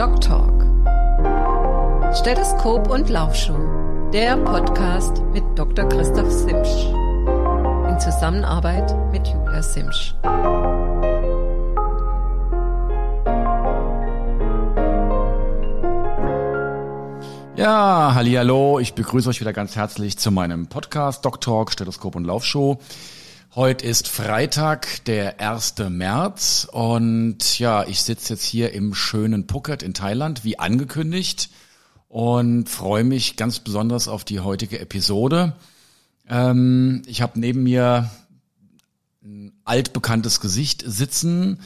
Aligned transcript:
Doc 0.00 0.18
Talk. 0.18 0.64
Stethoskop 2.16 2.88
und 2.88 3.10
Laufschuh. 3.10 4.08
Der 4.14 4.38
Podcast 4.38 5.22
mit 5.34 5.44
Dr. 5.56 5.86
Christoph 5.90 6.32
Simsch. 6.32 6.86
In 7.86 8.00
Zusammenarbeit 8.00 8.96
mit 9.12 9.28
Julia 9.28 9.62
Simsch. 9.62 10.14
Ja, 17.56 18.12
hallo, 18.14 18.78
ich 18.78 18.94
begrüße 18.94 19.28
euch 19.28 19.40
wieder 19.42 19.52
ganz 19.52 19.76
herzlich 19.76 20.16
zu 20.16 20.30
meinem 20.30 20.68
Podcast 20.68 21.26
Doc 21.26 21.42
Talk, 21.42 21.72
Stethoskop 21.72 22.16
und 22.16 22.24
Laufshow. 22.24 22.78
Heute 23.56 23.84
ist 23.84 24.06
Freitag, 24.06 25.04
der 25.06 25.40
1. 25.40 25.74
März 25.88 26.68
und 26.70 27.58
ja, 27.58 27.84
ich 27.84 28.00
sitze 28.00 28.34
jetzt 28.34 28.44
hier 28.44 28.72
im 28.72 28.94
schönen 28.94 29.48
Phuket 29.48 29.82
in 29.82 29.92
Thailand, 29.92 30.44
wie 30.44 30.60
angekündigt 30.60 31.50
und 32.06 32.68
freue 32.68 33.02
mich 33.02 33.36
ganz 33.36 33.58
besonders 33.58 34.06
auf 34.06 34.22
die 34.22 34.38
heutige 34.38 34.78
Episode. 34.78 35.56
Ähm, 36.28 37.02
ich 37.06 37.22
habe 37.22 37.40
neben 37.40 37.64
mir 37.64 38.08
ein 39.24 39.52
altbekanntes 39.64 40.38
Gesicht 40.38 40.84
sitzen, 40.86 41.58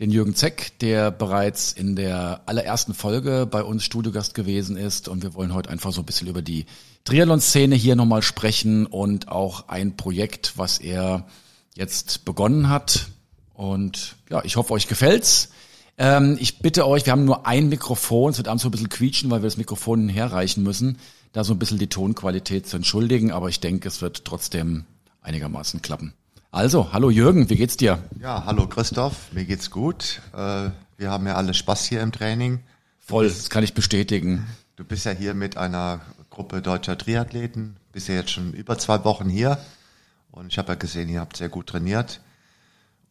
den 0.00 0.10
Jürgen 0.10 0.34
Zeck, 0.34 0.78
der 0.80 1.10
bereits 1.10 1.72
in 1.72 1.94
der 1.94 2.40
allerersten 2.46 2.94
Folge 2.94 3.46
bei 3.48 3.62
uns 3.62 3.84
Studiogast 3.84 4.34
gewesen 4.34 4.78
ist 4.78 5.08
und 5.08 5.22
wir 5.22 5.34
wollen 5.34 5.52
heute 5.52 5.68
einfach 5.68 5.92
so 5.92 6.00
ein 6.00 6.06
bisschen 6.06 6.26
über 6.26 6.40
die 6.40 6.64
Triathlon-Szene 7.04 7.74
hier 7.74 7.96
nochmal 7.96 8.22
sprechen 8.22 8.86
und 8.86 9.28
auch 9.28 9.68
ein 9.68 9.98
Projekt, 9.98 10.54
was 10.56 10.78
er 10.78 11.26
jetzt 11.74 12.24
begonnen 12.24 12.70
hat. 12.70 13.08
Und 13.52 14.16
ja, 14.30 14.42
ich 14.42 14.56
hoffe, 14.56 14.72
euch 14.72 14.88
gefällt's. 14.88 15.50
Ähm, 15.98 16.38
ich 16.40 16.60
bitte 16.60 16.86
euch, 16.86 17.04
wir 17.04 17.12
haben 17.12 17.26
nur 17.26 17.46
ein 17.46 17.68
Mikrofon, 17.68 18.30
es 18.30 18.38
wird 18.38 18.48
abends 18.48 18.62
so 18.62 18.68
ein 18.68 18.72
bisschen 18.72 18.88
quietschen, 18.88 19.30
weil 19.30 19.42
wir 19.42 19.48
das 19.48 19.58
Mikrofon 19.58 20.08
herreichen 20.08 20.62
müssen, 20.62 20.96
da 21.32 21.44
so 21.44 21.52
ein 21.52 21.58
bisschen 21.58 21.78
die 21.78 21.88
Tonqualität 21.88 22.66
zu 22.66 22.76
entschuldigen, 22.76 23.32
aber 23.32 23.50
ich 23.50 23.60
denke, 23.60 23.86
es 23.86 24.00
wird 24.00 24.24
trotzdem 24.24 24.86
einigermaßen 25.20 25.82
klappen. 25.82 26.14
Also, 26.52 26.92
hallo 26.92 27.10
Jürgen, 27.10 27.48
wie 27.48 27.54
geht's 27.54 27.76
dir? 27.76 28.02
Ja, 28.18 28.44
hallo 28.44 28.66
Christoph, 28.66 29.32
mir 29.32 29.44
geht's 29.44 29.70
gut. 29.70 30.20
Äh, 30.32 30.70
wir 30.96 31.08
haben 31.08 31.24
ja 31.28 31.36
alle 31.36 31.54
Spaß 31.54 31.84
hier 31.84 32.02
im 32.02 32.10
Training. 32.10 32.58
Voll, 32.98 33.28
das 33.28 33.50
kann 33.50 33.62
ich 33.62 33.72
bestätigen. 33.72 34.48
Du 34.74 34.84
bist 34.84 35.06
ja 35.06 35.12
hier 35.12 35.34
mit 35.34 35.56
einer 35.56 36.00
Gruppe 36.28 36.60
deutscher 36.60 36.98
Triathleten. 36.98 37.76
Bist 37.92 38.08
ja 38.08 38.16
jetzt 38.16 38.32
schon 38.32 38.52
über 38.52 38.76
zwei 38.78 39.04
Wochen 39.04 39.28
hier. 39.28 39.58
Und 40.32 40.48
ich 40.48 40.58
habe 40.58 40.70
ja 40.70 40.74
gesehen, 40.74 41.08
ihr 41.08 41.20
habt 41.20 41.36
sehr 41.36 41.48
gut 41.48 41.68
trainiert. 41.68 42.20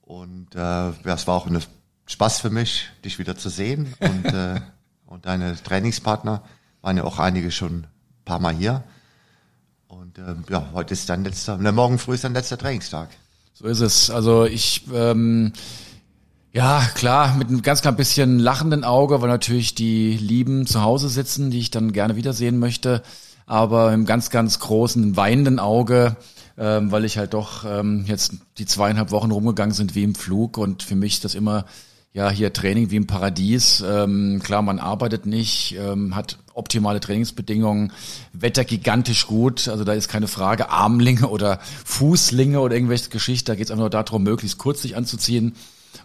Und 0.02 0.54
äh, 0.56 0.90
es 1.06 1.26
war 1.26 1.36
auch 1.36 1.48
ein 1.48 1.64
Spaß 2.08 2.42
für 2.42 2.50
mich, 2.50 2.90
dich 3.06 3.20
wieder 3.20 3.38
zu 3.38 3.48
sehen. 3.48 3.94
Und, 4.02 4.26
äh, 4.26 4.60
und 5.06 5.26
deine 5.26 5.56
Trainingspartner 5.56 6.44
waren 6.82 6.98
ja 6.98 7.06
auch 7.06 7.20
einige 7.20 7.52
schon 7.52 7.84
ein 7.84 7.88
paar 8.26 8.40
Mal 8.40 8.54
hier. 8.54 8.84
Und 9.88 10.18
äh, 10.18 10.36
ja, 10.50 10.70
heute 10.74 10.94
ist 10.94 11.08
dein 11.08 11.24
letzter, 11.24 11.58
ne, 11.58 11.72
morgen 11.72 12.00
früh 12.00 12.16
ist 12.16 12.26
dein 12.26 12.34
letzter 12.34 12.58
Trainingstag. 12.58 13.10
So 13.60 13.68
ist 13.68 13.82
es. 13.82 14.10
Also 14.10 14.46
ich 14.46 14.84
ähm, 14.94 15.52
ja, 16.54 16.82
klar, 16.96 17.36
mit 17.36 17.50
einem 17.50 17.62
ganz 17.62 17.82
klein 17.82 17.98
bisschen 17.98 18.40
lachenden 18.40 18.86
Auge, 18.86 19.22
weil 19.22 19.28
natürlich 19.28 19.76
die 19.76 20.14
Lieben 20.14 20.66
zu 20.66 20.82
Hause 20.82 21.10
sitzen, 21.10 21.52
die 21.52 21.60
ich 21.60 21.70
dann 21.70 21.92
gerne 21.92 22.16
wiedersehen 22.16 22.58
möchte, 22.58 23.04
aber 23.46 23.92
im 23.92 24.06
ganz, 24.06 24.30
ganz 24.30 24.60
großen 24.60 25.18
weinenden 25.18 25.60
Auge, 25.60 26.16
ähm, 26.58 26.90
weil 26.90 27.04
ich 27.04 27.18
halt 27.18 27.34
doch 27.34 27.66
ähm, 27.66 28.06
jetzt 28.08 28.36
die 28.58 28.66
zweieinhalb 28.66 29.12
Wochen 29.12 29.32
rumgegangen 29.32 29.76
sind 29.76 29.94
wie 29.94 30.04
im 30.04 30.16
Flug 30.16 30.58
und 30.58 30.82
für 30.82 30.96
mich 30.96 31.20
das 31.20 31.36
immer 31.36 31.66
ja 32.14 32.30
hier 32.30 32.54
Training 32.54 32.92
wie 32.92 32.96
im 32.96 33.08
Paradies. 33.08 33.84
Ähm, 33.86 34.40
klar, 34.42 34.62
man 34.62 34.80
arbeitet 34.80 35.26
nicht, 35.26 35.76
ähm, 35.78 36.16
hat 36.16 36.40
optimale 36.60 37.00
Trainingsbedingungen, 37.00 37.92
Wetter 38.34 38.64
gigantisch 38.64 39.26
gut, 39.26 39.68
also 39.68 39.84
da 39.84 39.94
ist 39.94 40.08
keine 40.08 40.28
Frage, 40.28 40.70
Armlinge 40.70 41.28
oder 41.28 41.60
Fußlinge 41.86 42.60
oder 42.60 42.76
irgendwelche 42.76 43.10
Geschichte, 43.10 43.52
da 43.52 43.56
geht 43.56 43.66
es 43.66 43.72
einfach 43.72 43.82
nur 43.84 43.90
darum, 43.90 44.24
möglichst 44.24 44.60
kurz 44.60 44.82
sich 44.84 44.96
anzuziehen. 44.96 45.56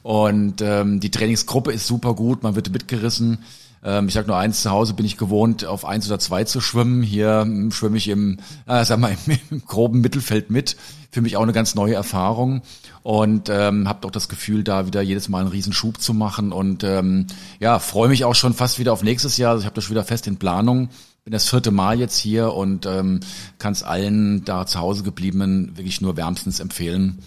Und 0.03 0.62
ähm, 0.62 1.01
die 1.01 1.11
Trainingsgruppe 1.11 1.73
ist 1.73 1.87
super 1.87 2.15
gut, 2.15 2.43
man 2.43 2.55
wird 2.55 2.71
mitgerissen. 2.71 3.39
Ähm, 3.84 4.09
ich 4.09 4.15
sag 4.15 4.27
nur 4.27 4.37
eins, 4.37 4.62
zu 4.62 4.71
Hause 4.71 4.95
bin 4.95 5.05
ich 5.05 5.19
gewohnt, 5.19 5.67
auf 5.67 5.84
eins 5.84 6.06
oder 6.06 6.19
zwei 6.19 6.45
zu 6.45 6.61
schwimmen. 6.61 7.03
Hier 7.03 7.43
ähm, 7.43 7.71
schwimme 7.71 7.99
ich 7.99 8.09
im, 8.09 8.39
äh, 8.67 8.84
sag 8.84 8.99
mal, 8.99 9.17
im, 9.27 9.39
im 9.50 9.65
groben 9.65 10.00
Mittelfeld 10.00 10.50
mit. 10.50 10.77
Für 11.11 11.21
mich 11.21 11.37
auch 11.37 11.43
eine 11.43 11.53
ganz 11.53 11.77
neue 11.77 11.94
Erfahrung 11.94 12.62
und 13.05 13.49
ähm, 13.49 13.87
habe 13.87 14.00
doch 14.00 14.11
das 14.11 14.28
Gefühl, 14.28 14.65
da 14.65 14.87
wieder 14.87 15.00
jedes 15.00 15.28
Mal 15.28 15.43
einen 15.43 15.50
Riesenschub 15.50 16.00
zu 16.00 16.12
machen 16.12 16.50
und 16.50 16.83
ähm, 16.83 17.28
ja, 17.61 17.78
freue 17.78 18.09
mich 18.09 18.25
auch 18.25 18.34
schon 18.34 18.53
fast 18.53 18.81
wieder 18.81 18.93
auf 18.93 19.05
nächstes 19.05 19.37
Jahr. 19.37 19.53
Also 19.53 19.61
ich 19.61 19.67
habe 19.67 19.77
das 19.77 19.84
schon 19.84 19.94
wieder 19.94 20.05
fest 20.05 20.27
in 20.27 20.39
Planung. 20.39 20.89
Bin 21.23 21.33
das 21.33 21.49
vierte 21.49 21.71
Mal 21.71 22.00
jetzt 22.00 22.19
hier 22.19 22.53
und 22.53 22.84
ähm, 22.84 23.21
kann 23.59 23.73
es 23.73 23.83
allen 23.83 24.44
da 24.44 24.67
zu 24.67 24.81
Hause 24.81 25.05
gebliebenen 25.05 25.77
wirklich 25.77 26.00
nur 26.00 26.17
wärmstens 26.17 26.59
empfehlen 26.59 27.21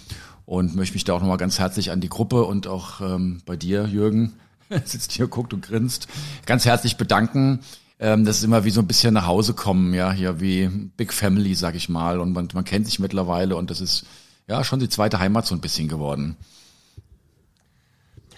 und 0.46 0.76
möchte 0.76 0.94
mich 0.94 1.04
da 1.04 1.14
auch 1.14 1.22
nochmal 1.22 1.38
ganz 1.38 1.58
herzlich 1.58 1.92
an 1.92 2.02
die 2.02 2.10
Gruppe 2.10 2.44
und 2.44 2.68
auch 2.68 3.02
ähm, 3.02 3.42
bei 3.46 3.56
dir, 3.56 3.86
Jürgen, 3.86 4.34
sitzt 4.86 5.12
hier, 5.12 5.28
guckt 5.28 5.54
und 5.54 5.62
grinst, 5.62 6.08
ganz 6.46 6.66
herzlich 6.66 6.98
bedanken. 6.98 7.60
Ähm, 8.00 8.26
das 8.26 8.38
ist 8.38 8.44
immer 8.44 8.64
wie 8.64 8.72
so 8.72 8.82
ein 8.82 8.88
bisschen 8.88 9.14
nach 9.14 9.26
Hause 9.26 9.54
kommen, 9.54 9.94
ja, 9.94 10.12
hier 10.12 10.40
wie 10.40 10.68
Big 10.68 11.14
Family, 11.14 11.56
sag 11.56 11.76
ich 11.76 11.90
mal. 11.90 12.20
Und 12.20 12.34
man, 12.34 12.48
man 12.54 12.66
kennt 12.66 12.86
sich 12.86 13.00
mittlerweile 13.00 13.56
und 13.56 13.70
das 13.72 13.82
ist 13.82 14.06
ja 14.48 14.64
schon 14.64 14.80
die 14.80 14.90
zweite 14.90 15.20
Heimat 15.20 15.46
so 15.46 15.56
ein 15.56 15.62
bisschen 15.62 15.88
geworden. 15.88 16.38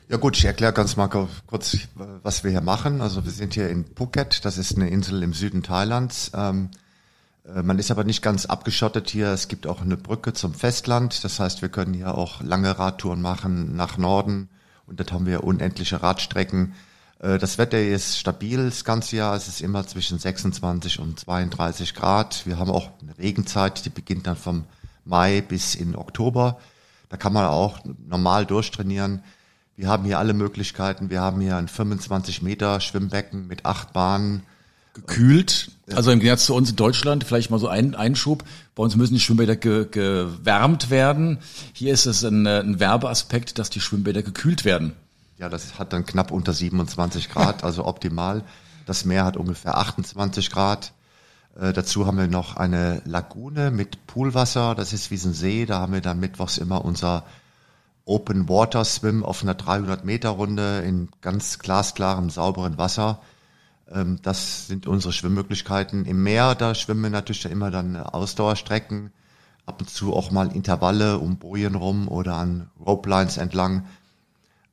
Ja 0.07 0.17
gut, 0.17 0.37
ich 0.37 0.45
erkläre 0.45 0.73
ganz 0.73 0.95
mal 0.95 1.07
kurz, 1.07 1.77
was 2.23 2.43
wir 2.43 2.49
hier 2.49 2.61
machen. 2.61 2.99
Also 3.01 3.25
wir 3.25 3.31
sind 3.31 3.53
hier 3.53 3.69
in 3.69 3.85
Phuket, 3.95 4.43
das 4.43 4.57
ist 4.57 4.75
eine 4.75 4.89
Insel 4.89 5.21
im 5.21 5.33
Süden 5.33 5.61
Thailands. 5.61 6.31
Ähm, 6.33 6.69
äh, 7.45 7.61
man 7.61 7.77
ist 7.77 7.91
aber 7.91 8.03
nicht 8.03 8.23
ganz 8.23 8.47
abgeschottet 8.47 9.09
hier. 9.09 9.27
Es 9.27 9.47
gibt 9.49 9.67
auch 9.67 9.81
eine 9.81 9.97
Brücke 9.97 10.33
zum 10.33 10.55
Festland. 10.55 11.23
Das 11.23 11.39
heißt, 11.39 11.61
wir 11.61 11.69
können 11.69 11.93
hier 11.93 12.15
auch 12.15 12.41
lange 12.41 12.79
Radtouren 12.79 13.21
machen 13.21 13.75
nach 13.75 13.97
Norden. 13.97 14.49
Und 14.89 14.99
dort 14.99 15.13
haben 15.13 15.27
wir 15.27 15.43
unendliche 15.43 16.01
Radstrecken. 16.01 16.73
Äh, 17.19 17.37
das 17.37 17.57
Wetter 17.57 17.79
ist 17.79 18.17
stabil 18.17 18.65
das 18.65 18.83
ganze 18.83 19.17
Jahr. 19.17 19.35
Es 19.35 19.47
ist 19.47 19.61
immer 19.61 19.85
zwischen 19.85 20.17
26 20.17 20.99
und 20.99 21.19
32 21.19 21.93
Grad. 21.93 22.45
Wir 22.45 22.57
haben 22.57 22.71
auch 22.71 22.89
eine 23.01 23.17
Regenzeit, 23.17 23.85
die 23.85 23.89
beginnt 23.89 24.27
dann 24.27 24.35
vom 24.35 24.65
Mai 25.05 25.41
bis 25.41 25.75
in 25.75 25.95
Oktober. 25.95 26.59
Da 27.09 27.17
kann 27.17 27.33
man 27.33 27.45
auch 27.45 27.79
normal 28.07 28.45
durchtrainieren. 28.45 29.23
Wir 29.75 29.87
haben 29.87 30.05
hier 30.05 30.19
alle 30.19 30.33
Möglichkeiten. 30.33 31.09
Wir 31.09 31.21
haben 31.21 31.39
hier 31.39 31.55
ein 31.55 31.67
25 31.67 32.41
Meter 32.41 32.79
Schwimmbecken 32.81 33.47
mit 33.47 33.65
acht 33.65 33.93
Bahnen 33.93 34.43
gekühlt. 34.93 35.71
Also 35.93 36.11
im 36.11 36.19
Gegensatz 36.19 36.45
zu 36.45 36.55
uns 36.55 36.69
in 36.69 36.75
Deutschland, 36.75 37.23
vielleicht 37.23 37.49
mal 37.49 37.59
so 37.59 37.67
ein 37.67 37.95
Einschub. 37.95 38.43
Bei 38.75 38.83
uns 38.83 38.95
müssen 38.95 39.15
die 39.15 39.19
Schwimmbäder 39.19 39.55
ge 39.55 39.87
gewärmt 39.89 40.89
werden. 40.89 41.39
Hier 41.73 41.93
ist 41.93 42.05
es 42.05 42.23
ein, 42.23 42.45
ein 42.45 42.79
Werbeaspekt, 42.79 43.57
dass 43.57 43.69
die 43.69 43.79
Schwimmbäder 43.79 44.21
gekühlt 44.21 44.65
werden. 44.65 44.93
Ja, 45.37 45.49
das 45.49 45.79
hat 45.79 45.93
dann 45.93 46.05
knapp 46.05 46.31
unter 46.31 46.53
27 46.53 47.29
Grad, 47.29 47.63
also 47.63 47.85
optimal. 47.85 48.43
Das 48.85 49.05
Meer 49.05 49.25
hat 49.25 49.37
ungefähr 49.37 49.77
28 49.77 50.51
Grad. 50.51 50.93
Äh, 51.59 51.73
dazu 51.73 52.05
haben 52.05 52.17
wir 52.17 52.27
noch 52.27 52.57
eine 52.57 53.01
Lagune 53.05 53.71
mit 53.71 54.07
Poolwasser. 54.07 54.75
Das 54.75 54.93
ist 54.93 55.11
wie 55.11 55.15
ein 55.15 55.33
See. 55.33 55.65
Da 55.65 55.79
haben 55.79 55.93
wir 55.93 56.01
dann 56.01 56.19
mittwochs 56.19 56.57
immer 56.57 56.83
unser 56.83 57.25
Open 58.05 58.49
Water 58.49 58.83
Swim 58.85 59.23
auf 59.23 59.43
einer 59.43 59.53
300 59.53 60.03
Meter 60.03 60.29
Runde 60.29 60.79
in 60.79 61.09
ganz 61.21 61.59
glasklarem, 61.59 62.29
sauberen 62.29 62.77
Wasser. 62.77 63.21
Ähm, 63.91 64.19
das 64.21 64.67
sind 64.67 64.87
unsere 64.87 65.13
Schwimmmöglichkeiten. 65.13 66.05
Im 66.05 66.23
Meer, 66.23 66.55
da 66.55 66.75
schwimmen 66.75 67.03
wir 67.03 67.09
natürlich 67.09 67.45
immer 67.45 67.71
dann 67.71 67.95
Ausdauerstrecken, 67.95 69.11
ab 69.65 69.81
und 69.81 69.89
zu 69.89 70.13
auch 70.13 70.31
mal 70.31 70.51
Intervalle 70.55 71.19
um 71.19 71.37
Bojen 71.37 71.75
rum 71.75 72.07
oder 72.07 72.35
an 72.35 72.69
Ropelines 72.79 73.37
entlang. 73.37 73.85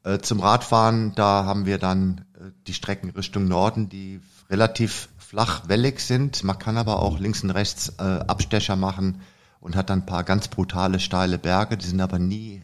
Äh, 0.05 0.19
zum 0.19 0.41
Radfahren, 0.41 1.15
da 1.15 1.45
haben 1.45 1.67
wir 1.67 1.79
dann 1.79 2.25
äh, 2.35 2.51
die 2.67 2.75
Strecken 2.75 3.11
Richtung 3.11 3.49
Norden, 3.49 3.89
die 3.89 4.21
relativ 4.49 5.09
flach 5.19 5.69
wellig 5.69 6.01
sind. 6.01 6.45
Man 6.45 6.59
kann 6.59 6.77
aber 6.77 7.03
auch 7.03 7.19
links 7.19 7.43
und 7.43 7.51
rechts 7.51 7.95
äh, 7.99 8.03
Abstecher 8.03 8.77
machen 8.77 9.21
und 9.61 9.75
hat 9.75 9.91
dann 9.91 10.01
ein 10.01 10.07
paar 10.07 10.23
ganz 10.23 10.49
brutale 10.49 11.01
steile 11.01 11.39
Berge. 11.39 11.77
Die 11.77 11.87
sind 11.87 12.01
aber 12.01 12.19
nie 12.19 12.63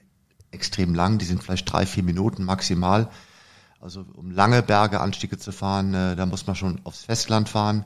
extrem 0.53 0.95
lang, 0.95 1.19
die 1.19 1.25
sind 1.25 1.43
vielleicht 1.43 1.71
drei, 1.73 1.87
vier 1.87 2.05
Minuten 2.05 2.45
maximal. 2.45 3.09
Also 3.83 4.07
um 4.15 4.31
lange 4.31 4.63
Berge, 4.63 5.01
Anstiege 5.01 5.39
zu 5.39 5.51
fahren, 5.51 5.93
äh, 5.93 6.15
da 6.15 6.25
muss 6.25 6.47
man 6.47 6.55
schon 6.55 6.81
aufs 6.85 7.03
Festland 7.03 7.49
fahren. 7.49 7.85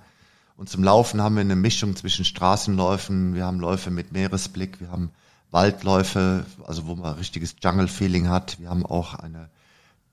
Und 0.58 0.68
zum 0.68 0.84
Laufen 0.84 1.22
haben 1.22 1.36
wir 1.36 1.40
eine 1.40 1.56
Mischung 1.56 1.96
zwischen 1.96 2.26
Straßenläufen, 2.26 3.34
wir 3.34 3.46
haben 3.46 3.60
Läufe 3.60 3.90
mit 3.90 4.12
Meeresblick, 4.12 4.78
wir 4.78 4.90
haben 4.90 5.10
Waldläufe, 5.50 6.44
also 6.66 6.86
wo 6.86 6.96
man 6.96 7.14
richtiges 7.14 7.56
Jungle-Feeling 7.62 8.28
hat. 8.28 8.60
Wir 8.60 8.68
haben 8.68 8.84
auch 8.84 9.14
eine 9.14 9.48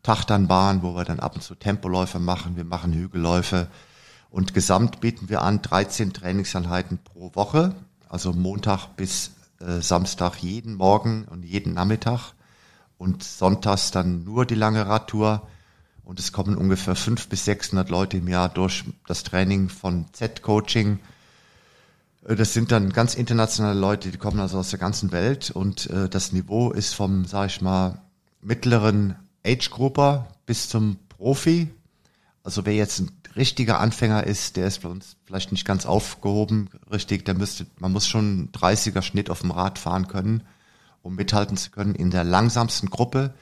Tachtanbahn, 0.04 0.84
wo 0.84 0.96
wir 0.96 1.04
dann 1.04 1.20
ab 1.20 1.36
und 1.36 1.42
zu 1.42 1.54
Tempoläufe 1.54 2.20
machen, 2.20 2.56
wir 2.56 2.66
machen 2.66 2.94
Hügelläufe. 2.94 3.68
Und 4.30 4.54
gesamt 4.54 5.02
bieten 5.02 5.28
wir 5.28 5.42
an 5.42 5.62
13 5.62 6.14
Trainingseinheiten 6.14 7.00
pro 7.04 7.36
Woche, 7.36 7.76
also 8.08 8.32
Montag 8.32 8.96
bis 8.96 9.32
äh, 9.60 9.82
Samstag 9.82 10.38
jeden 10.38 10.76
Morgen 10.76 11.26
und 11.26 11.44
jeden 11.44 11.74
Nachmittag 11.74 12.34
und 12.98 13.22
sonntags 13.22 13.92
dann 13.92 14.24
nur 14.24 14.46
die 14.46 14.56
lange 14.56 14.88
Radtour 14.88 15.46
Und 16.04 16.20
es 16.20 16.32
kommen 16.32 16.58
ungefähr 16.58 16.96
fünf 16.96 17.28
bis 17.28 17.46
600 17.46 17.90
Leute 17.90 18.18
im 18.18 18.28
Jahr 18.28 18.50
durch 18.50 18.84
das 19.08 19.24
Training 19.24 19.70
von 19.70 20.06
Z-Coaching. 20.12 21.00
Äh, 22.28 22.36
das 22.36 22.54
sind 22.54 22.72
dann 22.72 22.92
ganz 22.92 23.16
internationale 23.16 23.80
Leute, 23.80 24.10
die 24.12 24.18
kommen 24.18 24.40
also 24.40 24.58
aus 24.58 24.70
der 24.70 24.80
ganzen 24.80 25.12
Welt 25.12 25.52
und 25.52 25.90
äh, 25.90 26.10
das 26.10 26.32
Niveau 26.32 26.72
ist 26.72 26.94
vom, 26.94 27.26
sag 27.26 27.48
ich 27.48 27.62
mal, 27.62 28.02
mittleren 28.42 29.16
Age-Grupper 29.46 30.28
bis 30.46 30.70
zum 30.70 30.98
Profi. 31.10 31.70
Also 32.44 32.66
wer 32.66 32.76
jetzt 32.76 33.00
ein 33.00 33.12
richtiger 33.36 33.80
Anfänger 33.80 34.26
ist, 34.26 34.58
der 34.58 34.68
ist 34.68 34.82
bei 34.82 34.90
uns 34.90 35.16
vielleicht 35.26 35.52
nicht 35.52 35.66
ganz 35.66 35.86
aufgehoben, 35.86 36.70
richtig, 36.92 37.26
der 37.26 37.34
müsste, 37.34 37.66
man 37.80 37.92
muss 37.92 38.08
schon 38.08 38.52
30er 38.52 39.02
Schnitt 39.02 39.30
auf 39.30 39.42
dem 39.42 39.52
Rad 39.52 39.80
fahren 39.80 40.08
können, 40.08 40.44
um 41.02 41.16
mithalten 41.16 41.58
zu 41.58 41.72
können 41.72 41.96
in 41.96 42.12
der 42.12 42.24
langsamsten 42.24 42.90
Gruppe. 42.90 43.34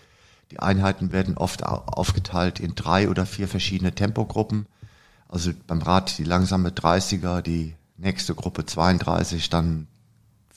Die 0.51 0.59
Einheiten 0.59 1.13
werden 1.13 1.37
oft 1.37 1.63
aufgeteilt 1.63 2.59
in 2.59 2.75
drei 2.75 3.09
oder 3.09 3.25
vier 3.25 3.47
verschiedene 3.47 3.95
Tempogruppen. 3.95 4.65
Also 5.29 5.51
beim 5.65 5.81
Rad 5.81 6.17
die 6.17 6.25
langsame 6.25 6.71
30er, 6.71 7.41
die 7.41 7.75
nächste 7.95 8.35
Gruppe 8.35 8.65
32, 8.65 9.49
dann 9.49 9.87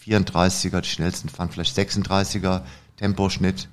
34er, 0.04 0.80
die 0.80 0.88
schnellsten 0.88 1.28
fahren 1.28 1.50
vielleicht 1.50 1.78
36er 1.78 2.62
Temposchnitt. 2.96 3.68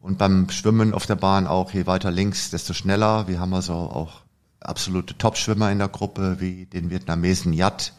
Und 0.00 0.18
beim 0.18 0.48
Schwimmen 0.50 0.94
auf 0.94 1.06
der 1.06 1.16
Bahn 1.16 1.48
auch, 1.48 1.72
je 1.72 1.86
weiter 1.86 2.12
links, 2.12 2.50
desto 2.50 2.72
schneller. 2.72 3.26
Wir 3.26 3.40
haben 3.40 3.54
also 3.54 3.72
auch 3.72 4.22
absolute 4.60 5.18
Top-Schwimmer 5.18 5.72
in 5.72 5.78
der 5.78 5.88
Gruppe, 5.88 6.36
wie 6.38 6.66
den 6.66 6.90
Vietnamesen 6.90 7.52
Yat, 7.52 7.92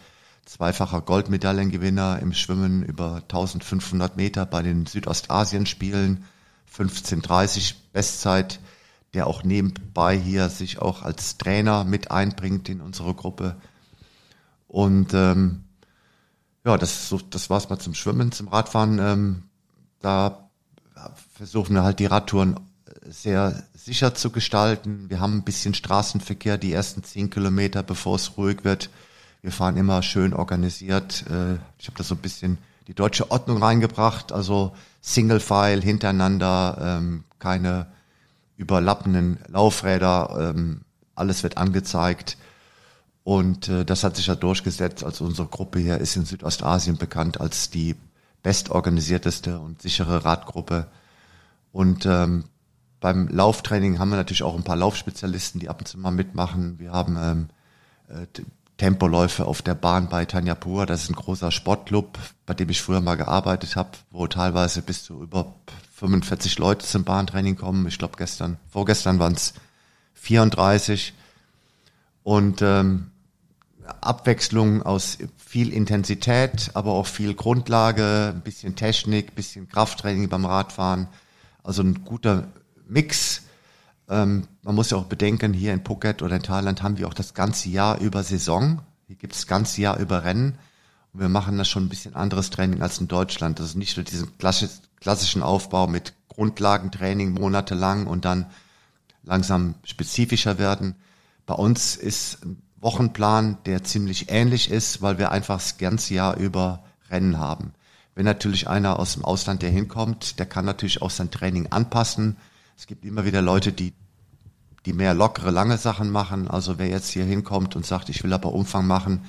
zweifacher 0.45 1.01
Goldmedaillengewinner 1.01 2.19
im 2.21 2.31
Schwimmen 2.31 2.81
über 2.81 3.15
1500 3.23 4.15
Meter 4.15 4.45
bei 4.45 4.61
den 4.61 4.85
Südostasien-Spielen, 4.85 6.23
15.30 6.77 7.75
Bestzeit, 7.93 8.59
der 9.13 9.27
auch 9.27 9.43
nebenbei 9.43 10.17
hier 10.17 10.49
sich 10.49 10.79
auch 10.79 11.01
als 11.01 11.37
Trainer 11.37 11.83
mit 11.83 12.11
einbringt 12.11 12.69
in 12.69 12.81
unsere 12.81 13.13
Gruppe. 13.13 13.55
Und 14.67 15.13
ähm, 15.13 15.63
ja, 16.65 16.77
das, 16.77 17.09
so, 17.09 17.19
das 17.29 17.49
war's 17.49 17.69
mal 17.69 17.79
zum 17.79 17.93
Schwimmen, 17.93 18.31
zum 18.31 18.47
Radfahren. 18.47 18.99
Ähm, 18.99 19.43
da 20.01 20.49
versuchen 21.33 21.75
wir 21.75 21.83
halt 21.83 21.99
die 21.99 22.07
Radtouren 22.07 22.59
sehr 23.07 23.63
sicher 23.73 24.15
zu 24.15 24.31
gestalten. 24.31 25.09
Wir 25.09 25.19
haben 25.19 25.37
ein 25.37 25.43
bisschen 25.43 25.73
Straßenverkehr 25.73 26.57
die 26.57 26.73
ersten 26.73 27.03
zehn 27.03 27.29
Kilometer, 27.29 27.83
bevor 27.83 28.15
es 28.15 28.37
ruhig 28.37 28.63
wird. 28.63 28.89
Wir 29.41 29.51
fahren 29.51 29.77
immer 29.77 30.01
schön 30.01 30.33
organisiert. 30.33 31.23
Äh, 31.29 31.55
ich 31.77 31.87
habe 31.87 31.97
da 31.97 32.03
so 32.03 32.15
ein 32.15 32.21
bisschen 32.21 32.57
die 32.87 32.93
deutsche 32.93 33.31
Ordnung 33.31 33.61
reingebracht, 33.61 34.31
also 34.31 34.75
Single 35.07 35.39
File 35.39 35.83
hintereinander, 35.83 36.77
ähm, 36.81 37.25
keine 37.37 37.85
überlappenden 38.57 39.37
Laufräder, 39.47 40.51
ähm, 40.55 40.81
alles 41.13 41.43
wird 41.43 41.57
angezeigt. 41.57 42.37
Und 43.23 43.69
äh, 43.69 43.85
das 43.85 44.03
hat 44.03 44.15
sich 44.15 44.25
ja 44.25 44.33
durchgesetzt. 44.33 45.03
Also 45.03 45.25
unsere 45.25 45.47
Gruppe 45.47 45.77
hier 45.77 45.99
ist 45.99 46.15
in 46.15 46.25
Südostasien 46.25 46.97
bekannt 46.97 47.39
als 47.39 47.69
die 47.69 47.95
bestorganisierteste 48.41 49.59
und 49.59 49.79
sichere 49.79 50.25
Radgruppe. 50.25 50.87
Und 51.71 52.07
ähm, 52.07 52.45
beim 52.99 53.27
Lauftraining 53.27 53.99
haben 53.99 54.09
wir 54.09 54.15
natürlich 54.15 54.41
auch 54.41 54.55
ein 54.55 54.63
paar 54.63 54.75
Laufspezialisten, 54.75 55.59
die 55.59 55.69
ab 55.69 55.81
und 55.81 55.87
zu 55.87 55.99
mal 55.99 56.09
mitmachen. 56.09 56.79
Wir 56.79 56.91
haben 56.91 57.15
ähm, 57.19 57.49
äh, 58.07 58.25
Tempoläufe 58.77 59.45
auf 59.45 59.61
der 59.61 59.75
Bahn 59.75 60.09
bei 60.09 60.25
Tanja 60.25 60.55
Pur. 60.55 60.85
Das 60.85 61.03
ist 61.03 61.09
ein 61.09 61.15
großer 61.15 61.51
Sportclub, 61.51 62.19
bei 62.45 62.53
dem 62.53 62.69
ich 62.69 62.81
früher 62.81 63.01
mal 63.01 63.15
gearbeitet 63.15 63.75
habe, 63.75 63.91
wo 64.11 64.27
teilweise 64.27 64.81
bis 64.81 65.03
zu 65.03 65.23
über 65.23 65.55
45 65.95 66.59
Leute 66.59 66.85
zum 66.85 67.03
Bahntraining 67.03 67.55
kommen. 67.55 67.87
Ich 67.87 67.97
glaube 67.97 68.15
gestern, 68.17 68.57
vorgestern 68.69 69.19
waren 69.19 69.33
es 69.33 69.53
34. 70.15 71.13
Und 72.23 72.61
ähm, 72.61 73.11
Abwechslung 74.01 74.81
aus 74.81 75.19
viel 75.37 75.71
Intensität, 75.71 76.71
aber 76.73 76.91
auch 76.91 77.07
viel 77.07 77.33
Grundlage, 77.33 78.33
ein 78.35 78.41
bisschen 78.41 78.75
Technik, 78.75 79.29
ein 79.29 79.35
bisschen 79.35 79.69
Krafttraining 79.69 80.27
beim 80.27 80.45
Radfahren. 80.45 81.07
Also 81.63 81.81
ein 81.81 82.03
guter 82.03 82.47
Mix. 82.87 83.43
Ähm, 84.09 84.47
man 84.61 84.75
muss 84.75 84.91
ja 84.91 84.97
auch 84.97 85.05
bedenken, 85.05 85.53
hier 85.53 85.73
in 85.73 85.83
Phuket 85.83 86.21
oder 86.21 86.35
in 86.35 86.43
Thailand 86.43 86.83
haben 86.83 86.97
wir 86.97 87.07
auch 87.07 87.13
das 87.13 87.33
ganze 87.33 87.69
Jahr 87.69 87.99
über 87.99 88.23
Saison. 88.23 88.81
Hier 89.07 89.15
gibt 89.15 89.33
es 89.33 89.41
das 89.41 89.47
ganze 89.47 89.81
Jahr 89.81 89.97
über 89.97 90.23
Rennen. 90.23 90.57
Und 91.13 91.19
wir 91.21 91.29
machen 91.29 91.57
da 91.57 91.65
schon 91.65 91.85
ein 91.85 91.89
bisschen 91.89 92.15
anderes 92.15 92.49
Training 92.49 92.81
als 92.81 92.99
in 92.99 93.07
Deutschland. 93.07 93.59
Das 93.59 93.67
ist 93.67 93.75
nicht 93.75 93.97
nur 93.97 94.03
diesen 94.03 94.31
klassischen 94.37 95.43
Aufbau 95.43 95.87
mit 95.87 96.13
Grundlagentraining 96.29 97.33
monatelang 97.33 98.07
und 98.07 98.25
dann 98.25 98.47
langsam 99.23 99.75
spezifischer 99.83 100.59
werden. 100.59 100.95
Bei 101.45 101.55
uns 101.55 101.95
ist 101.95 102.43
ein 102.43 102.61
Wochenplan, 102.79 103.57
der 103.65 103.83
ziemlich 103.83 104.29
ähnlich 104.29 104.69
ist, 104.69 105.01
weil 105.01 105.17
wir 105.17 105.31
einfach 105.31 105.55
das 105.55 105.77
ganze 105.77 106.13
Jahr 106.13 106.37
über 106.37 106.83
Rennen 107.09 107.39
haben. 107.39 107.73
Wenn 108.13 108.25
natürlich 108.25 108.67
einer 108.67 108.99
aus 108.99 109.13
dem 109.13 109.25
Ausland, 109.25 109.61
der 109.61 109.69
hinkommt, 109.69 110.39
der 110.39 110.45
kann 110.45 110.65
natürlich 110.65 111.01
auch 111.01 111.09
sein 111.09 111.31
Training 111.31 111.67
anpassen 111.71 112.37
es 112.77 112.87
gibt 112.87 113.05
immer 113.05 113.25
wieder 113.25 113.41
Leute, 113.41 113.71
die, 113.71 113.93
die 114.85 114.93
mehr 114.93 115.13
lockere, 115.13 115.51
lange 115.51 115.77
Sachen 115.77 116.11
machen. 116.11 116.47
Also 116.47 116.77
wer 116.77 116.87
jetzt 116.87 117.09
hier 117.09 117.25
hinkommt 117.25 117.75
und 117.75 117.85
sagt, 117.85 118.09
ich 118.09 118.23
will 118.23 118.33
aber 118.33 118.53
Umfang 118.53 118.85
machen, 118.85 119.21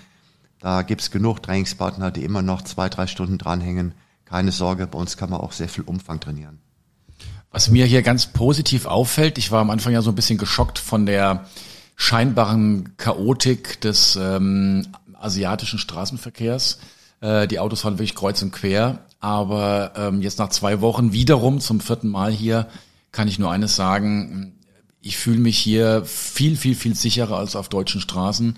da 0.60 0.82
gibt's 0.82 1.10
genug 1.10 1.42
Trainingspartner, 1.42 2.10
die 2.10 2.24
immer 2.24 2.42
noch 2.42 2.62
zwei, 2.62 2.88
drei 2.88 3.06
Stunden 3.06 3.38
dranhängen. 3.38 3.94
Keine 4.24 4.52
Sorge, 4.52 4.86
bei 4.86 4.98
uns 4.98 5.16
kann 5.16 5.30
man 5.30 5.40
auch 5.40 5.52
sehr 5.52 5.68
viel 5.68 5.84
Umfang 5.84 6.18
trainieren. 6.18 6.58
Was 7.50 7.70
mir 7.70 7.86
hier 7.86 8.02
ganz 8.02 8.26
positiv 8.26 8.86
auffällt, 8.86 9.38
ich 9.38 9.50
war 9.50 9.60
am 9.60 9.70
Anfang 9.70 9.92
ja 9.92 10.02
so 10.02 10.10
ein 10.10 10.16
bisschen 10.16 10.38
geschockt 10.38 10.78
von 10.78 11.06
der 11.06 11.46
scheinbaren 11.94 12.96
Chaotik 12.96 13.80
des 13.80 14.16
ähm, 14.16 14.88
asiatischen 15.14 15.78
Straßenverkehrs. 15.78 16.78
Äh, 17.20 17.46
die 17.48 17.58
Autos 17.58 17.82
fahren 17.82 17.94
wirklich 17.94 18.14
kreuz 18.14 18.42
und 18.42 18.52
quer. 18.52 18.98
Aber 19.20 19.92
ähm, 19.96 20.20
jetzt 20.20 20.38
nach 20.38 20.50
zwei 20.50 20.80
Wochen 20.80 21.12
wiederum 21.12 21.60
zum 21.60 21.80
vierten 21.80 22.08
Mal 22.08 22.30
hier 22.30 22.66
kann 23.16 23.28
ich 23.28 23.38
nur 23.38 23.50
eines 23.50 23.74
sagen. 23.74 24.52
Ich 25.00 25.16
fühle 25.16 25.38
mich 25.38 25.56
hier 25.56 26.04
viel, 26.04 26.54
viel, 26.54 26.74
viel 26.74 26.94
sicherer 26.94 27.38
als 27.38 27.56
auf 27.56 27.70
deutschen 27.70 28.02
Straßen. 28.02 28.56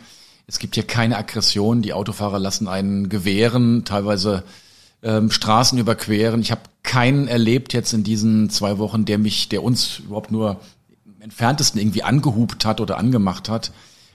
Es 0.49 0.58
gibt 0.58 0.75
hier 0.75 0.82
keine 0.82 1.16
Aggression. 1.16 1.81
Die 1.81 1.93
Autofahrer 1.93 2.40
lassen 2.40 2.66
einen 2.66 3.08
gewähren, 3.08 3.84
teilweise 3.84 4.43
ähm, 5.05 5.31
Straßen 5.31 5.78
überqueren. 5.78 6.40
Ich 6.40 6.50
habe 6.50 6.62
keinen 6.82 7.28
erlebt 7.28 7.72
jetzt 7.72 7.93
in 7.93 8.02
diesen 8.02 8.50
zwei 8.50 8.78
Wochen, 8.78 9.05
der 9.05 9.19
mich, 9.19 9.49
der 9.49 9.62
uns 9.62 10.00
überhaupt 10.00 10.32
nur 10.32 10.58
im 11.04 11.22
entferntesten 11.22 11.80
irgendwie 11.80 12.02
angehupt 12.02 12.64
hat 12.64 12.80
oder 12.80 12.99
angemacht 12.99 13.49
hat. 13.49 13.71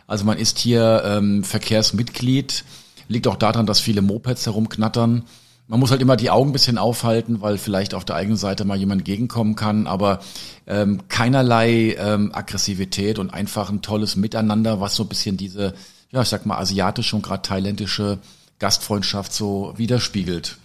Also 0.08 0.26
man 0.26 0.38
ist 0.38 0.60
hier 0.60 1.04
ähm, 1.06 1.46
Verkehrsmitglied. 1.46 2.66
Liegt 3.08 3.28
auch 3.28 3.38
daran, 3.38 3.66
dass 3.66 3.80
viele 3.80 4.02
Mopeds 4.02 4.46
herumknattern. 4.46 5.24
Man 5.68 5.80
muss 5.80 5.92
halt 5.92 6.02
immer 6.02 6.18
die 6.18 6.30
Augen 6.30 6.50
ein 6.50 6.54
bisschen 6.54 6.78
aufhalten, 6.78 7.42
weil 7.42 7.58
vielleicht 7.58 7.94
auf 7.94 8.04
der 8.06 8.16
eigenen 8.16 8.38
Seite 8.38 8.66
mal 8.66 8.78
jemand 8.78 9.06
gegenkommen 9.06 9.56
kann, 9.56 9.88
aber 9.88 10.20
ähm, 10.68 11.08
keinerlei 11.08 11.96
ähm, 11.98 12.32
Aggressivität 12.34 13.18
und 13.18 13.34
einfach 13.34 13.70
ein 13.70 13.82
tolles 13.82 14.16
Miteinander, 14.16 14.82
was 14.82 14.96
so 14.96 15.04
ein 15.04 15.10
bisschen 15.10 15.38
diese, 15.38 15.74
ja, 16.12 16.22
ich 16.22 16.28
sag 16.28 16.46
mal, 16.46 16.58
asiatische 16.58 17.16
und 17.16 17.22
gerade 17.22 17.42
thailändische 17.42 18.20
Gastfreundschaft 18.60 19.34
so 19.34 19.74
widerspiegelt. 19.78 20.58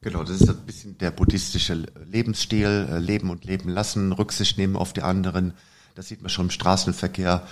Genau, 0.00 0.22
das 0.22 0.40
ist 0.40 0.48
ein 0.48 0.66
bisschen 0.66 0.98
der 0.98 1.10
buddhistische 1.10 1.84
Lebensstil, 2.10 2.88
äh, 2.90 2.98
leben 2.98 3.28
und 3.28 3.44
leben 3.44 3.68
lassen, 3.68 4.12
Rücksicht 4.12 4.56
nehmen 4.56 4.76
auf 4.76 4.92
die 4.92 5.02
anderen. 5.02 5.52
Das 5.94 6.08
sieht 6.08 6.22
man 6.22 6.30
schon 6.30 6.46
im 6.46 6.50
Straßenverkehr. 6.50 7.46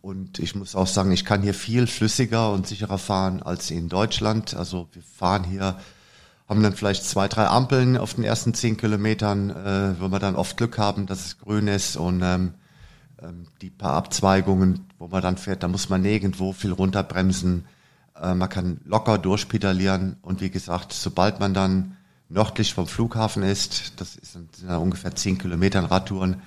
Und 0.00 0.38
ich 0.38 0.54
muss 0.54 0.74
auch 0.74 0.86
sagen, 0.86 1.12
ich 1.12 1.24
kann 1.24 1.42
hier 1.42 1.52
viel 1.52 1.86
flüssiger 1.86 2.52
und 2.52 2.66
sicherer 2.66 2.98
fahren 2.98 3.42
als 3.42 3.70
in 3.70 3.88
Deutschland. 3.88 4.54
Also 4.54 4.88
wir 4.92 5.02
fahren 5.02 5.44
hier 5.44 5.78
haben 6.50 6.64
dann 6.64 6.74
vielleicht 6.74 7.04
zwei, 7.04 7.28
drei 7.28 7.46
Ampeln 7.46 7.96
auf 7.96 8.14
den 8.14 8.24
ersten 8.24 8.54
zehn 8.54 8.76
Kilometern, 8.76 9.50
äh, 9.50 10.00
wo 10.00 10.08
wir 10.08 10.18
dann 10.18 10.34
oft 10.34 10.56
Glück 10.56 10.78
haben, 10.78 11.06
dass 11.06 11.24
es 11.24 11.38
grün 11.38 11.68
ist 11.68 11.96
und 11.96 12.22
ähm, 12.22 12.54
ähm, 13.22 13.46
die 13.62 13.70
paar 13.70 13.92
Abzweigungen, 13.92 14.86
wo 14.98 15.06
man 15.06 15.22
dann 15.22 15.36
fährt, 15.36 15.62
da 15.62 15.68
muss 15.68 15.88
man 15.88 16.02
nirgendwo 16.02 16.52
viel 16.52 16.72
runterbremsen. 16.72 17.66
Äh, 18.20 18.34
man 18.34 18.48
kann 18.48 18.80
locker 18.84 19.16
durchpedalieren 19.16 20.16
und 20.22 20.40
wie 20.40 20.50
gesagt, 20.50 20.92
sobald 20.92 21.38
man 21.38 21.54
dann 21.54 21.96
nördlich 22.28 22.74
vom 22.74 22.88
Flughafen 22.88 23.44
ist, 23.44 24.00
das 24.00 24.14
sind 24.14 24.48
dann 24.66 24.78
ungefähr 24.78 25.14
zehn 25.14 25.38
Kilometer 25.38 25.88
Radtouren, 25.88 26.42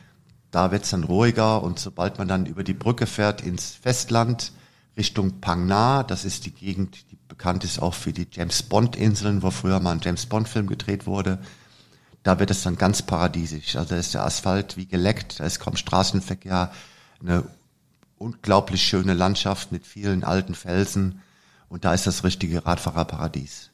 da 0.51 0.71
wird's 0.71 0.89
dann 0.89 1.05
ruhiger 1.05 1.63
und 1.63 1.79
sobald 1.79 2.17
man 2.17 2.27
dann 2.27 2.45
über 2.45 2.65
die 2.65 2.73
Brücke 2.73 3.07
fährt 3.07 3.39
ins 3.39 3.71
Festland, 3.71 4.51
Richtung 4.97 5.35
Phang 5.41 5.67
Nga, 5.67 6.03
das 6.03 6.25
ist 6.25 6.45
die 6.45 6.51
Gegend, 6.51 7.09
die 7.09 7.17
bekannt 7.33 7.63
ist 7.63 7.81
auch 7.81 7.95
für 7.95 8.13
die 8.13 8.27
James 8.31 8.61
Bond 8.61 8.95
Inseln, 8.95 9.41
wo 9.41 9.49
früher 9.49 9.79
mal 9.79 9.93
ein 9.93 10.01
James 10.03 10.27
Bond 10.27 10.47
Film 10.47 10.67
gedreht 10.67 11.07
wurde. 11.07 11.39
Da 12.21 12.37
wird 12.37 12.51
es 12.51 12.61
dann 12.61 12.77
ganz 12.77 13.01
paradiesisch. 13.01 13.75
Also 13.75 13.89
da 13.89 13.95
ist 13.95 14.13
der 14.13 14.23
Asphalt 14.23 14.77
wie 14.77 14.85
geleckt, 14.85 15.39
da 15.39 15.45
ist 15.45 15.59
kaum 15.59 15.75
Straßenverkehr, 15.75 16.71
eine 17.19 17.43
unglaublich 18.19 18.83
schöne 18.83 19.15
Landschaft 19.15 19.71
mit 19.71 19.87
vielen 19.87 20.23
alten 20.23 20.53
Felsen 20.53 21.21
und 21.69 21.85
da 21.85 21.95
ist 21.95 22.05
das 22.05 22.23
richtige 22.23 22.67
Radfahrerparadies. 22.67 23.71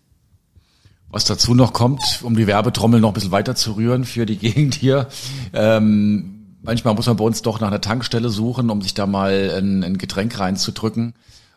Was 1.09 1.25
dazu 1.25 1.53
noch 1.53 1.73
kommt, 1.73 2.21
um 2.23 2.37
die 2.37 2.47
Werbetrommel 2.47 3.01
noch 3.01 3.09
ein 3.09 3.13
bisschen 3.13 3.31
weiter 3.31 3.55
zu 3.55 3.73
rühren 3.73 4.05
für 4.05 4.25
die 4.25 4.37
Gegend 4.45 4.73
hier, 4.73 5.09
ähm, 5.51 6.55
manchmal 6.61 6.93
muss 6.93 7.07
man 7.07 7.17
bei 7.17 7.25
uns 7.25 7.41
doch 7.41 7.59
nach 7.59 7.67
einer 7.67 7.81
Tankstelle 7.81 8.29
suchen, 8.29 8.69
um 8.69 8.81
sich 8.81 8.93
da 8.93 9.05
mal 9.05 9.51
ein, 9.57 9.83
ein 9.83 9.97
Getränk 9.97 10.39
reinzudrücken. 10.39 11.13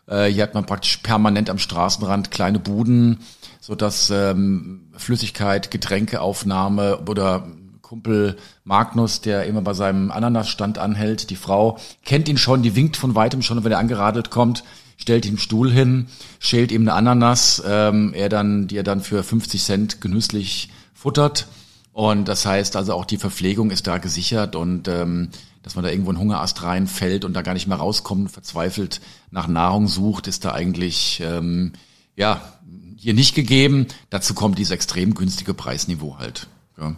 Äh, 0.07 0.25
hier 0.27 0.43
hat 0.43 0.53
man 0.53 0.65
praktisch 0.65 0.97
permanent 0.97 1.49
am 1.49 1.59
Straßenrand 1.59 2.31
kleine 2.31 2.59
Buden, 2.59 3.19
so 3.61 3.75
dass 3.75 4.09
ähm, 4.09 4.89
Flüssigkeit, 4.95 5.71
Getränkeaufnahme 5.71 7.01
oder 7.07 7.47
Kumpel 7.81 8.37
Magnus, 8.63 9.21
der 9.21 9.45
immer 9.45 9.61
bei 9.61 9.73
seinem 9.73 10.09
Ananasstand 10.09 10.77
anhält, 10.77 11.29
die 11.29 11.35
Frau 11.35 11.77
kennt 12.03 12.27
ihn 12.27 12.37
schon, 12.37 12.63
die 12.63 12.75
winkt 12.75 12.97
von 12.97 13.13
weitem 13.13 13.41
schon, 13.41 13.63
wenn 13.63 13.71
er 13.71 13.77
angeradelt 13.77 14.31
kommt, 14.31 14.63
stellt 14.97 15.25
ihm 15.25 15.37
Stuhl 15.37 15.71
hin, 15.71 16.07
schält 16.39 16.71
ihm 16.71 16.83
eine 16.83 16.93
Ananas, 16.93 17.61
ähm, 17.65 18.13
er 18.15 18.29
dann, 18.29 18.67
die 18.67 18.77
er 18.77 18.83
dann 18.83 19.01
für 19.01 19.23
50 19.23 19.61
Cent 19.61 20.01
genüsslich 20.01 20.69
futtert. 20.93 21.47
Und 21.91 22.27
das 22.27 22.45
heißt 22.45 22.75
also 22.75 22.93
auch 22.93 23.05
die 23.05 23.17
Verpflegung 23.17 23.69
ist 23.69 23.85
da 23.85 23.99
gesichert 23.99 24.55
und 24.55 24.87
ähm, 24.87 25.29
dass 25.63 25.75
man 25.75 25.83
da 25.83 25.89
irgendwo 25.89 26.11
einen 26.11 26.19
Hungerast 26.19 26.61
reinfällt 26.61 27.25
und 27.25 27.33
da 27.33 27.41
gar 27.41 27.53
nicht 27.53 27.67
mehr 27.67 27.77
rauskommt, 27.77 28.31
verzweifelt 28.31 29.01
nach 29.31 29.47
Nahrung 29.47 29.87
sucht, 29.87 30.27
ist 30.27 30.45
da 30.45 30.51
eigentlich 30.51 31.21
ähm, 31.25 31.73
ja 32.15 32.41
hier 32.97 33.13
nicht 33.13 33.33
gegeben. 33.33 33.87
Dazu 34.09 34.33
kommt 34.33 34.59
dieses 34.59 34.71
extrem 34.71 35.15
günstige 35.15 35.53
Preisniveau 35.53 36.17
halt. 36.19 36.47
Ja. 36.79 36.95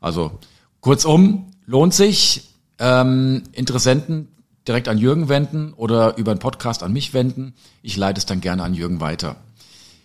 Also 0.00 0.38
kurzum, 0.80 1.52
lohnt 1.66 1.94
sich. 1.94 2.48
Ähm, 2.78 3.42
Interessenten 3.52 4.28
direkt 4.66 4.88
an 4.88 4.98
Jürgen 4.98 5.28
wenden 5.28 5.72
oder 5.74 6.16
über 6.16 6.30
einen 6.30 6.40
Podcast 6.40 6.82
an 6.82 6.92
mich 6.92 7.12
wenden. 7.12 7.54
Ich 7.82 7.96
leite 7.96 8.18
es 8.18 8.26
dann 8.26 8.40
gerne 8.40 8.62
an 8.62 8.74
Jürgen 8.74 9.00
weiter. 9.00 9.36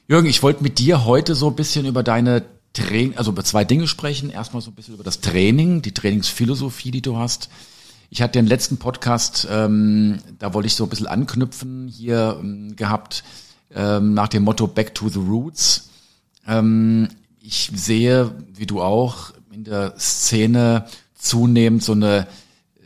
Jürgen, 0.08 0.28
ich 0.28 0.44
wollte 0.44 0.64
mit 0.64 0.80
dir 0.80 1.06
heute 1.06 1.36
so 1.36 1.50
ein 1.50 1.56
bisschen 1.56 1.86
über 1.86 2.04
deine 2.04 2.44
Training, 2.74 3.18
also 3.18 3.32
über 3.32 3.44
zwei 3.44 3.64
Dinge 3.64 3.88
sprechen. 3.88 4.30
Erstmal 4.30 4.62
so 4.62 4.72
ein 4.72 4.76
bisschen 4.76 4.96
über 4.96 5.04
das 5.04 5.22
Training, 5.22 5.82
die 5.82 5.94
Trainingsphilosophie, 5.94 6.92
die 6.92 7.02
du 7.02 7.18
hast. 7.18 7.50
Ich 8.16 8.22
hatte 8.22 8.40
den 8.40 8.48
letzten 8.48 8.78
Podcast, 8.78 9.46
ähm, 9.52 10.20
da 10.40 10.54
wollte 10.54 10.68
ich 10.68 10.76
so 10.76 10.86
ein 10.86 10.90
bisschen 10.90 11.06
anknüpfen 11.06 11.90
hier 11.90 12.38
ähm, 12.40 12.74
gehabt, 12.78 13.26
ähm, 13.76 14.14
nach 14.14 14.30
dem 14.30 14.44
Motto 14.44 14.68
Back 14.68 14.96
to 14.96 15.10
the 15.10 15.20
Roots. 15.20 15.90
Ähm, 16.48 17.10
ich 17.42 17.72
sehe, 17.76 18.32
wie 18.54 18.66
du 18.66 18.82
auch, 18.82 19.34
in 19.52 19.66
der 19.66 19.96
Szene 20.00 20.86
zunehmend 21.14 21.84
so 21.84 21.92
eine, 21.92 22.26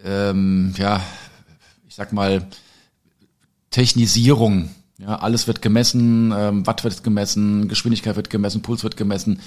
ähm, 0.04 0.74
ja, 0.78 1.00
ich 1.88 1.94
sag 1.94 2.12
mal, 2.12 2.48
Technisierung. 3.70 4.72
Ja, 4.98 5.20
alles 5.20 5.46
wird 5.46 5.62
gemessen, 5.62 6.34
ähm, 6.36 6.66
Watt 6.66 6.84
wird 6.84 7.04
gemessen, 7.04 7.68
Geschwindigkeit 7.68 8.16
wird 8.16 8.32
gemessen, 8.32 8.64
Puls 8.64 8.82
wird 8.82 8.98
gemessen, 8.98 9.42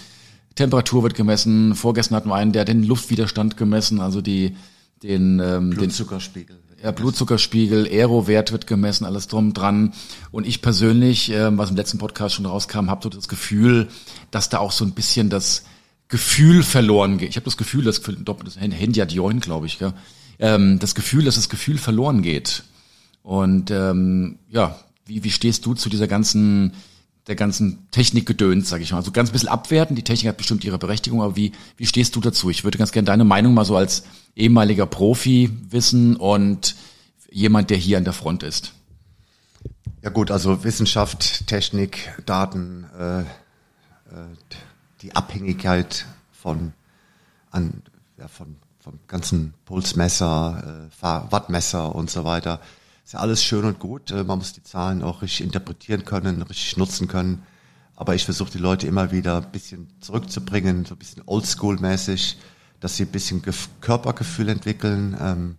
Temperatur 0.54 1.02
wird 1.02 1.16
gemessen. 1.16 1.74
Vorgestern 1.74 2.14
hatten 2.14 2.28
wir 2.28 2.36
einen, 2.36 2.52
der 2.52 2.64
den 2.64 2.84
Luftwiderstand 2.84 3.56
gemessen, 3.56 4.00
also 4.00 4.20
die 4.20 4.54
den 5.02 5.40
ähm, 5.40 5.70
Blutzuckerspiegel. 5.70 6.56
Den, 6.56 6.84
ja, 6.84 6.90
Blutzuckerspiegel, 6.90 7.86
Aero-Wert 7.86 8.52
wird 8.52 8.66
gemessen, 8.66 9.04
alles 9.04 9.28
drum 9.28 9.52
dran. 9.52 9.92
Und 10.30 10.46
ich 10.46 10.62
persönlich, 10.62 11.30
ähm, 11.30 11.58
was 11.58 11.70
im 11.70 11.76
letzten 11.76 11.98
Podcast 11.98 12.34
schon 12.34 12.46
rauskam, 12.46 12.90
habe 12.90 13.02
so 13.02 13.08
das 13.08 13.28
Gefühl, 13.28 13.88
dass 14.30 14.48
da 14.48 14.58
auch 14.58 14.72
so 14.72 14.84
ein 14.84 14.92
bisschen 14.92 15.30
das 15.30 15.64
Gefühl 16.08 16.62
verloren 16.62 17.18
geht. 17.18 17.30
Ich 17.30 17.36
habe 17.36 17.44
das 17.44 17.56
Gefühl, 17.56 17.84
das, 17.84 18.00
das 18.00 18.56
Handy 18.56 19.00
hat 19.00 19.12
Join, 19.12 19.40
glaube 19.40 19.66
ich, 19.66 19.78
gell? 19.78 19.94
Ähm, 20.38 20.78
das 20.78 20.94
Gefühl, 20.94 21.24
dass 21.24 21.36
das 21.36 21.48
Gefühl 21.48 21.78
verloren 21.78 22.22
geht. 22.22 22.64
Und 23.22 23.70
ähm, 23.70 24.38
ja, 24.48 24.78
wie, 25.06 25.24
wie 25.24 25.30
stehst 25.30 25.64
du 25.64 25.74
zu 25.74 25.88
dieser 25.88 26.08
ganzen 26.08 26.72
der 27.26 27.36
ganzen 27.36 27.88
Technikgedöns, 27.90 28.68
sage 28.68 28.82
ich 28.82 28.92
mal. 28.92 28.98
Also 28.98 29.12
ganz 29.12 29.30
ein 29.30 29.32
bisschen 29.32 29.48
abwerten. 29.48 29.94
Die 29.94 30.02
Technik 30.02 30.28
hat 30.28 30.36
bestimmt 30.36 30.64
ihre 30.64 30.78
Berechtigung, 30.78 31.22
aber 31.22 31.36
wie, 31.36 31.52
wie 31.76 31.86
stehst 31.86 32.16
du 32.16 32.20
dazu? 32.20 32.50
Ich 32.50 32.64
würde 32.64 32.78
ganz 32.78 32.92
gerne 32.92 33.06
deine 33.06 33.24
Meinung 33.24 33.54
mal 33.54 33.64
so 33.64 33.76
als 33.76 34.04
ehemaliger 34.34 34.86
Profi 34.86 35.50
wissen 35.70 36.16
und 36.16 36.74
jemand, 37.30 37.70
der 37.70 37.76
hier 37.76 37.98
an 37.98 38.04
der 38.04 38.12
Front 38.12 38.42
ist. 38.42 38.72
Ja 40.02 40.10
gut, 40.10 40.32
also 40.32 40.64
Wissenschaft, 40.64 41.46
Technik, 41.46 42.12
Daten, 42.26 42.86
äh, 42.98 43.20
äh, 43.20 43.24
die 45.00 45.14
Abhängigkeit 45.14 46.06
von, 46.32 46.72
an, 47.52 47.82
ja, 48.18 48.26
von, 48.26 48.56
vom 48.80 48.98
ganzen 49.06 49.54
Pulsmesser, 49.64 50.88
äh, 50.90 51.30
Wattmesser 51.30 51.94
und 51.94 52.10
so 52.10 52.24
weiter. 52.24 52.60
Ist 53.04 53.14
ja 53.14 53.20
alles 53.20 53.42
schön 53.42 53.64
und 53.64 53.78
gut. 53.78 54.10
Äh, 54.10 54.24
man 54.24 54.38
muss 54.38 54.52
die 54.52 54.62
Zahlen 54.62 55.02
auch 55.02 55.22
richtig 55.22 55.42
interpretieren 55.42 56.04
können, 56.04 56.42
richtig 56.42 56.76
nutzen 56.76 57.08
können. 57.08 57.42
Aber 57.96 58.14
ich 58.14 58.24
versuche 58.24 58.50
die 58.50 58.58
Leute 58.58 58.86
immer 58.86 59.12
wieder 59.12 59.38
ein 59.38 59.52
bisschen 59.52 59.88
zurückzubringen, 60.00 60.84
so 60.84 60.94
ein 60.94 60.98
bisschen 60.98 61.22
oldschool-mäßig, 61.24 62.36
dass 62.80 62.96
sie 62.96 63.04
ein 63.04 63.12
bisschen 63.12 63.42
Körpergefühl 63.80 64.48
entwickeln, 64.48 65.16
ähm, 65.20 65.56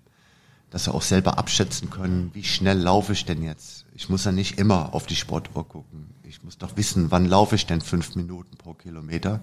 dass 0.72 0.86
sie 0.86 0.94
auch 0.94 1.04
selber 1.04 1.38
abschätzen 1.38 1.90
können, 1.90 2.32
wie 2.34 2.44
schnell 2.44 2.80
laufe 2.80 3.14
ich 3.14 3.26
denn 3.26 3.44
jetzt. 3.44 3.86
Ich 3.94 4.10
muss 4.10 4.26
ja 4.26 4.32
nicht 4.32 4.58
immer 4.58 4.94
auf 4.94 5.06
die 5.06 5.16
Sportuhr 5.16 5.68
gucken. 5.68 6.08
Ich 6.24 6.44
muss 6.44 6.58
doch 6.58 6.76
wissen, 6.76 7.12
wann 7.12 7.26
laufe 7.26 7.56
ich 7.56 7.68
denn 7.68 7.80
fünf 7.80 8.16
Minuten 8.16 8.58
pro 8.58 8.74
Kilometer? 8.74 9.40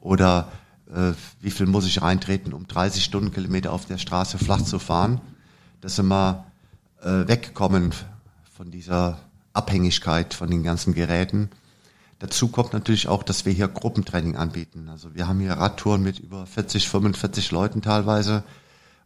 Oder 0.00 0.52
äh, 0.94 1.12
wie 1.40 1.50
viel 1.50 1.66
muss 1.66 1.84
ich 1.86 2.00
reintreten, 2.00 2.52
um 2.52 2.68
30 2.68 3.02
Stundenkilometer 3.02 3.72
auf 3.72 3.86
der 3.86 3.98
Straße 3.98 4.38
flach 4.38 4.62
zu 4.62 4.78
fahren? 4.78 5.20
Dass 5.80 5.96
sie 5.96 6.04
mal 6.04 6.45
äh, 7.06 7.28
wegkommen 7.28 7.94
von 8.56 8.70
dieser 8.70 9.18
Abhängigkeit 9.52 10.34
von 10.34 10.50
den 10.50 10.62
ganzen 10.62 10.92
Geräten. 10.92 11.50
Dazu 12.18 12.48
kommt 12.48 12.72
natürlich 12.72 13.08
auch, 13.08 13.22
dass 13.22 13.44
wir 13.44 13.52
hier 13.52 13.68
Gruppentraining 13.68 14.36
anbieten. 14.36 14.88
Also 14.88 15.14
wir 15.14 15.28
haben 15.28 15.40
hier 15.40 15.52
Radtouren 15.52 16.02
mit 16.02 16.18
über 16.18 16.46
40, 16.46 16.88
45 16.88 17.50
Leuten 17.52 17.82
teilweise. 17.82 18.42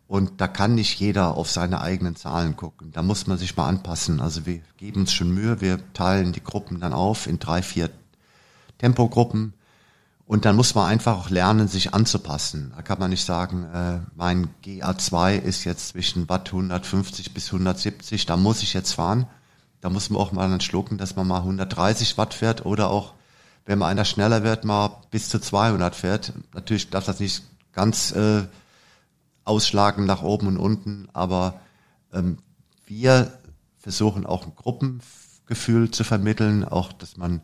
Und 0.08 0.40
da 0.40 0.48
kann 0.48 0.74
nicht 0.74 0.98
jeder 0.98 1.36
auf 1.36 1.50
seine 1.50 1.80
eigenen 1.80 2.16
Zahlen 2.16 2.56
gucken. 2.56 2.90
Da 2.92 3.02
muss 3.02 3.26
man 3.26 3.38
sich 3.38 3.56
mal 3.56 3.68
anpassen. 3.68 4.20
Also 4.20 4.46
wir 4.46 4.60
geben 4.76 5.02
uns 5.02 5.12
schon 5.12 5.32
Mühe. 5.32 5.60
Wir 5.60 5.78
teilen 5.92 6.32
die 6.32 6.42
Gruppen 6.42 6.80
dann 6.80 6.92
auf 6.92 7.26
in 7.26 7.38
drei, 7.38 7.62
vier 7.62 7.90
Tempogruppen. 8.78 9.52
Und 10.30 10.44
dann 10.44 10.54
muss 10.54 10.76
man 10.76 10.86
einfach 10.86 11.18
auch 11.18 11.28
lernen, 11.28 11.66
sich 11.66 11.92
anzupassen. 11.92 12.72
Da 12.76 12.82
kann 12.82 13.00
man 13.00 13.10
nicht 13.10 13.24
sagen, 13.24 13.64
äh, 13.64 13.98
mein 14.14 14.48
GA2 14.64 15.36
ist 15.36 15.64
jetzt 15.64 15.88
zwischen 15.88 16.28
Watt 16.28 16.50
150 16.50 17.34
bis 17.34 17.46
170, 17.46 18.26
da 18.26 18.36
muss 18.36 18.62
ich 18.62 18.72
jetzt 18.72 18.92
fahren. 18.92 19.26
Da 19.80 19.90
muss 19.90 20.08
man 20.08 20.22
auch 20.22 20.30
mal 20.30 20.48
dann 20.48 20.60
schlucken, 20.60 20.98
dass 20.98 21.16
man 21.16 21.26
mal 21.26 21.38
130 21.38 22.16
Watt 22.16 22.32
fährt 22.32 22.64
oder 22.64 22.90
auch, 22.90 23.14
wenn 23.66 23.80
man 23.80 23.88
einer 23.88 24.04
schneller 24.04 24.44
wird, 24.44 24.64
mal 24.64 25.00
bis 25.10 25.30
zu 25.30 25.40
200 25.40 25.96
fährt. 25.96 26.32
Natürlich 26.54 26.90
darf 26.90 27.06
das 27.06 27.18
nicht 27.18 27.42
ganz 27.72 28.12
äh, 28.12 28.44
ausschlagen 29.44 30.06
nach 30.06 30.22
oben 30.22 30.46
und 30.46 30.58
unten, 30.58 31.08
aber 31.12 31.58
ähm, 32.12 32.38
wir 32.86 33.32
versuchen 33.78 34.26
auch 34.26 34.46
ein 34.46 34.54
Gruppengefühl 34.54 35.90
zu 35.90 36.04
vermitteln, 36.04 36.64
auch 36.64 36.92
dass 36.92 37.16
man 37.16 37.40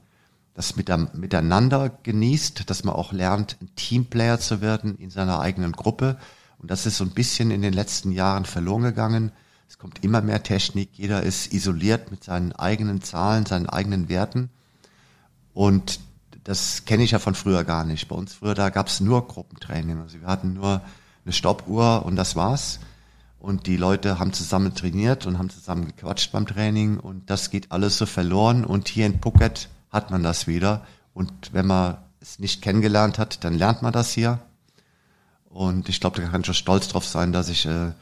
das 0.57 0.75
mit 0.75 0.89
der, 0.89 0.97
miteinander 1.13 1.91
genießt, 2.03 2.71
dass 2.71 2.83
man 2.83 2.95
auch 2.95 3.13
lernt, 3.13 3.59
ein 3.61 3.69
Teamplayer 3.77 4.41
zu 4.41 4.63
werden 4.63 4.97
in 4.97 5.11
seiner 5.11 5.39
eigenen 5.39 5.73
Gruppe. 5.73 6.17
Und 6.59 6.71
das 6.71 6.87
ist 6.87 6.97
so 6.97 7.05
ein 7.05 7.11
bisschen 7.11 7.51
in 7.51 7.61
den 7.61 7.75
letzten 7.75 8.11
Jahren 8.11 8.47
verloren 8.47 8.83
gegangen. 8.83 9.33
Es 9.69 9.77
kommt 9.77 10.03
immer 10.03 10.23
mehr 10.23 10.43
Technik, 10.43 10.89
jeder 10.95 11.23
ist 11.23 11.53
isoliert 11.53 12.11
mit 12.11 12.25
seinen 12.25 12.53
eigenen 12.53 13.03
Zahlen, 13.03 13.45
seinen 13.45 13.69
eigenen 13.69 14.09
Werten. 14.09 14.49
Und 15.53 16.01
das 16.45 16.87
kenne 16.87 17.03
ich 17.03 17.11
ja 17.11 17.19
von 17.19 17.35
früher 17.35 17.63
gar 17.65 17.85
nicht. 17.85 18.09
Bei 18.09 18.17
uns 18.17 18.33
früher, 18.33 18.55
da 18.55 18.71
gab 18.71 18.87
es 18.87 19.01
nur 19.01 19.29
Gruppentraining. 19.29 20.01
Also 20.01 20.23
wir 20.23 20.27
hatten 20.27 20.55
nur 20.55 20.81
eine 21.27 21.33
Stoppuhr 21.35 22.07
und 22.07 22.17
das 22.17 22.35
war's. 22.35 22.81
Und 23.41 23.67
die 23.67 23.77
Leute 23.77 24.19
haben 24.19 24.33
zusammen 24.33 24.75
trainiert 24.75 25.27
und 25.27 25.37
haben 25.37 25.51
zusammen 25.51 25.87
gequatscht 25.87 26.33
beim 26.33 26.47
Training 26.47 26.99
und 26.99 27.29
das 27.29 27.51
geht 27.51 27.73
alles 27.73 27.99
so 27.99 28.07
verloren. 28.07 28.65
Und 28.65 28.89
hier 28.89 29.05
in 29.05 29.21
Phuket 29.21 29.69
hat 29.97 30.11
man 30.11 30.23
das 30.23 30.47
wieder. 30.47 30.87
Und 31.12 31.33
wenn 31.53 31.67
man 31.67 31.99
es 32.21 32.38
nicht 32.38 32.62
kennengelernt 32.62 33.19
hat, 33.19 33.43
dann 33.43 33.55
lernt 33.55 33.83
man 33.83 33.93
das 33.93 34.12
hier. 34.12 34.38
Und 35.49 35.88
ich 35.88 36.00
glaube, 36.00 36.21
da 36.21 36.29
kann 36.29 36.43
ich 36.43 36.47
schon 36.47 36.55
stolz 36.55 36.88
drauf 36.88 37.07
sein, 37.07 37.33
dass 37.33 37.49
ich 37.49 37.67
äh, 37.67 37.93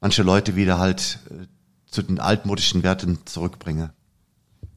manche 0.00 0.22
Leute 0.22 0.56
wieder 0.56 0.78
halt 0.78 1.18
äh, 1.30 1.46
zu 1.90 2.02
den 2.02 2.20
altmodischen 2.20 2.82
Werten 2.82 3.18
zurückbringe. 3.26 3.90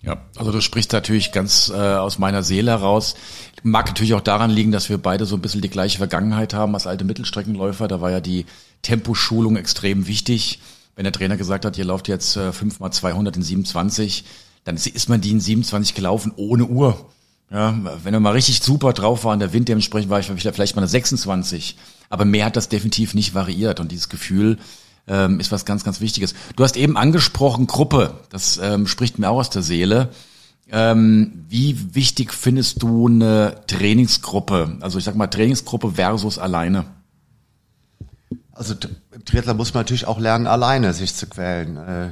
Ja, 0.02 0.18
also 0.36 0.52
du 0.52 0.62
sprichst 0.62 0.94
natürlich 0.94 1.32
ganz 1.32 1.70
äh, 1.70 1.76
aus 1.76 2.18
meiner 2.18 2.42
Seele 2.42 2.72
heraus. 2.72 3.14
Mag 3.62 3.86
natürlich 3.86 4.16
auch 4.16 4.22
daran 4.22 4.50
liegen, 4.50 4.72
dass 4.72 4.90
wir 4.90 4.98
beide 4.98 5.26
so 5.26 5.36
ein 5.36 5.42
bisschen 5.42 5.62
die 5.62 5.70
gleiche 5.70 6.00
Vergangenheit 6.00 6.56
haben 6.56 6.74
als 6.74 6.88
alte 6.88 7.04
Mittelstreckenläufer. 7.04 7.88
Da 7.88 8.02
war 8.02 8.10
ja 8.10 8.20
die 8.20 8.48
Temposchulung 8.82 9.58
extrem 9.58 10.08
wichtig. 10.08 10.60
Wenn 10.96 11.04
der 11.04 11.14
Trainer 11.14 11.38
gesagt 11.38 11.66
hat, 11.66 11.78
ihr 11.78 11.86
lauft 11.86 12.08
jetzt 12.08 12.36
äh, 12.36 12.52
5 12.52 12.80
mal 12.80 12.92
200 12.92 13.38
in 13.38 13.44
27, 13.44 14.26
dann 14.64 14.76
ist 14.76 15.10
man 15.10 15.22
die 15.22 15.32
in 15.32 15.40
27 15.40 15.96
gelaufen 15.96 16.32
ohne 16.36 16.66
Uhr. 16.66 17.10
Ja, 17.50 17.78
wenn 18.04 18.14
er 18.14 18.20
mal 18.22 18.32
richtig 18.32 18.62
super 18.62 18.94
drauf 18.94 19.26
war 19.26 19.34
und 19.34 19.40
der 19.40 19.52
Wind 19.52 19.68
dementsprechend 19.68 20.10
war 20.10 20.20
ich 20.20 20.28
vielleicht 20.28 20.76
mal 20.76 20.82
eine 20.82 20.88
26. 20.88 21.76
Aber 22.10 22.24
mehr 22.24 22.46
hat 22.46 22.56
das 22.56 22.70
definitiv 22.70 23.14
nicht 23.14 23.34
variiert. 23.34 23.82
Und 23.82 23.92
dieses 23.92 24.08
Gefühl, 24.08 24.58
ähm, 25.08 25.40
ist 25.40 25.52
was 25.52 25.66
ganz, 25.66 25.84
ganz 25.84 26.00
Wichtiges. 26.00 26.34
Du 26.56 26.64
hast 26.64 26.78
eben 26.78 26.98
angesprochen 26.98 27.68
Gruppe, 27.68 28.20
das 28.30 28.60
ähm, 28.62 28.88
spricht 28.88 29.20
mir 29.20 29.30
auch 29.30 29.40
aus 29.40 29.50
der 29.50 29.64
Seele. 29.64 30.10
Ähm, 30.72 31.46
wie 31.50 31.96
wichtig 31.96 32.34
findest 32.34 32.82
du 32.82 33.08
eine 33.08 33.58
Trainingsgruppe? 33.68 34.78
Also 34.80 34.98
ich 34.98 35.04
sag 35.04 35.16
mal 35.16 35.28
Trainingsgruppe 35.28 35.94
versus 35.94 36.38
alleine. 36.38 36.86
Also 38.54 38.76
im 39.12 39.26
Triathlon 39.26 39.58
muss 39.58 39.74
man 39.74 39.82
natürlich 39.82 40.08
auch 40.08 40.20
lernen, 40.20 40.48
alleine 40.48 40.94
sich 40.94 41.14
zu 41.14 41.28
quälen. 41.28 41.78
Äh, 41.78 42.10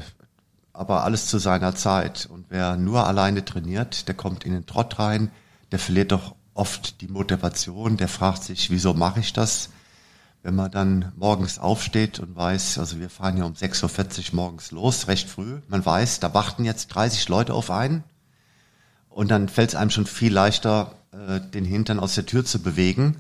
aber 0.79 1.03
alles 1.03 1.25
zu 1.25 1.39
seiner 1.39 1.75
Zeit. 1.75 2.25
Und 2.31 2.45
wer 2.48 2.77
nur 2.77 3.05
alleine 3.05 3.43
trainiert, 3.43 4.07
der 4.07 4.15
kommt 4.15 4.45
in 4.45 4.53
den 4.53 4.65
Trott 4.65 4.98
rein, 4.98 5.29
der 5.74 5.79
verliert 5.79 6.13
doch 6.13 6.36
oft 6.53 7.01
die 7.01 7.09
Motivation, 7.09 7.98
der 7.98 8.07
fragt 8.07 8.45
sich, 8.45 8.69
wieso 8.69 8.93
mache 8.93 9.19
ich 9.19 9.33
das? 9.33 9.71
Wenn 10.41 10.55
man 10.55 10.71
dann 10.71 11.12
morgens 11.17 11.59
aufsteht 11.59 12.19
und 12.19 12.33
weiß, 12.33 12.77
also 12.77 12.98
wir 12.98 13.09
fahren 13.09 13.36
ja 13.36 13.43
um 13.43 13.55
6.40 13.55 14.29
Uhr 14.29 14.36
morgens 14.36 14.71
los, 14.71 15.09
recht 15.09 15.27
früh, 15.27 15.59
man 15.67 15.86
weiß, 15.86 16.21
da 16.21 16.33
warten 16.33 16.63
jetzt 16.63 16.88
30 16.88 17.27
Leute 17.27 17.53
auf 17.55 17.71
einen. 17.71 18.05
Und 19.09 19.31
dann 19.31 19.50
fällt 19.50 19.71
es 19.71 19.75
einem 19.75 19.89
schon 19.89 20.05
viel 20.05 20.31
leichter, 20.31 20.93
äh, 21.12 21.41
den 21.41 21.65
Hintern 21.65 22.00
aus 22.00 22.15
der 22.15 22.25
Tür 22.25 22.45
zu 22.45 22.62
bewegen. 22.62 23.17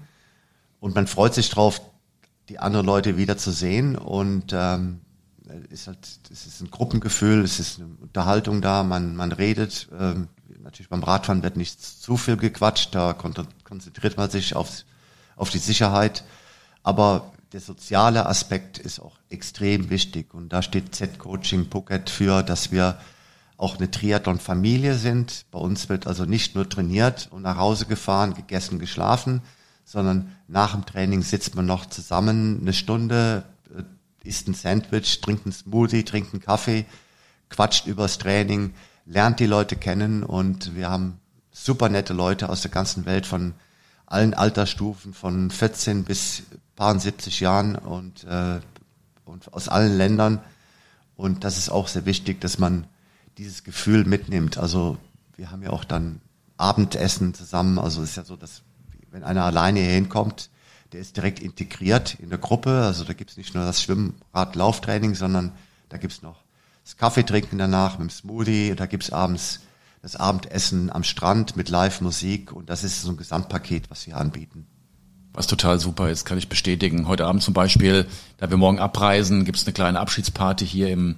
Und 0.79 0.95
man 0.95 1.07
freut 1.07 1.33
sich 1.33 1.49
drauf, 1.49 1.81
die 2.47 2.59
anderen 2.59 2.85
Leute 2.85 3.17
wieder 3.17 3.37
zu 3.37 3.51
sehen. 3.51 3.97
Und 3.97 4.53
ähm, 4.53 5.01
ist 5.69 5.87
halt, 5.87 5.97
es 6.31 6.45
ist 6.45 6.61
ein 6.61 6.71
Gruppengefühl, 6.71 7.43
es 7.43 7.59
ist 7.59 7.79
eine 7.79 7.89
Unterhaltung 8.01 8.61
da, 8.61 8.83
man, 8.83 9.15
man 9.15 9.31
redet. 9.31 9.87
Ähm, 9.97 10.27
natürlich 10.61 10.89
beim 10.89 11.03
Radfahren 11.03 11.43
wird 11.43 11.57
nicht 11.57 11.81
zu 11.81 12.17
viel 12.17 12.37
gequatscht, 12.37 12.93
da 12.93 13.13
konzentriert 13.13 14.17
man 14.17 14.29
sich 14.29 14.55
auf, 14.55 14.69
auf 15.35 15.49
die 15.49 15.57
Sicherheit. 15.59 16.23
Aber 16.83 17.31
der 17.51 17.61
soziale 17.61 18.27
Aspekt 18.27 18.77
ist 18.77 18.99
auch 18.99 19.17
extrem 19.29 19.89
wichtig 19.89 20.33
und 20.33 20.53
da 20.53 20.61
steht 20.61 20.93
Z-Coaching 20.93 21.69
Phuket 21.69 22.09
für, 22.09 22.43
dass 22.43 22.71
wir 22.71 22.99
auch 23.57 23.77
eine 23.77 23.91
Triathlon-Familie 23.91 24.95
sind. 24.95 25.45
Bei 25.51 25.59
uns 25.59 25.89
wird 25.89 26.07
also 26.07 26.25
nicht 26.25 26.55
nur 26.55 26.69
trainiert 26.69 27.27
und 27.31 27.41
nach 27.41 27.57
Hause 27.57 27.85
gefahren, 27.85 28.33
gegessen, 28.33 28.79
geschlafen, 28.79 29.41
sondern 29.83 30.35
nach 30.47 30.73
dem 30.73 30.85
Training 30.85 31.23
sitzt 31.23 31.55
man 31.55 31.65
noch 31.65 31.87
zusammen 31.87 32.59
eine 32.61 32.73
Stunde, 32.73 33.43
isst 34.23 34.47
ein 34.47 34.53
Sandwich, 34.53 35.21
trinkt 35.21 35.45
einen 35.45 35.53
Smoothie, 35.53 36.03
trinkt 36.03 36.33
einen 36.33 36.41
Kaffee, 36.41 36.85
quatscht 37.49 37.87
übers 37.87 38.17
Training, 38.17 38.73
lernt 39.05 39.39
die 39.39 39.45
Leute 39.45 39.75
kennen 39.75 40.23
und 40.23 40.75
wir 40.75 40.89
haben 40.89 41.19
super 41.51 41.89
nette 41.89 42.13
Leute 42.13 42.49
aus 42.49 42.61
der 42.61 42.71
ganzen 42.71 43.05
Welt 43.05 43.25
von 43.25 43.53
allen 44.05 44.33
Altersstufen, 44.33 45.13
von 45.13 45.51
14 45.51 46.03
bis 46.03 46.43
paar 46.75 46.97
70 46.97 47.41
Jahren 47.41 47.75
und, 47.75 48.23
äh, 48.23 48.59
und 49.25 49.53
aus 49.53 49.67
allen 49.67 49.97
Ländern. 49.97 50.39
Und 51.15 51.43
das 51.43 51.57
ist 51.57 51.69
auch 51.69 51.89
sehr 51.89 52.05
wichtig, 52.05 52.39
dass 52.39 52.57
man 52.57 52.87
dieses 53.37 53.63
Gefühl 53.63 54.05
mitnimmt. 54.05 54.57
Also 54.57 54.97
wir 55.35 55.51
haben 55.51 55.61
ja 55.61 55.71
auch 55.71 55.83
dann 55.83 56.21
Abendessen 56.57 57.33
zusammen. 57.33 57.77
Also 57.77 58.01
es 58.01 58.11
ist 58.11 58.15
ja 58.15 58.23
so, 58.23 58.37
dass 58.37 58.63
wenn 59.11 59.23
einer 59.23 59.43
alleine 59.43 59.81
hier 59.81 59.91
hinkommt, 59.91 60.49
der 60.91 61.01
ist 61.01 61.17
direkt 61.17 61.39
integriert 61.39 62.17
in 62.19 62.29
der 62.29 62.39
Gruppe. 62.39 62.81
Also 62.81 63.03
da 63.03 63.13
gibt's 63.13 63.37
nicht 63.37 63.53
nur 63.53 63.65
das 63.65 63.81
Schwimmrad-Lauftraining, 63.83 65.15
sondern 65.15 65.51
da 65.89 65.97
gibt's 65.97 66.21
noch 66.21 66.43
das 66.83 66.97
Kaffeetrinken 66.97 67.57
danach 67.57 67.99
mit 67.99 68.09
dem 68.09 68.09
Smoothie. 68.09 68.75
Da 68.75 68.85
gibt's 68.85 69.11
abends 69.11 69.61
das 70.01 70.15
Abendessen 70.15 70.91
am 70.91 71.03
Strand 71.03 71.55
mit 71.55 71.69
Live-Musik. 71.69 72.51
Und 72.51 72.69
das 72.69 72.83
ist 72.83 73.01
so 73.01 73.11
ein 73.11 73.17
Gesamtpaket, 73.17 73.89
was 73.91 74.07
wir 74.07 74.17
anbieten. 74.17 74.65
Was 75.33 75.47
total 75.47 75.79
super 75.79 76.09
ist, 76.09 76.25
kann 76.25 76.37
ich 76.37 76.49
bestätigen. 76.49 77.07
Heute 77.07 77.25
Abend 77.25 77.43
zum 77.43 77.53
Beispiel, 77.53 78.07
da 78.37 78.49
wir 78.49 78.57
morgen 78.57 78.79
abreisen, 78.79 79.45
gibt's 79.45 79.65
eine 79.65 79.73
kleine 79.73 79.99
Abschiedsparty 79.99 80.65
hier 80.65 80.89
im 80.89 81.17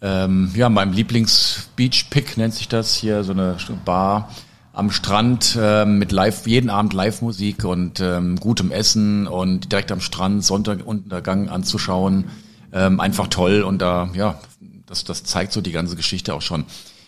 ähm, 0.00 0.50
ja, 0.54 0.68
meinem 0.68 0.92
Lieblings-Beach-Pick 0.92 2.36
nennt 2.36 2.54
sich 2.54 2.68
das 2.68 2.94
hier, 2.94 3.22
so 3.22 3.32
eine 3.32 3.56
Bar 3.84 4.30
am 4.72 4.90
Strand 4.90 5.56
äh, 5.60 5.84
mit 5.84 6.12
live 6.12 6.46
jeden 6.46 6.70
Abend 6.70 6.92
Live-Musik 6.92 7.64
und 7.64 8.00
ähm, 8.00 8.36
gutem 8.36 8.70
Essen 8.70 9.26
und 9.26 9.70
direkt 9.70 9.92
am 9.92 10.00
Strand 10.00 10.44
Sonntaguntergang 10.44 11.48
anzuschauen, 11.48 12.24
ähm, 12.72 13.00
einfach 13.00 13.28
toll 13.28 13.62
und 13.62 13.80
da 13.82 14.10
ja 14.14 14.40
das 14.86 15.04
das 15.04 15.24
zeigt 15.24 15.52
so 15.52 15.60
die 15.60 15.72
ganze 15.72 15.96
Geschichte 15.96 16.34
auch 16.34 16.42
schon. 16.42 16.64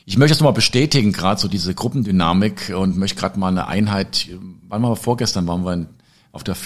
Ich 0.07 0.19
möchte 0.19 0.33
das 0.33 0.41
nochmal 0.41 0.53
bestätigen, 0.53 1.13
gerade 1.13 1.41
so 1.41 1.49
diese 1.49 1.75
Gruppendynamik 1.75 2.75
und 2.77 2.99
möchte 2.99 3.19
gerade 3.19 3.39
mal 3.39 3.49
eine 3.49 3.69
Einheit. 3.69 4.29
Waren 4.69 4.83
wir 4.83 4.97
vorgestern 4.97 5.47
waren 5.47 5.65
wir 5.65 5.87
auf 6.33 6.45
der 6.45 6.57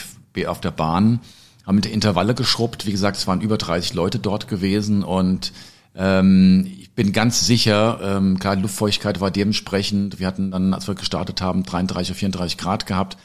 auf 0.46 0.60
der 0.60 0.70
Bahn, 0.70 1.20
haben 1.66 1.80
Intervalle 1.80 2.34
geschrubbt. 2.34 2.86
Wie 2.86 2.92
gesagt, 2.92 3.16
es 3.16 3.26
waren 3.26 3.40
über 3.40 3.58
30 3.58 3.94
Leute 3.94 4.18
dort 4.18 4.48
gewesen 4.48 5.02
und 5.02 5.52
ähm, 5.96 6.66
bin 6.98 7.12
ganz 7.12 7.46
sicher, 7.46 8.00
ähm, 8.02 8.40
klar, 8.40 8.56
Luftfeuchtigkeit 8.56 9.20
war 9.20 9.30
dementsprechend. 9.30 10.18
Wir 10.18 10.26
hatten 10.26 10.50
dann, 10.50 10.74
als 10.74 10.88
wir 10.88 10.96
gestartet 10.96 11.40
haben, 11.40 11.62
33 11.62 12.10
oder 12.10 12.18
34 12.18 12.58
Grad 12.58 12.86
gehabt. 12.86 13.16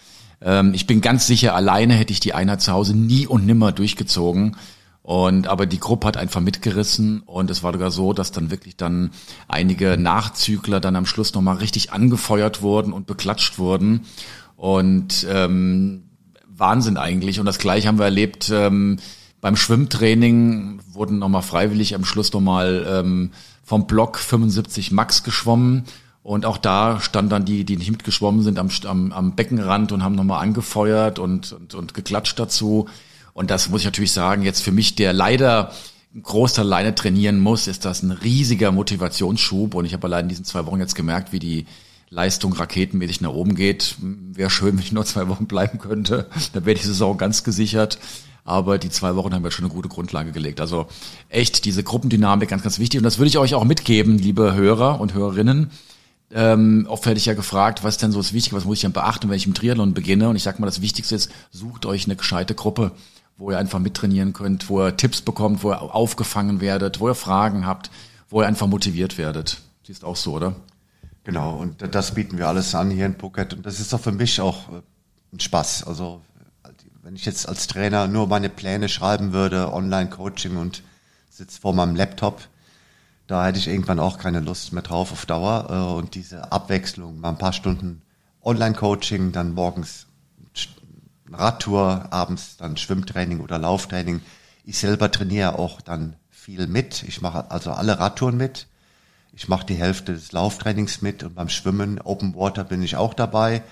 Ähm, 0.43 0.75
ich 0.75 0.85
bin 0.85 1.01
ganz 1.01 1.25
sicher, 1.25 1.55
alleine 1.55 1.95
hätte 1.95 2.13
ich 2.13 2.19
die 2.19 2.35
Einheit 2.35 2.61
zu 2.61 2.71
Hause 2.71 2.95
nie 2.95 3.25
und 3.25 3.47
nimmer 3.47 3.71
durchgezogen. 3.71 4.57
Und 5.01 5.47
aber 5.47 5.65
die 5.65 5.79
Gruppe 5.79 6.05
hat 6.05 6.17
einfach 6.17 6.39
mitgerissen 6.39 7.21
und 7.21 7.49
es 7.49 7.63
war 7.63 7.73
sogar 7.73 7.89
so, 7.89 8.13
dass 8.13 8.31
dann 8.31 8.51
wirklich 8.51 8.77
dann 8.77 9.09
einige 9.47 9.97
Nachzügler 9.97 10.79
dann 10.79 10.95
am 10.95 11.07
Schluss 11.07 11.33
nochmal 11.33 11.57
richtig 11.57 11.91
angefeuert 11.91 12.61
wurden 12.61 12.93
und 12.93 13.07
beklatscht 13.07 13.57
wurden. 13.57 14.01
Und 14.55 15.25
ähm, 15.27 16.03
Wahnsinn 16.45 16.97
eigentlich. 16.97 17.39
Und 17.39 17.47
das 17.47 17.57
gleiche 17.57 17.87
haben 17.87 17.97
wir 17.97 18.05
erlebt. 18.05 18.51
Ähm, 18.53 18.99
beim 19.41 19.55
Schwimmtraining 19.55 20.79
wurden 20.91 21.17
nochmal 21.17 21.41
freiwillig 21.41 21.95
am 21.95 22.05
Schluss 22.05 22.31
nochmal 22.33 22.85
ähm, 22.87 23.31
vom 23.63 23.87
Block 23.87 24.19
75 24.19 24.91
Max 24.91 25.23
geschwommen. 25.23 25.85
Und 26.21 26.45
auch 26.45 26.57
da 26.57 27.01
stand 27.01 27.31
dann 27.31 27.45
die, 27.45 27.65
die 27.65 27.75
nicht 27.75 27.91
mitgeschwommen 27.91 28.43
sind, 28.43 28.59
am, 28.59 28.69
am, 28.85 29.11
am 29.11 29.35
Beckenrand 29.35 29.91
und 29.91 30.03
haben 30.03 30.15
nochmal 30.15 30.41
angefeuert 30.41 31.19
und, 31.19 31.51
und, 31.51 31.73
und 31.73 31.93
geklatscht 31.93 32.39
dazu. 32.39 32.87
Und 33.33 33.51
das 33.51 33.69
muss 33.69 33.81
ich 33.81 33.85
natürlich 33.85 34.11
sagen, 34.11 34.43
jetzt 34.43 34.61
für 34.61 34.71
mich, 34.71 34.95
der 34.95 35.11
leider 35.11 35.71
einen 36.13 36.23
Großteil 36.23 36.65
alleine 36.65 36.95
trainieren 36.95 37.39
muss, 37.39 37.67
ist 37.67 37.85
das 37.85 38.03
ein 38.03 38.11
riesiger 38.11 38.71
Motivationsschub. 38.71 39.73
Und 39.75 39.85
ich 39.85 39.93
habe 39.93 40.07
allein 40.07 40.25
in 40.25 40.29
diesen 40.29 40.45
zwei 40.45 40.65
Wochen 40.65 40.79
jetzt 40.79 40.95
gemerkt, 40.95 41.33
wie 41.33 41.39
die 41.39 41.65
Leistung 42.09 42.53
raketenmäßig 42.53 43.21
nach 43.21 43.31
oben 43.31 43.55
geht. 43.55 43.95
Wäre 43.99 44.49
schön, 44.49 44.77
wenn 44.77 44.83
ich 44.83 44.91
nur 44.91 45.05
zwei 45.05 45.27
Wochen 45.27 45.47
bleiben 45.47 45.79
könnte. 45.79 46.29
Dann 46.53 46.65
wäre 46.65 46.79
die 46.79 46.85
Saison 46.85 47.17
ganz 47.17 47.43
gesichert. 47.43 47.97
Aber 48.45 48.77
die 48.77 48.89
zwei 48.89 49.15
Wochen 49.15 49.33
haben 49.33 49.43
wir 49.43 49.51
schon 49.51 49.65
eine 49.65 49.73
gute 49.73 49.89
Grundlage 49.89 50.31
gelegt. 50.31 50.59
Also 50.59 50.87
echt 51.29 51.65
diese 51.65 51.83
Gruppendynamik 51.83 52.49
ganz, 52.49 52.63
ganz 52.63 52.79
wichtig. 52.79 52.99
Und 52.99 53.03
das 53.03 53.17
würde 53.17 53.29
ich 53.29 53.37
euch 53.37 53.55
auch 53.55 53.63
mitgeben, 53.63 54.17
liebe 54.17 54.53
Hörer 54.53 54.99
und 54.99 55.13
Hörerinnen. 55.13 55.71
Ähm, 56.31 56.87
oft 56.89 57.05
werde 57.05 57.19
ich 57.19 57.25
ja 57.25 57.35
gefragt, 57.35 57.83
was 57.83 57.95
ist 57.95 58.01
denn 58.01 58.11
so 58.11 58.19
das 58.19 58.33
Wichtige, 58.33 58.55
was 58.55 58.65
muss 58.65 58.77
ich 58.77 58.81
denn 58.81 58.91
beachten, 58.91 59.29
wenn 59.29 59.37
ich 59.37 59.45
im 59.45 59.53
Triathlon 59.53 59.93
beginne? 59.93 60.29
Und 60.29 60.35
ich 60.35 60.43
sage 60.43 60.59
mal, 60.59 60.65
das 60.65 60.81
Wichtigste 60.81 61.15
ist, 61.15 61.31
sucht 61.51 61.85
euch 61.85 62.05
eine 62.05 62.15
gescheite 62.15 62.55
Gruppe, 62.55 62.91
wo 63.37 63.51
ihr 63.51 63.59
einfach 63.59 63.79
mittrainieren 63.79 64.33
könnt, 64.33 64.67
wo 64.67 64.83
ihr 64.83 64.97
Tipps 64.97 65.21
bekommt, 65.21 65.63
wo 65.63 65.71
ihr 65.71 65.81
aufgefangen 65.81 66.59
werdet, 66.59 66.99
wo 66.99 67.07
ihr 67.07 67.15
Fragen 67.15 67.65
habt, 67.65 67.91
wo 68.29 68.41
ihr 68.41 68.47
einfach 68.47 68.67
motiviert 68.67 69.17
werdet. 69.17 69.61
Siehst 69.85 70.03
auch 70.03 70.15
so, 70.15 70.33
oder? 70.33 70.55
Genau, 71.23 71.55
und 71.55 71.81
das 71.93 72.15
bieten 72.15 72.37
wir 72.37 72.47
alles 72.47 72.75
an 72.75 72.89
hier 72.89 73.05
in 73.05 73.15
Phuket. 73.15 73.53
Und 73.53 73.65
das 73.65 73.79
ist 73.79 73.93
auch 73.93 73.99
für 73.99 74.11
mich 74.11 74.41
auch 74.41 74.69
äh, 74.69 74.81
ein 75.33 75.39
Spaß. 75.39 75.83
Also 75.85 76.21
wenn 77.03 77.15
ich 77.17 77.25
jetzt 77.25 77.49
als 77.49 77.67
Trainer 77.67 78.07
nur 78.07 78.27
meine 78.27 78.49
Pläne 78.49 78.87
schreiben 78.87 79.33
würde, 79.33 79.73
Online-Coaching 79.73 80.55
und 80.55 80.83
sitze 81.29 81.59
vor 81.59 81.73
meinem 81.73 81.95
Laptop, 81.95 82.47
da 83.27 83.45
hätte 83.45 83.59
ich 83.59 83.67
irgendwann 83.67 83.99
auch 83.99 84.17
keine 84.17 84.39
Lust 84.39 84.71
mehr 84.71 84.83
drauf 84.83 85.11
auf 85.11 85.25
Dauer. 85.25 85.67
Äh, 85.69 85.97
und 85.97 86.15
diese 86.15 86.51
Abwechslung, 86.51 87.19
mal 87.19 87.29
ein 87.29 87.37
paar 87.37 87.53
Stunden 87.53 88.01
Online-Coaching, 88.41 89.33
dann 89.33 89.53
morgens 89.53 90.07
Radtour, 91.29 92.07
abends 92.11 92.57
dann 92.57 92.77
Schwimmtraining 92.77 93.39
oder 93.41 93.57
Lauftraining. 93.57 94.21
Ich 94.65 94.77
selber 94.77 95.11
trainiere 95.11 95.59
auch 95.59 95.81
dann 95.81 96.15
viel 96.29 96.67
mit. 96.67 97.03
Ich 97.03 97.21
mache 97.21 97.49
also 97.51 97.71
alle 97.71 97.99
Radtouren 97.99 98.37
mit. 98.37 98.67
Ich 99.33 99.47
mache 99.47 99.65
die 99.65 99.75
Hälfte 99.75 100.13
des 100.13 100.31
Lauftrainings 100.31 101.01
mit 101.01 101.23
und 101.23 101.35
beim 101.35 101.49
Schwimmen, 101.49 101.99
Open 101.99 102.35
Water 102.35 102.63
bin 102.63 102.83
ich 102.83 102.95
auch 102.95 103.13
dabei. 103.13 103.63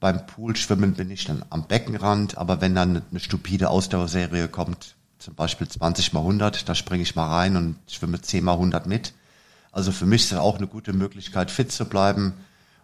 Beim 0.00 0.26
Poolschwimmen 0.26 0.94
bin 0.94 1.10
ich 1.10 1.24
dann 1.24 1.44
am 1.50 1.66
Beckenrand, 1.66 2.36
aber 2.36 2.60
wenn 2.60 2.74
dann 2.74 3.02
eine 3.10 3.20
stupide 3.20 3.70
Ausdauerserie 3.70 4.48
kommt, 4.48 4.96
zum 5.18 5.34
Beispiel 5.34 5.66
20 5.66 6.12
mal 6.12 6.20
100, 6.20 6.68
da 6.68 6.74
springe 6.74 7.02
ich 7.02 7.16
mal 7.16 7.28
rein 7.28 7.56
und 7.56 7.76
schwimme 7.88 8.20
10 8.20 8.44
mal 8.44 8.52
100 8.52 8.86
mit. 8.86 9.14
Also 9.72 9.90
für 9.90 10.06
mich 10.06 10.22
ist 10.22 10.32
das 10.32 10.38
auch 10.38 10.58
eine 10.58 10.66
gute 10.66 10.92
Möglichkeit, 10.92 11.50
fit 11.50 11.72
zu 11.72 11.86
bleiben. 11.86 12.34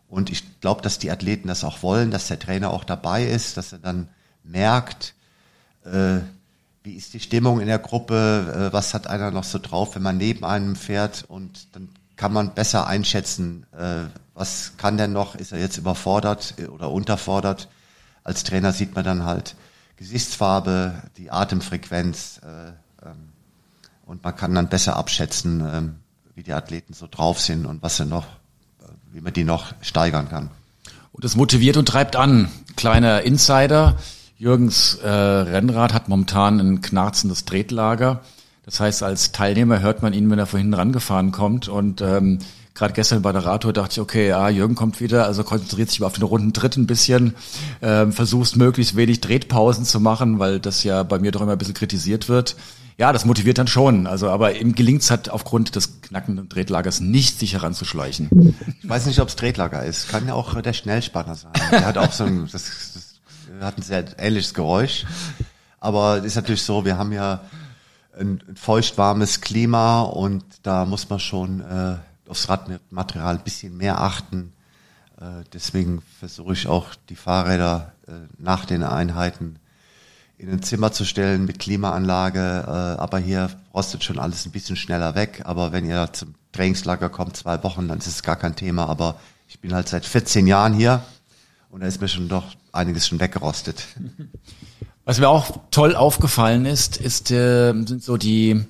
Und 0.09 0.31
ich 0.31 0.61
glaube, 0.61 0.83
dass 0.83 0.99
die 0.99 1.11
Athleten 1.11 1.49
das 1.49 1.63
auch 1.63 1.83
wollen, 1.83 2.11
dass 2.11 2.29
der 2.29 2.39
Trainer 2.39 2.71
auch 2.71 2.85
dabei 2.85 3.25
ist, 3.25 3.57
dass 3.57 3.73
er 3.73 3.79
dann 3.79 4.09
merkt, 4.43 5.15
äh, 5.85 6.19
wie 6.83 6.95
ist 6.95 7.13
die 7.15 7.21
Stimmung 7.21 7.61
in 7.61 7.67
der 7.67 7.79
Gruppe, 7.79 8.71
äh, 8.71 8.73
was 8.73 8.95
hat 8.95 9.07
einer 9.07 9.31
noch 9.31 9.45
so 9.45 9.59
drauf, 9.59 9.95
wenn 9.95 10.03
man 10.03 10.17
neben 10.17 10.45
einem 10.45 10.77
fährt 10.77 11.25
und 11.29 11.69
dann 11.77 11.91
kann 12.21 12.35
man 12.35 12.53
besser 12.53 12.87
einschätzen, 12.87 13.65
äh, 13.73 14.03
was 14.35 14.73
kann 14.77 14.99
der 14.99 15.09
noch, 15.09 15.37
ist 15.37 15.53
er 15.53 15.59
jetzt 15.59 15.79
überfordert 15.79 16.55
oder 16.71 16.91
unterfordert. 16.91 17.71
Als 18.25 18.45
Trainer 18.45 18.75
sieht 18.75 18.95
man 18.95 19.05
dann 19.07 19.25
halt 19.25 19.57
Gesichtsfarbe, 19.97 21.01
die 21.17 21.31
Atemfrequenz 21.31 22.43
äh, 22.45 23.07
ähm, 23.07 23.31
und 24.05 24.23
man 24.23 24.37
kann 24.37 24.55
dann 24.55 24.69
besser 24.69 24.97
abschätzen, 24.97 25.67
ähm, 25.67 25.95
wie 26.35 26.43
die 26.43 26.53
Athleten 26.53 26.93
so 26.93 27.09
drauf 27.11 27.41
sind 27.41 27.65
und 27.65 27.83
was 27.83 27.97
sie 27.97 28.05
noch, 28.05 28.27
äh, 28.27 28.93
wie 29.13 29.23
man 29.23 29.33
die 29.33 29.45
noch 29.45 29.73
steigern 29.81 30.29
kann. 30.29 30.51
Und 31.13 31.25
das 31.25 31.37
motiviert 31.37 31.79
und 31.79 31.89
treibt 31.89 32.17
an. 32.17 32.51
Kleiner 32.77 33.23
Insider. 33.23 33.97
Jürgens 34.37 34.97
äh, 34.97 35.09
Rennrad 35.09 35.95
hat 35.95 36.11
momentan 36.11 36.61
ein 36.61 36.83
knarzendes 36.83 37.47
Tretlager. 37.47 38.21
Das 38.65 38.81
heißt, 38.81 39.03
als 39.03 39.33
Teilnehmer 39.33 39.81
hört 39.81 40.03
man 40.03 40.13
ihn, 40.13 40.31
wenn 40.31 40.39
er 40.39 40.47
vorhin 40.47 40.75
rangefahren 40.75 41.33
kommt. 41.33 41.69
Und 41.69 42.01
ähm, 42.01 42.39
gerade 42.75 42.93
gestern 42.93 43.23
bei 43.23 43.33
der 43.33 43.45
Radtour 43.45 43.73
dachte 43.73 43.93
ich, 43.93 44.01
okay, 44.01 44.29
ja, 44.29 44.49
Jürgen 44.49 44.75
kommt 44.75 45.01
wieder, 45.01 45.27
also 45.27 45.45
konzentriert 45.45 45.91
sich 45.91 46.03
auf 46.03 46.15
den 46.15 46.25
runden 46.25 46.53
Tritt 46.53 46.77
ein 46.77 46.87
bisschen, 46.87 47.35
ähm, 47.83 48.13
versuchst 48.13 48.57
möglichst 48.57 48.97
wenig 48.97 49.21
Tretpausen 49.21 49.85
zu 49.85 50.01
machen, 50.01 50.39
weil 50.39 50.61
das 50.61 50.85
ja 50.85 51.03
bei 51.03 51.19
mir 51.19 51.33
doch 51.33 51.41
immer 51.41 51.53
ein 51.53 51.59
bisschen 51.59 51.75
kritisiert 51.75 52.29
wird. 52.29 52.57
Ja, 52.99 53.15
das 53.15 53.25
motiviert 53.25 53.57
dann 53.57 53.67
schon. 53.67 54.07
Also, 54.07 54.29
aber 54.29 54.57
ihm 54.57 54.75
gelingt 54.75 55.01
es 55.01 55.11
halt 55.11 55.31
aufgrund 55.31 55.75
des 55.75 56.03
knackenden 56.03 56.51
Drehlagers 56.51 57.01
nicht, 57.01 57.39
sich 57.39 57.55
heranzuschleichen. 57.55 58.55
Ich 58.83 58.89
weiß 58.89 59.07
nicht, 59.07 59.21
ob 59.21 59.29
es 59.29 59.37
Tretlager 59.37 59.83
ist. 59.83 60.11
Kann 60.11 60.29
ja 60.29 60.35
auch 60.35 60.61
der 60.61 60.75
Schnellspanner 60.75 61.35
sein. 61.35 61.53
Der 61.73 61.87
hat 61.87 61.97
auch 61.97 62.13
so 62.13 62.25
ein, 62.25 62.47
das, 62.53 62.63
das 62.93 63.19
hat 63.63 63.79
ein 63.79 63.83
sehr 63.83 64.05
ähnliches 64.19 64.53
Geräusch. 64.53 65.07
Aber 65.81 66.19
es 66.19 66.27
ist 66.27 66.37
natürlich 66.37 66.63
so, 66.63 66.85
wir 66.85 66.99
haben 66.99 67.13
ja 67.13 67.41
ein, 68.19 68.43
feucht-warmes 68.55 69.41
Klima 69.41 70.03
und 70.03 70.45
da 70.63 70.85
muss 70.85 71.09
man 71.09 71.21
schon 71.21 71.61
äh, 71.61 71.97
aufs 72.29 72.49
Radmaterial 72.49 73.37
ein 73.37 73.45
bisschen 73.45 73.77
mehr 73.77 74.01
achten. 74.01 74.53
Äh, 75.21 75.45
deswegen 75.53 76.03
versuche 76.19 76.53
ich 76.53 76.67
auch 76.67 76.95
die 77.09 77.17
Fahrräder 77.17 77.93
äh, 78.07 78.13
nach 78.39 78.65
den 78.65 78.83
Einheiten 78.83 79.59
in 80.39 80.51
ein 80.51 80.63
Zimmer 80.63 80.91
zu 80.91 81.05
stellen 81.05 81.45
mit 81.45 81.59
Klimaanlage. 81.59 82.65
Äh, 82.67 82.71
aber 82.71 83.19
hier 83.19 83.51
rostet 83.75 84.05
schon 84.05 84.19
alles 84.19 84.47
ein 84.47 84.53
bisschen 84.53 84.77
schneller 84.77 85.15
weg. 85.15 85.43
Aber 85.45 85.73
wenn 85.73 85.85
ihr 85.85 86.13
zum 86.13 86.35
Trainingslager 86.53 87.11
kommt, 87.11 87.37
zwei 87.37 87.63
Wochen, 87.63 87.89
dann 87.89 87.99
ist 87.99 88.07
es 88.07 88.23
gar 88.23 88.37
kein 88.37 88.57
Thema. 88.57 88.89
Aber 88.89 89.21
ich 89.49 89.61
bin 89.61 89.75
halt 89.75 89.89
seit 89.89 90.07
14 90.07 90.47
Jahren 90.47 90.73
hier 90.73 91.03
und 91.69 91.81
da 91.81 91.87
ist 91.87 92.01
mir 92.01 92.09
schon 92.09 92.29
doch 92.29 92.47
einiges 92.73 93.07
schon 93.07 93.21
weggerostet. 93.21 93.85
Was 95.11 95.19
mir 95.19 95.29
auch 95.29 95.59
toll 95.73 95.97
aufgefallen 95.97 96.67
ist, 96.67 96.97
ist 96.97 97.33
äh, 97.33 97.73
sind 97.73 98.01
so 98.01 98.17
die 98.17 98.65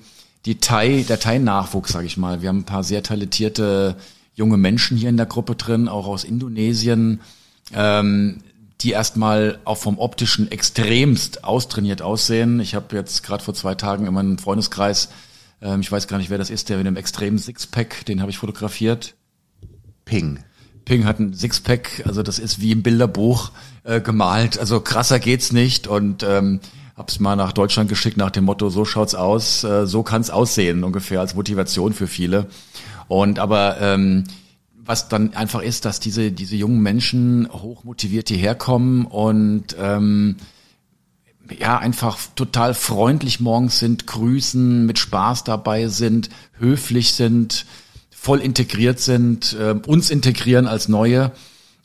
die 0.47 0.55
Thai, 0.55 1.05
der 1.07 1.19
Thai-Nachwuchs, 1.19 1.91
sage 1.91 2.07
ich 2.07 2.17
mal. 2.17 2.41
Wir 2.41 2.49
haben 2.49 2.61
ein 2.61 2.65
paar 2.65 2.83
sehr 2.83 3.03
talentierte 3.03 3.95
junge 4.33 4.57
Menschen 4.57 4.97
hier 4.97 5.09
in 5.09 5.17
der 5.17 5.27
Gruppe 5.27 5.53
drin, 5.53 5.87
auch 5.87 6.07
aus 6.07 6.23
Indonesien, 6.23 7.21
ähm, 7.75 8.41
die 8.81 8.89
erstmal 8.89 9.59
auch 9.65 9.77
vom 9.77 9.99
optischen 9.99 10.51
extremst 10.51 11.43
austrainiert 11.43 12.01
aussehen. 12.01 12.59
Ich 12.59 12.73
habe 12.73 12.95
jetzt 12.95 13.21
gerade 13.21 13.43
vor 13.43 13.53
zwei 13.53 13.75
Tagen 13.75 14.07
in 14.07 14.13
meinem 14.15 14.39
Freundeskreis, 14.39 15.09
ähm, 15.61 15.81
ich 15.81 15.91
weiß 15.91 16.07
gar 16.07 16.17
nicht, 16.17 16.31
wer 16.31 16.39
das 16.39 16.49
ist, 16.49 16.69
der 16.69 16.77
mit 16.77 16.87
einem 16.87 16.97
extremen 16.97 17.37
Sixpack, 17.37 18.03
den 18.07 18.19
habe 18.19 18.31
ich 18.31 18.39
fotografiert. 18.39 19.13
Ping. 20.05 20.39
Ping 20.85 21.05
hat 21.05 21.19
ein 21.19 21.33
Sixpack, 21.33 22.03
also 22.05 22.23
das 22.23 22.39
ist 22.39 22.61
wie 22.61 22.71
im 22.71 22.83
Bilderbuch 22.83 23.51
äh, 23.83 24.01
gemalt. 24.01 24.59
Also 24.59 24.81
krasser 24.81 25.19
geht's 25.19 25.51
nicht 25.51 25.87
und 25.87 26.23
ähm, 26.23 26.59
hab's 26.95 27.19
mal 27.19 27.35
nach 27.35 27.51
Deutschland 27.51 27.89
geschickt 27.89 28.17
nach 28.17 28.31
dem 28.31 28.45
Motto: 28.45 28.69
So 28.69 28.85
schaut's 28.85 29.15
aus, 29.15 29.63
äh, 29.63 29.85
so 29.85 30.03
kann's 30.03 30.29
aussehen 30.29 30.83
ungefähr 30.83 31.19
als 31.19 31.35
Motivation 31.35 31.93
für 31.93 32.07
viele. 32.07 32.47
Und 33.07 33.39
aber 33.39 33.79
ähm, 33.81 34.23
was 34.83 35.09
dann 35.09 35.33
einfach 35.35 35.61
ist, 35.61 35.85
dass 35.85 35.99
diese 35.99 36.31
diese 36.31 36.55
jungen 36.55 36.81
Menschen 36.81 37.47
hochmotiviert 37.51 38.29
hierher 38.29 38.55
kommen 38.55 39.05
und 39.05 39.75
ähm, 39.79 40.37
ja 41.59 41.77
einfach 41.77 42.17
total 42.35 42.73
freundlich 42.73 43.39
morgens 43.39 43.79
sind, 43.79 44.07
grüßen, 44.07 44.85
mit 44.85 44.99
Spaß 44.99 45.43
dabei 45.43 45.87
sind, 45.87 46.29
höflich 46.57 47.13
sind 47.13 47.65
voll 48.21 48.39
integriert 48.39 48.99
sind, 48.99 49.53
äh, 49.53 49.73
uns 49.87 50.11
integrieren 50.11 50.67
als 50.67 50.87
Neue. 50.87 51.31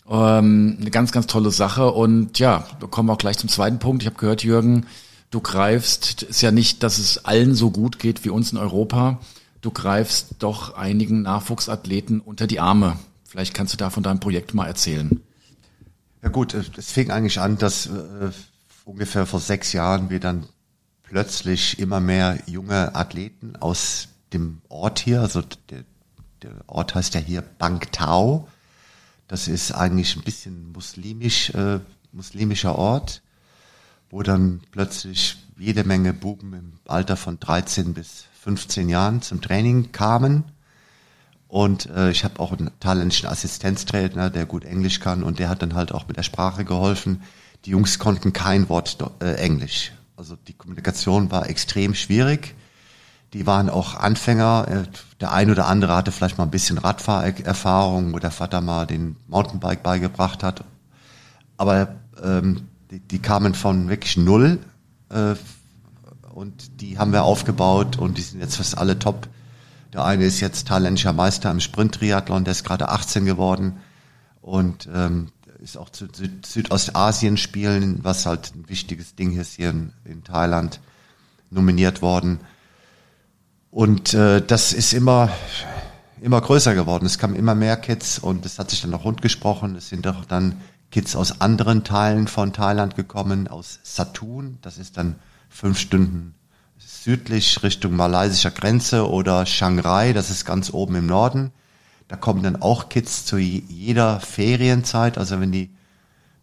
Ähm, 0.07 0.77
eine 0.79 0.90
ganz, 0.90 1.11
ganz 1.11 1.27
tolle 1.27 1.51
Sache. 1.51 1.90
Und 1.90 2.38
ja, 2.38 2.66
da 2.79 2.87
kommen 2.88 3.09
wir 3.09 3.14
auch 3.14 3.18
gleich 3.18 3.38
zum 3.38 3.49
zweiten 3.49 3.79
Punkt. 3.79 4.03
Ich 4.03 4.07
habe 4.07 4.18
gehört, 4.18 4.44
Jürgen, 4.44 4.85
du 5.31 5.40
greifst, 5.40 6.25
ist 6.25 6.42
ja 6.42 6.51
nicht, 6.51 6.83
dass 6.83 6.99
es 6.99 7.25
allen 7.25 7.55
so 7.55 7.70
gut 7.70 7.99
geht 7.99 8.27
wie 8.27 8.29
uns 8.29 8.53
in 8.53 8.59
Europa. 8.59 9.18
Du 9.62 9.70
greifst 9.70 10.35
doch 10.40 10.75
einigen 10.75 11.22
Nachwuchsathleten 11.22 12.20
unter 12.20 12.46
die 12.46 12.61
Arme. 12.61 12.99
Vielleicht 13.25 13.55
kannst 13.55 13.72
du 13.72 13.79
da 13.79 13.88
von 13.88 14.03
deinem 14.03 14.20
Projekt 14.20 14.53
mal 14.53 14.66
erzählen. 14.66 15.22
Ja 16.22 16.29
gut, 16.29 16.53
es 16.53 16.92
fing 16.92 17.11
eigentlich 17.11 17.40
an, 17.40 17.57
dass 17.57 17.87
äh, 17.87 18.31
ungefähr 18.85 19.25
vor 19.25 19.40
sechs 19.40 19.72
Jahren 19.72 20.11
wir 20.11 20.20
dann 20.20 20.44
plötzlich 21.03 21.79
immer 21.79 22.01
mehr 22.01 22.38
junge 22.46 22.94
Athleten 22.94 23.57
aus 23.57 24.09
dem 24.35 24.61
Ort 24.68 24.99
hier, 24.99 25.22
also 25.22 25.40
der, 25.70 25.85
der 26.42 26.53
Ort 26.66 26.94
heißt 26.94 27.14
ja 27.14 27.20
hier 27.20 27.42
Bangtao. 27.42 28.49
Das 29.29 29.49
ist 29.49 29.72
eigentlich 29.72 30.16
ein 30.16 30.22
bisschen 30.22 30.72
muslimisch, 30.72 31.51
äh, 31.51 31.81
muslimischer 32.12 32.77
Ort, 32.77 33.22
wo 34.11 34.22
dann 34.22 34.61
plötzlich 34.70 35.37
jede 35.59 35.85
Menge 35.85 36.12
Buben 36.12 36.53
im 36.53 36.72
Alter 36.87 37.16
von 37.16 37.40
13 37.40 37.94
bis 37.94 38.27
15 38.42 38.88
Jahren 38.88 39.22
zum 39.22 39.40
Training 39.40 39.90
kamen. 39.92 40.44
Und 41.49 41.87
äh, 41.87 42.11
ich 42.11 42.25
habe 42.25 42.40
auch 42.40 42.53
einen 42.53 42.70
thailändischen 42.81 43.29
Assistenztrainer, 43.29 44.31
der 44.31 44.46
gut 44.46 44.64
Englisch 44.64 45.01
kann 45.01 45.22
und 45.22 45.38
der 45.38 45.49
hat 45.49 45.62
dann 45.62 45.75
halt 45.75 45.92
auch 45.92 46.07
mit 46.09 46.16
der 46.16 46.22
Sprache 46.22 46.64
geholfen. 46.64 47.22
Die 47.64 47.70
Jungs 47.70 47.99
konnten 47.99 48.33
kein 48.33 48.68
Wort 48.68 48.99
äh, 49.20 49.35
Englisch. 49.35 49.92
Also 50.16 50.37
die 50.37 50.53
Kommunikation 50.53 51.31
war 51.31 51.49
extrem 51.49 51.94
schwierig. 51.94 52.55
Die 53.37 53.46
waren 53.46 53.68
auch 53.68 53.94
Anfänger. 53.94 54.66
Äh, 54.66 54.83
der 55.20 55.31
ein 55.31 55.51
oder 55.51 55.66
andere 55.66 55.94
hatte 55.94 56.11
vielleicht 56.11 56.38
mal 56.38 56.44
ein 56.44 56.51
bisschen 56.51 56.79
Radfahrerfahrung, 56.79 58.14
wo 58.14 58.18
der 58.18 58.31
Vater 58.31 58.62
mal 58.62 58.87
den 58.87 59.16
Mountainbike 59.29 59.83
beigebracht 59.83 60.42
hat. 60.42 60.64
Aber 61.59 61.96
ähm, 62.25 62.62
die, 62.90 62.99
die 62.99 63.18
kamen 63.18 63.55
von 63.55 63.90
wirklich 63.90 64.16
null 64.16 64.59
äh, 65.11 65.35
und 66.33 66.81
die 66.81 66.96
haben 66.96 67.12
wir 67.12 67.25
aufgebaut 67.25 67.99
und 67.99 68.16
die 68.16 68.22
sind 68.22 68.40
jetzt 68.40 68.57
fast 68.57 68.79
alle 68.79 68.99
top. 68.99 69.29
Der 69.92 70.07
eine 70.07 70.25
ist 70.25 70.40
jetzt 70.40 70.68
thailändischer 70.68 71.12
Meister 71.12 71.51
im 71.51 71.61
Sprint-Triathlon, 71.61 72.44
der 72.44 72.53
ist 72.53 72.64
gerade 72.64 72.88
18 72.88 73.27
geworden 73.27 73.77
und 74.40 74.88
ähm, 74.94 75.29
ist 75.62 75.77
auch 75.77 75.90
zu 75.90 76.07
Süd 76.11 76.46
Südostasien 76.46 77.37
spielen, 77.37 77.99
was 78.03 78.25
halt 78.25 78.55
ein 78.55 78.66
wichtiges 78.70 79.14
Ding 79.14 79.38
ist 79.38 79.57
hier 79.57 79.68
in, 79.68 79.92
in 80.07 80.25
Thailand, 80.25 80.81
nominiert 81.51 82.01
worden. 82.01 82.40
Und 83.77 84.15
äh, 84.15 84.41
das 84.41 84.73
ist 84.73 84.95
immer, 84.95 85.29
immer 86.23 86.41
größer 86.41 86.75
geworden. 86.75 87.05
Es 87.05 87.19
kamen 87.19 87.37
immer 87.37 87.55
mehr 87.55 87.77
Kids 87.77 88.19
und 88.19 88.47
es 88.47 88.59
hat 88.59 88.71
sich 88.71 88.81
dann 88.81 88.95
auch 88.95 89.05
rund 89.05 89.21
gesprochen. 89.21 89.77
Es 89.77 89.91
sind 89.91 90.07
auch 90.07 90.25
dann 90.25 90.62
Kids 90.91 91.15
aus 91.15 91.43
anderen 91.43 91.85
Teilen 91.85 92.27
von 92.27 92.55
Thailand 92.55 92.97
gekommen, 92.97 93.49
aus 93.49 93.81
Satun. 93.83 94.57
Das 94.62 94.79
ist 94.79 94.97
dann 94.97 95.17
fünf 95.51 95.79
Stunden 95.79 96.35
südlich 96.79 97.62
Richtung 97.62 97.95
malaysischer 97.97 98.51
Grenze 98.51 99.11
oder 99.11 99.45
Shanghai. 99.45 100.15
Das 100.15 100.31
ist 100.31 100.47
ganz 100.47 100.73
oben 100.73 100.95
im 100.95 101.05
Norden. 101.05 101.53
Da 102.09 102.17
kommen 102.17 102.43
dann 102.43 102.62
auch 102.62 102.89
Kids 102.89 103.27
zu 103.27 103.37
jeder 103.37 104.21
Ferienzeit. 104.21 105.19
Also 105.19 105.39
wenn 105.39 105.53
die 105.53 105.69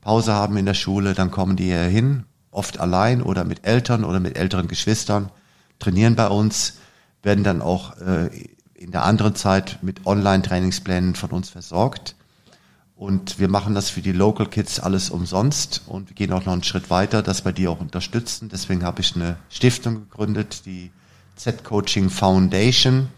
Pause 0.02 0.34
haben 0.34 0.56
in 0.56 0.68
der 0.68 0.76
Schule, 0.76 1.16
dann 1.16 1.32
kommen 1.32 1.56
die 1.56 1.66
hier 1.66 1.82
hin, 1.82 2.26
oft 2.52 2.80
allein 2.80 3.24
oder 3.24 3.44
mit 3.44 3.66
Eltern 3.66 4.04
oder 4.04 4.20
mit 4.20 4.38
älteren 4.38 4.68
Geschwistern, 4.68 5.32
trainieren 5.80 6.16
bei 6.16 6.28
uns 6.28 6.76
werden 7.24 7.44
dann 7.44 7.62
auch 7.62 7.98
äh, 7.98 8.30
in 8.76 8.92
der 8.92 9.06
anderen 9.06 9.36
Zeit 9.36 9.80
mit 9.82 10.06
Online-Trainingsplänen 10.06 11.16
von 11.16 11.32
uns 11.32 11.50
versorgt. 11.50 12.16
Und 12.96 13.40
wir 13.40 13.48
machen 13.48 13.74
das 13.74 13.90
für 13.90 14.02
die 14.02 14.12
Local 14.12 14.48
Kids 14.48 14.80
alles 14.80 15.10
umsonst 15.10 15.82
und 15.88 16.10
wir 16.10 16.16
gehen 16.16 16.32
auch 16.32 16.46
noch 16.46 16.54
einen 16.54 16.64
Schritt 16.64 16.90
weiter, 16.90 17.24
das 17.24 17.42
bei 17.42 17.52
dir 17.52 17.72
auch 17.72 17.82
unterstützen. 17.82 18.50
Deswegen 18.50 18.84
habe 18.84 19.02
ich 19.02 19.16
eine 19.16 19.38
Stiftung 19.50 20.10
gegründet, 20.10 20.66
die 20.66 20.92
Z-Coaching 21.36 22.10
Foundation, 22.10 23.10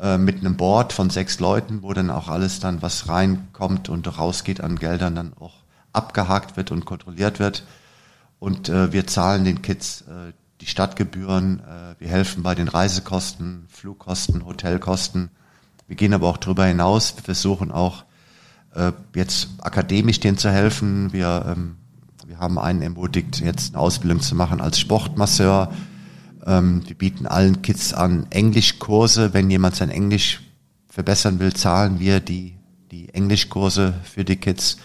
äh, 0.00 0.18
mit 0.18 0.38
einem 0.38 0.56
Board 0.56 0.92
von 0.92 1.10
sechs 1.10 1.40
Leuten, 1.40 1.82
wo 1.82 1.92
dann 1.92 2.10
auch 2.10 2.28
alles 2.28 2.60
dann, 2.60 2.82
was 2.82 3.08
reinkommt 3.08 3.88
und 3.88 4.18
rausgeht 4.18 4.60
an 4.60 4.76
Geldern, 4.76 5.14
dann 5.14 5.32
auch 5.38 5.54
abgehakt 5.92 6.56
wird 6.56 6.70
und 6.70 6.84
kontrolliert 6.84 7.38
wird. 7.38 7.64
Und 8.38 8.68
äh, 8.68 8.92
wir 8.92 9.06
zahlen 9.06 9.44
den 9.44 9.62
Kids 9.62 10.02
äh, 10.02 10.32
die 10.66 10.70
Stadtgebühren, 10.70 11.60
äh, 11.60 12.00
wir 12.00 12.08
helfen 12.08 12.42
bei 12.42 12.56
den 12.56 12.66
Reisekosten, 12.66 13.66
Flugkosten, 13.68 14.44
Hotelkosten. 14.44 15.30
Wir 15.86 15.94
gehen 15.94 16.12
aber 16.12 16.26
auch 16.26 16.38
darüber 16.38 16.66
hinaus. 16.66 17.16
Wir 17.16 17.22
versuchen 17.22 17.70
auch 17.70 18.04
äh, 18.74 18.90
jetzt 19.14 19.50
akademisch 19.60 20.18
denen 20.18 20.38
zu 20.38 20.50
helfen. 20.50 21.12
Wir, 21.12 21.46
ähm, 21.48 21.76
wir 22.26 22.40
haben 22.40 22.58
einen 22.58 22.82
ermutigt, 22.82 23.38
jetzt 23.38 23.74
eine 23.74 23.80
Ausbildung 23.80 24.20
zu 24.20 24.34
machen 24.34 24.60
als 24.60 24.80
Sportmasseur. 24.80 25.72
Ähm, 26.44 26.82
wir 26.84 26.98
bieten 26.98 27.26
allen 27.26 27.62
Kids 27.62 27.94
an 27.94 28.26
Englischkurse. 28.30 29.32
Wenn 29.32 29.48
jemand 29.48 29.76
sein 29.76 29.90
Englisch 29.90 30.42
verbessern 30.88 31.38
will, 31.38 31.52
zahlen 31.52 32.00
wir 32.00 32.18
die, 32.18 32.56
die 32.90 33.14
Englischkurse 33.14 33.94
für 34.02 34.24
die 34.24 34.36
Kids. 34.36 34.78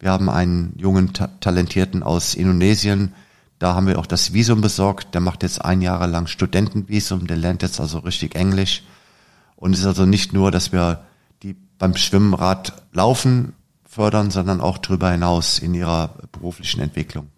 Wir 0.00 0.10
haben 0.10 0.30
einen 0.30 0.72
jungen, 0.78 1.12
ta 1.12 1.26
talentierten 1.40 2.02
aus 2.02 2.34
Indonesien, 2.34 3.12
da 3.58 3.74
haben 3.74 3.86
wir 3.86 3.98
auch 3.98 4.06
das 4.06 4.32
Visum 4.32 4.60
besorgt. 4.60 5.14
Der 5.14 5.20
macht 5.20 5.42
jetzt 5.42 5.64
ein 5.64 5.82
Jahr 5.82 6.06
lang 6.06 6.26
Studentenvisum. 6.26 7.26
Der 7.26 7.36
lernt 7.36 7.62
jetzt 7.62 7.80
also 7.80 7.98
richtig 7.98 8.34
Englisch. 8.34 8.82
Und 9.56 9.72
es 9.72 9.80
ist 9.80 9.86
also 9.86 10.06
nicht 10.06 10.32
nur, 10.32 10.50
dass 10.50 10.72
wir 10.72 11.00
die 11.42 11.56
beim 11.78 11.96
Schwimmrad 11.96 12.82
laufen 12.92 13.54
fördern, 13.84 14.30
sondern 14.30 14.60
auch 14.60 14.78
darüber 14.78 15.10
hinaus 15.10 15.58
in 15.58 15.74
ihrer 15.74 16.14
beruflichen 16.30 16.80
Entwicklung. 16.80 17.28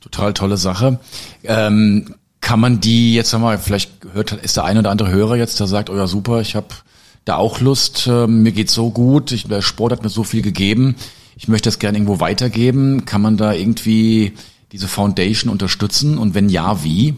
Total 0.00 0.34
tolle 0.34 0.58
Sache. 0.58 0.98
Ähm, 1.44 2.14
kann 2.40 2.60
man 2.60 2.80
die 2.80 3.14
jetzt 3.14 3.30
sag 3.30 3.40
mal, 3.40 3.58
vielleicht 3.58 4.04
hört 4.12 4.32
ist 4.32 4.56
der 4.56 4.64
ein 4.64 4.76
oder 4.76 4.90
andere 4.90 5.10
Hörer 5.10 5.36
jetzt, 5.36 5.58
der 5.58 5.66
sagt, 5.66 5.88
oh 5.88 5.96
ja 5.96 6.06
super, 6.06 6.40
ich 6.40 6.54
habe 6.54 6.68
da 7.24 7.36
auch 7.36 7.60
Lust, 7.60 8.06
äh, 8.06 8.26
mir 8.26 8.52
geht's 8.52 8.74
so 8.74 8.90
gut, 8.90 9.32
ich, 9.32 9.48
der 9.48 9.62
Sport 9.62 9.92
hat 9.92 10.02
mir 10.02 10.10
so 10.10 10.22
viel 10.22 10.42
gegeben, 10.42 10.96
ich 11.36 11.48
möchte 11.48 11.68
das 11.68 11.78
gerne 11.78 11.98
irgendwo 11.98 12.20
weitergeben. 12.20 13.04
Kann 13.04 13.20
man 13.20 13.36
da 13.36 13.52
irgendwie 13.52 14.32
diese 14.72 14.88
Foundation 14.88 15.50
unterstützen 15.50 16.18
und 16.18 16.34
wenn 16.34 16.48
ja, 16.48 16.82
wie? 16.82 17.14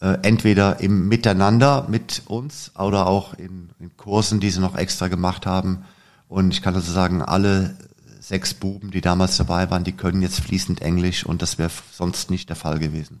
äh, 0.00 0.18
entweder 0.22 0.80
im 0.80 1.08
Miteinander 1.08 1.86
mit 1.88 2.22
uns 2.26 2.72
oder 2.78 3.06
auch 3.06 3.34
in, 3.34 3.70
in 3.78 3.96
Kursen, 3.96 4.40
die 4.40 4.50
sie 4.50 4.60
noch 4.60 4.76
extra 4.76 5.08
gemacht 5.08 5.46
haben. 5.46 5.84
Und 6.28 6.52
ich 6.52 6.62
kann 6.62 6.74
also 6.74 6.92
sagen, 6.92 7.22
alle 7.22 7.76
sechs 8.20 8.54
Buben, 8.54 8.90
die 8.90 9.00
damals 9.00 9.36
dabei 9.36 9.70
waren, 9.70 9.84
die 9.84 9.92
können 9.92 10.22
jetzt 10.22 10.40
fließend 10.40 10.80
Englisch 10.80 11.26
und 11.26 11.42
das 11.42 11.58
wäre 11.58 11.70
sonst 11.92 12.30
nicht 12.30 12.48
der 12.48 12.56
Fall 12.56 12.78
gewesen. 12.78 13.20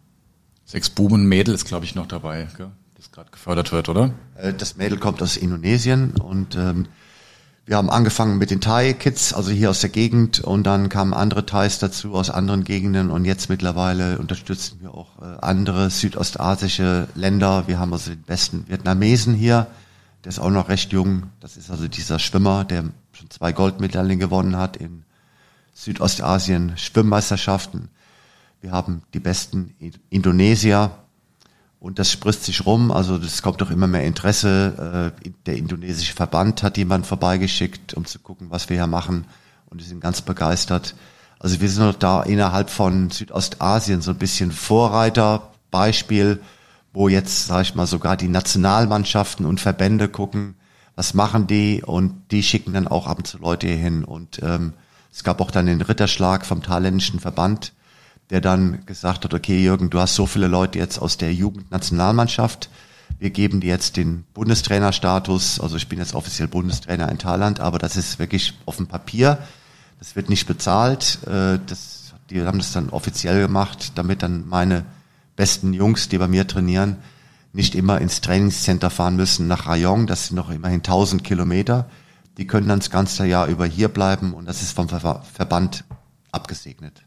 Sechs 0.64 0.88
Buben 0.88 1.26
Mädel 1.26 1.54
ist, 1.54 1.66
glaube 1.66 1.84
ich, 1.84 1.94
noch 1.94 2.06
dabei, 2.06 2.48
gell? 2.56 2.70
das 2.96 3.10
gerade 3.10 3.30
gefördert 3.30 3.72
wird, 3.72 3.88
oder? 3.88 4.12
Äh, 4.36 4.54
das 4.54 4.76
Mädel 4.76 4.98
kommt 4.98 5.20
aus 5.22 5.36
Indonesien 5.36 6.12
und 6.12 6.56
ähm, 6.56 6.86
wir 7.64 7.76
haben 7.76 7.90
angefangen 7.90 8.38
mit 8.38 8.50
den 8.50 8.60
Thai-Kids, 8.60 9.32
also 9.34 9.52
hier 9.52 9.70
aus 9.70 9.80
der 9.80 9.90
Gegend, 9.90 10.40
und 10.40 10.64
dann 10.64 10.88
kamen 10.88 11.14
andere 11.14 11.46
Thais 11.46 11.78
dazu 11.78 12.14
aus 12.14 12.28
anderen 12.28 12.64
Gegenden 12.64 13.10
und 13.10 13.24
jetzt 13.24 13.48
mittlerweile 13.48 14.18
unterstützen 14.18 14.78
wir 14.80 14.92
auch 14.92 15.22
äh, 15.22 15.36
andere 15.40 15.88
südostasische 15.88 17.06
Länder. 17.14 17.68
Wir 17.68 17.78
haben 17.78 17.92
also 17.92 18.10
den 18.10 18.22
besten 18.22 18.66
Vietnamesen 18.68 19.34
hier, 19.34 19.68
der 20.24 20.30
ist 20.30 20.40
auch 20.40 20.50
noch 20.50 20.68
recht 20.68 20.92
jung. 20.92 21.24
Das 21.38 21.56
ist 21.56 21.70
also 21.70 21.86
dieser 21.86 22.18
Schwimmer, 22.18 22.64
der 22.64 22.84
schon 23.12 23.30
zwei 23.30 23.52
Goldmedaillen 23.52 24.18
gewonnen 24.18 24.56
hat 24.56 24.76
in 24.76 25.04
Südostasien 25.72 26.72
Schwimmmeisterschaften. 26.76 27.90
Wir 28.60 28.72
haben 28.72 29.02
die 29.14 29.20
besten 29.20 29.74
Indonesier, 30.10 30.90
und 31.82 31.98
das 31.98 32.12
spritzt 32.12 32.44
sich 32.44 32.64
rum, 32.64 32.92
also 32.92 33.18
das 33.18 33.42
kommt 33.42 33.60
doch 33.60 33.72
immer 33.72 33.88
mehr 33.88 34.04
Interesse. 34.04 35.12
Äh, 35.24 35.30
der 35.46 35.56
indonesische 35.56 36.14
Verband 36.14 36.62
hat 36.62 36.76
jemanden 36.78 37.04
vorbeigeschickt, 37.04 37.94
um 37.94 38.04
zu 38.04 38.20
gucken, 38.20 38.52
was 38.52 38.68
wir 38.68 38.76
hier 38.76 38.86
machen. 38.86 39.24
Und 39.66 39.80
die 39.80 39.84
sind 39.84 40.00
ganz 40.00 40.22
begeistert. 40.22 40.94
Also 41.40 41.60
wir 41.60 41.68
sind 41.68 41.82
doch 41.82 41.98
da 41.98 42.22
innerhalb 42.22 42.70
von 42.70 43.10
Südostasien 43.10 44.00
so 44.00 44.12
ein 44.12 44.18
bisschen 44.18 44.52
Vorreiterbeispiel, 44.52 46.40
wo 46.92 47.08
jetzt, 47.08 47.48
sag 47.48 47.62
ich 47.62 47.74
mal, 47.74 47.88
sogar 47.88 48.16
die 48.16 48.28
Nationalmannschaften 48.28 49.44
und 49.44 49.58
Verbände 49.58 50.08
gucken, 50.08 50.54
was 50.94 51.14
machen 51.14 51.48
die 51.48 51.82
und 51.84 52.30
die 52.30 52.44
schicken 52.44 52.74
dann 52.74 52.86
auch 52.86 53.08
ab 53.08 53.18
und 53.18 53.26
zu 53.26 53.38
Leute 53.38 53.66
hier 53.66 53.76
hin. 53.76 54.04
Und 54.04 54.40
ähm, 54.40 54.74
es 55.12 55.24
gab 55.24 55.40
auch 55.40 55.50
dann 55.50 55.66
den 55.66 55.82
Ritterschlag 55.82 56.46
vom 56.46 56.62
thailändischen 56.62 57.18
Verband, 57.18 57.72
der 58.30 58.40
dann 58.40 58.84
gesagt 58.86 59.24
hat, 59.24 59.34
okay 59.34 59.62
Jürgen, 59.62 59.90
du 59.90 59.98
hast 59.98 60.14
so 60.14 60.26
viele 60.26 60.48
Leute 60.48 60.78
jetzt 60.78 60.98
aus 60.98 61.16
der 61.16 61.32
Jugendnationalmannschaft, 61.32 62.70
wir 63.18 63.30
geben 63.30 63.60
dir 63.60 63.68
jetzt 63.68 63.96
den 63.96 64.24
Bundestrainerstatus, 64.34 65.60
also 65.60 65.76
ich 65.76 65.88
bin 65.88 65.98
jetzt 65.98 66.14
offiziell 66.14 66.48
Bundestrainer 66.48 67.08
in 67.10 67.18
Thailand, 67.18 67.60
aber 67.60 67.78
das 67.78 67.96
ist 67.96 68.18
wirklich 68.18 68.58
auf 68.66 68.78
dem 68.78 68.86
Papier, 68.86 69.38
das 69.98 70.16
wird 70.16 70.28
nicht 70.28 70.46
bezahlt, 70.46 71.18
äh, 71.26 71.58
das, 71.66 72.14
die 72.30 72.42
haben 72.42 72.58
das 72.58 72.72
dann 72.72 72.90
offiziell 72.90 73.40
gemacht, 73.40 73.92
damit 73.94 74.22
dann 74.22 74.48
meine 74.48 74.84
besten 75.36 75.72
Jungs, 75.72 76.08
die 76.08 76.18
bei 76.18 76.28
mir 76.28 76.46
trainieren, 76.46 76.96
nicht 77.52 77.74
immer 77.74 78.00
ins 78.00 78.20
Trainingscenter 78.22 78.90
fahren 78.90 79.16
müssen 79.16 79.46
nach 79.46 79.66
Rayong, 79.66 80.06
das 80.06 80.28
sind 80.28 80.36
noch 80.36 80.50
immerhin 80.50 80.80
1000 80.80 81.22
Kilometer, 81.22 81.88
die 82.38 82.46
können 82.46 82.68
dann 82.68 82.80
das 82.80 82.90
ganze 82.90 83.26
Jahr 83.26 83.46
über 83.46 83.66
hier 83.66 83.88
bleiben 83.88 84.32
und 84.32 84.46
das 84.46 84.62
ist 84.62 84.72
vom 84.72 84.88
Verband 84.88 85.84
abgesegnet. 86.32 87.02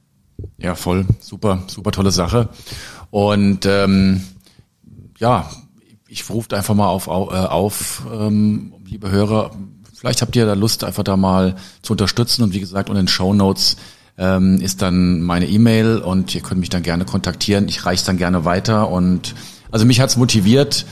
Ja, 0.58 0.76
voll. 0.76 1.06
Super, 1.20 1.64
super 1.68 1.92
tolle 1.92 2.12
Sache. 2.12 2.50
Und 3.12 3.66
ähm, 3.66 4.24
ja, 5.18 5.50
ich 6.08 6.30
rufe 6.30 6.56
einfach 6.56 6.76
mal 6.76 6.88
auf, 6.88 7.08
auf 7.08 8.06
ähm, 8.14 8.74
liebe 8.86 9.12
Hörer, 9.12 9.52
vielleicht 9.94 10.22
habt 10.22 10.36
ihr 10.36 10.46
da 10.46 10.54
Lust, 10.54 10.84
einfach 10.84 11.04
da 11.04 11.18
mal 11.18 11.56
zu 11.82 11.94
unterstützen. 11.94 12.44
Und 12.44 12.54
wie 12.54 12.60
gesagt, 12.60 12.90
unter 12.90 13.02
den 13.02 13.08
Show 13.08 13.34
Notes 13.34 13.78
ähm, 14.18 14.60
ist 14.62 14.82
dann 14.82 15.22
meine 15.22 15.48
E-Mail 15.48 15.98
und 15.98 16.34
ihr 16.36 16.42
könnt 16.42 16.60
mich 16.60 16.70
dann 16.70 16.84
gerne 16.84 17.06
kontaktieren. 17.06 17.68
Ich 17.68 17.86
reiche 17.86 18.06
dann 18.06 18.18
gerne 18.18 18.46
weiter. 18.46 18.90
Und 18.90 19.36
also 19.72 19.86
mich 19.86 20.00
hat's 20.00 20.18
motiviert. 20.18 20.86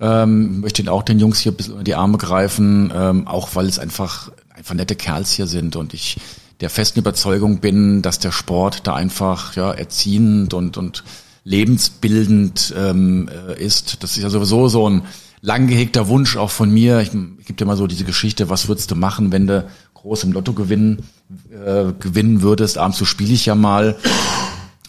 Ähm, 0.00 0.60
möchte 0.60 0.90
auch 0.90 1.02
den 1.02 1.20
Jungs 1.20 1.38
hier 1.38 1.52
ein 1.52 1.56
bisschen 1.56 1.74
unter 1.74 1.84
die 1.84 1.94
Arme 1.94 2.18
greifen, 2.18 2.92
ähm, 2.94 3.28
auch 3.28 3.54
weil 3.54 3.66
es 3.66 3.78
einfach 3.78 4.32
einfach 4.54 4.74
nette 4.74 4.96
Kerls 4.96 5.32
hier 5.32 5.46
sind 5.46 5.76
und 5.76 5.94
ich 5.94 6.16
der 6.60 6.70
festen 6.70 7.00
Überzeugung 7.00 7.58
bin, 7.58 8.02
dass 8.02 8.18
der 8.18 8.32
Sport 8.32 8.86
da 8.86 8.94
einfach 8.94 9.56
ja 9.56 9.72
erziehend 9.72 10.54
und 10.54 10.76
und 10.76 11.04
lebensbildend 11.44 12.74
ähm, 12.76 13.28
äh, 13.28 13.62
ist. 13.62 14.02
Das 14.02 14.16
ist 14.16 14.22
ja 14.22 14.30
sowieso 14.30 14.68
so 14.68 14.88
ein 14.88 15.02
lang 15.42 15.66
gehegter 15.66 16.08
Wunsch 16.08 16.36
auch 16.36 16.50
von 16.50 16.72
mir. 16.72 17.00
Ich, 17.00 17.08
ich 17.08 17.46
gebe 17.46 17.54
dir 17.54 17.66
mal 17.66 17.76
so 17.76 17.86
diese 17.86 18.04
Geschichte, 18.04 18.48
was 18.48 18.66
würdest 18.66 18.90
du 18.90 18.96
machen, 18.96 19.30
wenn 19.30 19.46
du 19.46 19.66
groß 19.92 20.24
im 20.24 20.32
Lotto 20.32 20.54
gewinnen, 20.54 21.04
äh, 21.52 21.92
gewinnen 22.00 22.40
würdest? 22.40 22.78
Abends 22.78 22.98
so 22.98 23.04
spiele 23.04 23.34
ich 23.34 23.46
ja 23.46 23.54
mal. 23.54 23.96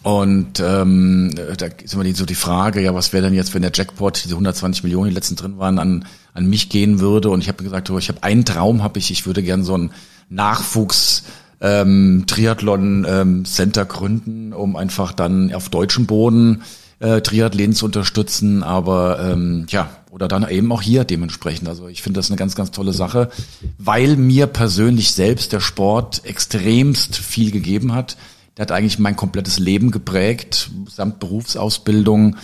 Und 0.02 0.60
ähm, 0.60 1.34
da 1.58 1.66
ist 1.66 1.94
immer 1.94 2.04
so 2.14 2.24
die 2.24 2.36
Frage, 2.36 2.80
ja, 2.80 2.94
was 2.94 3.12
wäre 3.12 3.24
denn 3.24 3.34
jetzt, 3.34 3.54
wenn 3.54 3.62
der 3.62 3.72
Jackpot, 3.74 4.22
diese 4.24 4.34
120 4.34 4.84
Millionen, 4.84 5.10
die 5.10 5.14
letzten 5.14 5.34
drin 5.34 5.58
waren, 5.58 5.78
an, 5.78 6.06
an 6.32 6.46
mich 6.46 6.68
gehen 6.68 7.00
würde? 7.00 7.28
Und 7.28 7.40
ich 7.40 7.48
habe 7.48 7.64
gesagt, 7.64 7.90
oh, 7.90 7.98
ich 7.98 8.08
habe 8.08 8.22
einen 8.22 8.44
Traum, 8.44 8.82
habe 8.84 8.98
ich, 8.98 9.10
ich 9.10 9.26
würde 9.26 9.42
gern 9.42 9.64
so 9.64 9.74
einen 9.74 9.90
Nachwuchs 10.28 11.24
ähm, 11.60 12.24
Triathlon 12.26 13.06
ähm, 13.08 13.44
Center 13.44 13.84
gründen, 13.84 14.52
um 14.52 14.76
einfach 14.76 15.12
dann 15.12 15.52
auf 15.54 15.68
deutschem 15.68 16.06
Boden 16.06 16.62
äh, 16.98 17.20
Triathleten 17.20 17.74
zu 17.74 17.86
unterstützen, 17.86 18.62
aber 18.62 19.20
ähm, 19.20 19.66
ja, 19.68 19.90
oder 20.10 20.28
dann 20.28 20.48
eben 20.48 20.72
auch 20.72 20.80
hier 20.80 21.04
dementsprechend. 21.04 21.68
Also 21.68 21.88
ich 21.88 22.02
finde 22.02 22.18
das 22.18 22.30
eine 22.30 22.38
ganz, 22.38 22.54
ganz 22.54 22.70
tolle 22.70 22.94
Sache, 22.94 23.30
weil 23.76 24.16
mir 24.16 24.46
persönlich 24.46 25.12
selbst 25.12 25.52
der 25.52 25.60
Sport 25.60 26.24
extremst 26.24 27.16
viel 27.16 27.50
gegeben 27.50 27.92
hat. 27.92 28.16
Der 28.56 28.62
hat 28.62 28.72
eigentlich 28.72 28.98
mein 28.98 29.16
komplettes 29.16 29.58
Leben 29.58 29.90
geprägt, 29.90 30.70
samt 30.88 31.20
Berufsausbildung, 31.20 32.36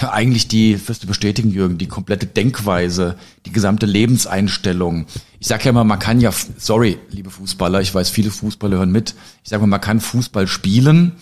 ja, 0.00 0.12
eigentlich 0.12 0.48
die, 0.48 0.88
wirst 0.88 1.02
du 1.02 1.06
bestätigen, 1.06 1.50
Jürgen, 1.50 1.78
die 1.78 1.86
komplette 1.86 2.26
Denkweise, 2.26 3.16
die 3.46 3.52
gesamte 3.52 3.86
Lebenseinstellung. 3.86 5.06
Ich 5.40 5.46
sage 5.46 5.64
ja 5.64 5.70
immer, 5.70 5.84
man 5.84 5.98
kann 5.98 6.20
ja, 6.20 6.30
sorry, 6.58 6.98
liebe 7.10 7.30
Fußballer, 7.30 7.80
ich 7.80 7.94
weiß, 7.94 8.10
viele 8.10 8.30
Fußballer 8.30 8.78
hören 8.78 8.92
mit. 8.92 9.14
Ich 9.42 9.50
sage 9.50 9.62
mal, 9.62 9.68
man 9.68 9.80
kann 9.80 10.00
Fußball 10.00 10.46
spielen, 10.48 11.12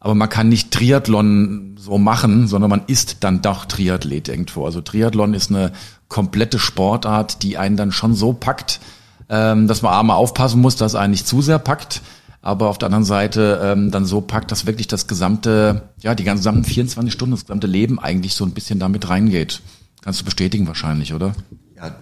aber 0.00 0.14
man 0.14 0.28
kann 0.28 0.48
nicht 0.48 0.70
Triathlon 0.70 1.76
so 1.78 1.98
machen, 1.98 2.46
sondern 2.46 2.70
man 2.70 2.82
ist 2.86 3.18
dann 3.20 3.42
doch 3.42 3.66
Triathlet 3.66 4.28
irgendwo. 4.28 4.64
Also 4.64 4.80
Triathlon 4.80 5.34
ist 5.34 5.50
eine 5.50 5.72
komplette 6.08 6.58
Sportart, 6.58 7.42
die 7.42 7.58
einen 7.58 7.76
dann 7.76 7.92
schon 7.92 8.14
so 8.14 8.32
packt, 8.32 8.80
ähm, 9.28 9.66
dass 9.68 9.82
man 9.82 9.92
einmal 9.92 10.16
aufpassen 10.16 10.62
muss, 10.62 10.76
dass 10.76 10.94
einen 10.94 11.10
nicht 11.10 11.26
zu 11.26 11.42
sehr 11.42 11.58
packt, 11.58 12.00
aber 12.44 12.68
auf 12.68 12.76
der 12.76 12.86
anderen 12.86 13.06
Seite 13.06 13.58
ähm, 13.62 13.90
dann 13.90 14.04
so 14.04 14.20
packt, 14.20 14.52
dass 14.52 14.66
wirklich 14.66 14.86
das 14.86 15.06
gesamte, 15.06 15.88
ja, 16.00 16.14
die 16.14 16.24
gesamten 16.24 16.62
24 16.62 17.10
Stunden, 17.10 17.34
das 17.34 17.46
gesamte 17.46 17.66
Leben 17.66 17.98
eigentlich 17.98 18.34
so 18.34 18.44
ein 18.44 18.50
bisschen 18.50 18.78
damit 18.78 19.08
reingeht. 19.08 19.62
Kannst 20.02 20.20
du 20.20 20.26
bestätigen 20.26 20.66
wahrscheinlich, 20.66 21.14
oder? 21.14 21.34
Ja, 21.74 21.96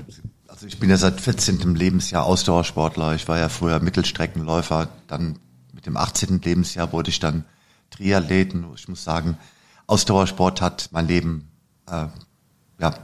also 0.48 0.66
ich 0.66 0.80
bin 0.80 0.90
ja 0.90 0.96
seit 0.96 1.20
14. 1.20 1.76
Lebensjahr 1.76 2.24
Ausdauersportler. 2.24 3.14
Ich 3.14 3.28
war 3.28 3.38
ja 3.38 3.48
früher 3.48 3.78
Mittelstreckenläufer. 3.78 4.88
Dann 5.06 5.38
mit 5.72 5.86
dem 5.86 5.96
18. 5.96 6.40
Lebensjahr 6.42 6.92
wurde 6.92 7.10
ich 7.10 7.20
dann 7.20 7.44
Triathleten. 7.90 8.66
Ich 8.74 8.88
muss 8.88 9.04
sagen, 9.04 9.38
Ausdauersport 9.86 10.60
hat 10.60 10.88
mein 10.90 11.06
Leben 11.06 11.50
äh, 11.86 12.06
ja, 12.80 12.94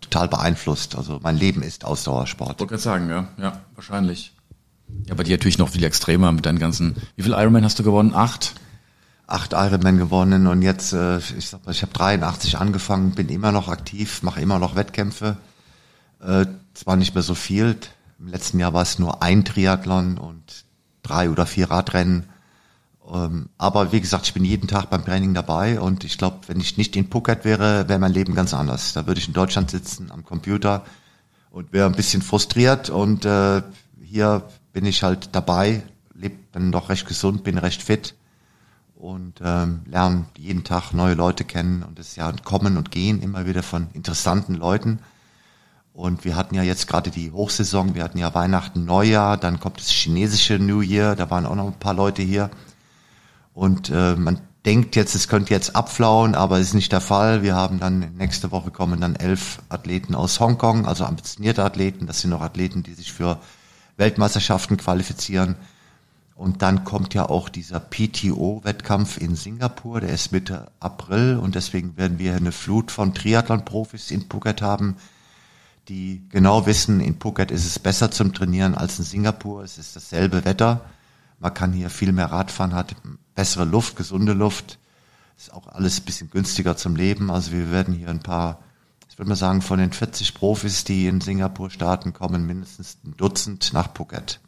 total 0.00 0.28
beeinflusst. 0.28 0.94
Also 0.94 1.18
mein 1.20 1.36
Leben 1.36 1.62
ist 1.62 1.84
Ausdauersport. 1.84 2.52
Ich 2.52 2.60
wollte 2.60 2.74
gerade 2.74 2.82
sagen, 2.82 3.10
ja, 3.10 3.28
ja, 3.38 3.60
wahrscheinlich. 3.74 4.33
Ja, 5.06 5.14
bei 5.14 5.22
dir 5.22 5.36
natürlich 5.36 5.58
noch 5.58 5.68
viel 5.68 5.84
extremer 5.84 6.32
mit 6.32 6.46
deinen 6.46 6.58
ganzen. 6.58 6.96
Wie 7.16 7.22
viel 7.22 7.32
Ironman 7.32 7.64
hast 7.64 7.78
du 7.78 7.82
gewonnen? 7.82 8.14
Acht? 8.14 8.54
Acht 9.26 9.52
Ironman 9.52 9.98
gewonnen 9.98 10.46
und 10.46 10.62
jetzt, 10.62 10.92
äh, 10.92 11.18
ich 11.18 11.48
sag 11.48 11.64
mal, 11.64 11.72
ich 11.72 11.82
habe 11.82 11.92
83 11.92 12.58
angefangen, 12.58 13.12
bin 13.12 13.28
immer 13.28 13.52
noch 13.52 13.68
aktiv, 13.68 14.22
mache 14.22 14.40
immer 14.40 14.58
noch 14.58 14.76
Wettkämpfe. 14.76 15.36
Äh, 16.22 16.46
zwar 16.74 16.96
nicht 16.96 17.14
mehr 17.14 17.22
so 17.22 17.34
viel. 17.34 17.76
Im 18.18 18.28
letzten 18.28 18.58
Jahr 18.58 18.74
war 18.74 18.82
es 18.82 18.98
nur 18.98 19.22
ein 19.22 19.44
Triathlon 19.44 20.18
und 20.18 20.64
drei 21.02 21.30
oder 21.30 21.46
vier 21.46 21.70
Radrennen. 21.70 22.24
Ähm, 23.12 23.50
aber 23.58 23.92
wie 23.92 24.00
gesagt, 24.00 24.26
ich 24.26 24.34
bin 24.34 24.44
jeden 24.44 24.68
Tag 24.68 24.88
beim 24.88 25.04
Training 25.04 25.34
dabei 25.34 25.80
und 25.80 26.04
ich 26.04 26.16
glaube, 26.16 26.40
wenn 26.46 26.60
ich 26.60 26.76
nicht 26.76 26.96
in 26.96 27.10
Phuket 27.10 27.44
wäre, 27.44 27.88
wäre 27.88 27.98
mein 27.98 28.12
Leben 28.12 28.34
ganz 28.34 28.54
anders. 28.54 28.94
Da 28.94 29.06
würde 29.06 29.20
ich 29.20 29.28
in 29.28 29.34
Deutschland 29.34 29.70
sitzen 29.70 30.10
am 30.10 30.24
Computer 30.24 30.84
und 31.50 31.72
wäre 31.72 31.86
ein 31.86 31.94
bisschen 31.94 32.22
frustriert 32.22 32.88
und 32.90 33.24
äh, 33.26 33.62
hier 34.02 34.42
bin 34.74 34.84
ich 34.84 35.02
halt 35.02 35.30
dabei, 35.32 35.82
lebe, 36.14 36.36
bin 36.52 36.72
doch 36.72 36.90
recht 36.90 37.06
gesund, 37.06 37.44
bin 37.44 37.56
recht 37.56 37.82
fit 37.82 38.14
und 38.96 39.40
ähm, 39.42 39.82
lerne 39.86 40.26
jeden 40.36 40.64
Tag 40.64 40.92
neue 40.92 41.14
Leute 41.14 41.44
kennen 41.44 41.82
und 41.82 41.98
es 41.98 42.16
ja 42.16 42.30
Kommen 42.44 42.76
und 42.76 42.90
Gehen 42.90 43.22
immer 43.22 43.46
wieder 43.46 43.62
von 43.62 43.88
interessanten 43.94 44.54
Leuten. 44.54 44.98
Und 45.94 46.24
wir 46.24 46.34
hatten 46.34 46.56
ja 46.56 46.64
jetzt 46.64 46.88
gerade 46.88 47.10
die 47.10 47.30
Hochsaison, 47.30 47.94
wir 47.94 48.02
hatten 48.02 48.18
ja 48.18 48.34
Weihnachten, 48.34 48.84
Neujahr, 48.84 49.36
dann 49.36 49.60
kommt 49.60 49.78
das 49.78 49.90
chinesische 49.90 50.58
New 50.58 50.80
Year, 50.80 51.14
da 51.14 51.30
waren 51.30 51.46
auch 51.46 51.54
noch 51.54 51.68
ein 51.68 51.78
paar 51.78 51.94
Leute 51.94 52.22
hier. 52.22 52.50
Und 53.52 53.90
äh, 53.90 54.16
man 54.16 54.40
denkt 54.66 54.96
jetzt, 54.96 55.14
es 55.14 55.28
könnte 55.28 55.54
jetzt 55.54 55.76
abflauen, 55.76 56.34
aber 56.34 56.58
ist 56.58 56.74
nicht 56.74 56.90
der 56.90 57.00
Fall. 57.00 57.44
Wir 57.44 57.54
haben 57.54 57.78
dann 57.78 58.16
nächste 58.16 58.50
Woche 58.50 58.72
kommen 58.72 59.00
dann 59.00 59.14
elf 59.14 59.60
Athleten 59.68 60.16
aus 60.16 60.40
Hongkong, 60.40 60.86
also 60.86 61.04
ambitionierte 61.04 61.62
Athleten. 61.62 62.08
Das 62.08 62.20
sind 62.20 62.30
noch 62.30 62.40
Athleten, 62.40 62.82
die 62.82 62.94
sich 62.94 63.12
für 63.12 63.38
Weltmeisterschaften 63.96 64.76
qualifizieren. 64.76 65.56
Und 66.34 66.62
dann 66.62 66.82
kommt 66.84 67.14
ja 67.14 67.28
auch 67.28 67.48
dieser 67.48 67.78
PTO-Wettkampf 67.78 69.18
in 69.18 69.36
Singapur, 69.36 70.00
der 70.00 70.10
ist 70.10 70.32
Mitte 70.32 70.66
April 70.80 71.38
und 71.40 71.54
deswegen 71.54 71.96
werden 71.96 72.18
wir 72.18 72.34
eine 72.34 72.50
Flut 72.50 72.90
von 72.90 73.14
Triathlon-Profis 73.14 74.10
in 74.10 74.28
Phuket 74.28 74.60
haben, 74.60 74.96
die 75.88 76.22
genau 76.30 76.66
wissen, 76.66 77.00
in 77.00 77.20
Phuket 77.20 77.50
ist 77.50 77.66
es 77.66 77.78
besser 77.78 78.10
zum 78.10 78.32
Trainieren 78.32 78.74
als 78.74 78.98
in 78.98 79.04
Singapur. 79.04 79.62
Es 79.62 79.76
ist 79.76 79.94
dasselbe 79.94 80.44
Wetter. 80.44 80.80
Man 81.38 81.52
kann 81.52 81.72
hier 81.72 81.90
viel 81.90 82.12
mehr 82.12 82.32
Radfahren, 82.32 82.74
hat 82.74 82.96
bessere 83.34 83.64
Luft, 83.64 83.96
gesunde 83.96 84.32
Luft. 84.32 84.78
Ist 85.36 85.52
auch 85.52 85.68
alles 85.68 86.00
ein 86.00 86.04
bisschen 86.04 86.30
günstiger 86.30 86.76
zum 86.76 86.96
Leben. 86.96 87.30
Also 87.30 87.52
wir 87.52 87.70
werden 87.70 87.92
hier 87.92 88.08
ein 88.08 88.20
paar, 88.20 88.60
ich 89.14 89.18
würde 89.20 89.28
mal 89.28 89.36
sagen, 89.36 89.62
von 89.62 89.78
den 89.78 89.92
40 89.92 90.34
Profis, 90.34 90.82
die 90.82 91.06
in 91.06 91.20
Singapur 91.20 91.70
starten, 91.70 92.12
kommen 92.12 92.46
mindestens 92.46 92.98
ein 93.04 93.14
Dutzend 93.16 93.72
nach 93.72 93.94
Phuket. 93.94 94.40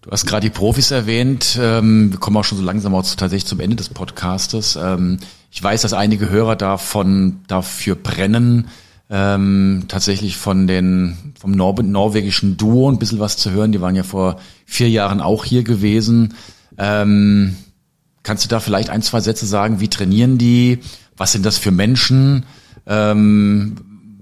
Du 0.00 0.12
hast 0.12 0.26
gerade 0.26 0.42
die 0.42 0.56
Profis 0.56 0.92
erwähnt. 0.92 1.58
Ähm, 1.60 2.12
wir 2.12 2.20
kommen 2.20 2.36
auch 2.36 2.44
schon 2.44 2.58
so 2.58 2.62
langsam 2.62 2.94
auch 2.94 3.02
tatsächlich 3.02 3.46
zum 3.46 3.58
Ende 3.58 3.74
des 3.74 3.88
Podcastes. 3.88 4.78
Ähm, 4.80 5.18
ich 5.50 5.60
weiß, 5.60 5.82
dass 5.82 5.92
einige 5.92 6.30
Hörer 6.30 6.54
davon 6.54 7.40
dafür 7.48 7.96
brennen, 7.96 8.68
ähm, 9.10 9.86
tatsächlich 9.88 10.36
von 10.36 10.68
den 10.68 11.34
vom 11.36 11.50
Nor 11.50 11.82
norwegischen 11.82 12.56
Duo 12.56 12.88
ein 12.88 13.00
bisschen 13.00 13.18
was 13.18 13.38
zu 13.38 13.50
hören. 13.50 13.72
Die 13.72 13.80
waren 13.80 13.96
ja 13.96 14.04
vor 14.04 14.38
vier 14.66 14.88
Jahren 14.88 15.20
auch 15.20 15.44
hier 15.44 15.64
gewesen. 15.64 16.34
Kannst 16.76 18.44
du 18.44 18.48
da 18.48 18.60
vielleicht 18.60 18.90
ein, 18.90 19.02
zwei 19.02 19.20
Sätze 19.20 19.46
sagen? 19.46 19.80
Wie 19.80 19.88
trainieren 19.88 20.38
die? 20.38 20.78
Was 21.16 21.32
sind 21.32 21.44
das 21.46 21.58
für 21.58 21.72
Menschen? 21.72 22.44
Ähm, 22.86 23.76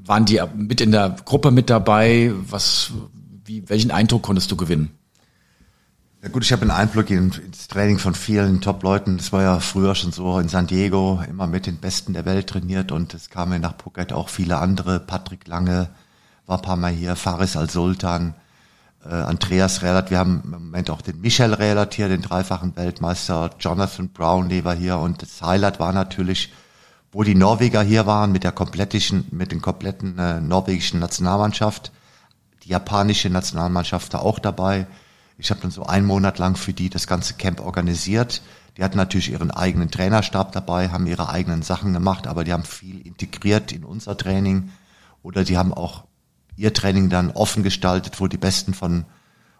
waren 0.06 0.24
die 0.24 0.40
mit 0.56 0.80
in 0.80 0.92
der 0.92 1.16
Gruppe 1.24 1.50
mit 1.50 1.70
dabei? 1.70 2.32
Was, 2.48 2.92
wie, 3.44 3.68
welchen 3.68 3.90
Eindruck 3.90 4.22
konntest 4.22 4.50
du 4.50 4.56
gewinnen? 4.56 4.90
Ja 6.22 6.30
gut, 6.30 6.42
ich 6.42 6.52
habe 6.52 6.62
einen 6.62 6.70
Einblick 6.70 7.10
ins 7.10 7.68
Training 7.68 7.98
von 7.98 8.14
vielen 8.14 8.62
Top-Leuten. 8.62 9.18
Das 9.18 9.30
war 9.32 9.42
ja 9.42 9.60
früher 9.60 9.94
schon 9.94 10.10
so 10.10 10.38
in 10.38 10.48
San 10.48 10.66
Diego, 10.66 11.22
immer 11.28 11.46
mit 11.46 11.66
den 11.66 11.76
Besten 11.76 12.14
der 12.14 12.24
Welt 12.24 12.46
trainiert 12.46 12.92
und 12.92 13.12
es 13.12 13.28
kamen 13.28 13.60
nach 13.60 13.74
Phuket 13.76 14.10
auch 14.14 14.30
viele 14.30 14.56
andere. 14.56 15.00
Patrick 15.00 15.46
Lange 15.46 15.90
war 16.46 16.56
ein 16.58 16.62
paar 16.62 16.76
Mal 16.76 16.92
hier, 16.92 17.14
Faris 17.14 17.58
Al-Sultan, 17.58 18.34
äh, 19.04 19.10
Andreas 19.10 19.82
Rehlert. 19.82 20.10
Wir 20.10 20.18
haben 20.18 20.40
im 20.44 20.50
Moment 20.50 20.88
auch 20.88 21.02
den 21.02 21.20
Michel 21.20 21.52
Rehlert 21.52 21.92
hier, 21.92 22.08
den 22.08 22.22
dreifachen 22.22 22.74
Weltmeister, 22.74 23.50
Jonathan 23.60 24.08
Brownlee 24.08 24.64
war 24.64 24.74
hier 24.74 24.96
und 24.98 25.20
das 25.20 25.42
Highlight 25.42 25.78
war 25.78 25.92
natürlich, 25.92 26.54
wo 27.14 27.22
die 27.22 27.34
Norweger 27.34 27.82
hier 27.82 28.04
waren 28.04 28.32
mit 28.32 28.44
der 28.44 28.52
komplettischen, 28.52 29.26
mit 29.30 29.52
den 29.52 29.62
kompletten 29.62 30.18
äh, 30.18 30.42
norwegischen 30.42 31.00
Nationalmannschaft. 31.00 31.92
Die 32.64 32.68
japanische 32.68 33.30
Nationalmannschaft 33.30 34.12
da 34.12 34.18
auch 34.18 34.38
dabei 34.38 34.86
ich 35.36 35.50
habe 35.50 35.60
dann 35.60 35.70
so 35.70 35.84
einen 35.84 36.06
Monat 36.06 36.38
lang 36.38 36.56
für 36.56 36.72
die 36.72 36.90
das 36.90 37.06
ganze 37.06 37.34
Camp 37.34 37.60
organisiert. 37.60 38.42
Die 38.76 38.84
hatten 38.84 38.96
natürlich 38.96 39.30
ihren 39.30 39.50
eigenen 39.50 39.90
Trainerstab 39.90 40.52
dabei, 40.52 40.90
haben 40.90 41.06
ihre 41.06 41.28
eigenen 41.28 41.62
Sachen 41.62 41.92
gemacht, 41.92 42.26
aber 42.26 42.44
die 42.44 42.52
haben 42.52 42.64
viel 42.64 43.00
integriert 43.00 43.72
in 43.72 43.84
unser 43.84 44.16
Training 44.16 44.70
oder 45.22 45.44
die 45.44 45.56
haben 45.56 45.72
auch 45.72 46.04
ihr 46.56 46.72
Training 46.72 47.08
dann 47.08 47.30
offen 47.30 47.62
gestaltet, 47.62 48.20
wo 48.20 48.28
die 48.28 48.36
Besten 48.36 48.74
von 48.74 49.04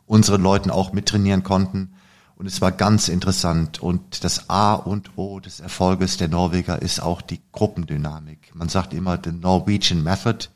unseren 0.06 0.42
Leuten 0.42 0.70
auch 0.70 0.92
mittrainieren 0.92 1.42
konnten. 1.42 1.94
Und 2.36 2.46
es 2.46 2.60
war 2.60 2.72
ganz 2.72 3.08
interessant. 3.08 3.80
Und 3.80 4.24
das 4.24 4.50
A 4.50 4.74
und 4.74 5.16
O 5.16 5.40
des 5.40 5.60
Erfolges 5.60 6.16
der 6.16 6.28
Norweger 6.28 6.82
ist 6.82 7.00
auch 7.00 7.22
die 7.22 7.40
Gruppendynamik. 7.52 8.54
Man 8.54 8.68
sagt 8.68 8.92
immer 8.92 9.18
the 9.22 9.32
Norwegian 9.32 10.02
Method, 10.02 10.48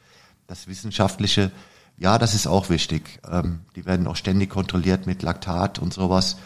das 0.47 0.67
Wissenschaftliche 0.67 1.53
ja, 1.99 2.17
das 2.19 2.35
ist 2.35 2.47
auch 2.47 2.71
wichtig. 2.71 3.21
Ähm, 3.29 3.61
die 3.75 3.85
werden 3.85 4.07
auch 4.07 4.17
ständig 4.17 4.51
kontrolliert 4.51 5.07
mit 5.07 5.23
Laktat 5.23 5.79
und 5.81 5.93
sowas. 5.93 6.37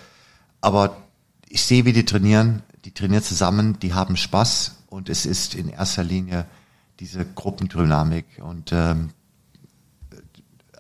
Aber 0.61 0.97
ich 1.49 1.63
sehe, 1.63 1.85
wie 1.85 1.93
die 1.93 2.07
trainieren. 2.07 2.63
Die 2.87 2.93
trainieren 2.93 3.23
zusammen, 3.23 3.79
die 3.79 3.95
haben 3.95 4.17
Spaß 4.17 4.85
und 4.89 5.09
es 5.09 5.25
ist 5.25 5.55
in 5.55 5.69
erster 5.69 6.03
Linie 6.03 6.47
diese 6.99 7.25
Gruppendynamik. 7.25 8.43
Und 8.43 8.73
ähm, 8.73 9.11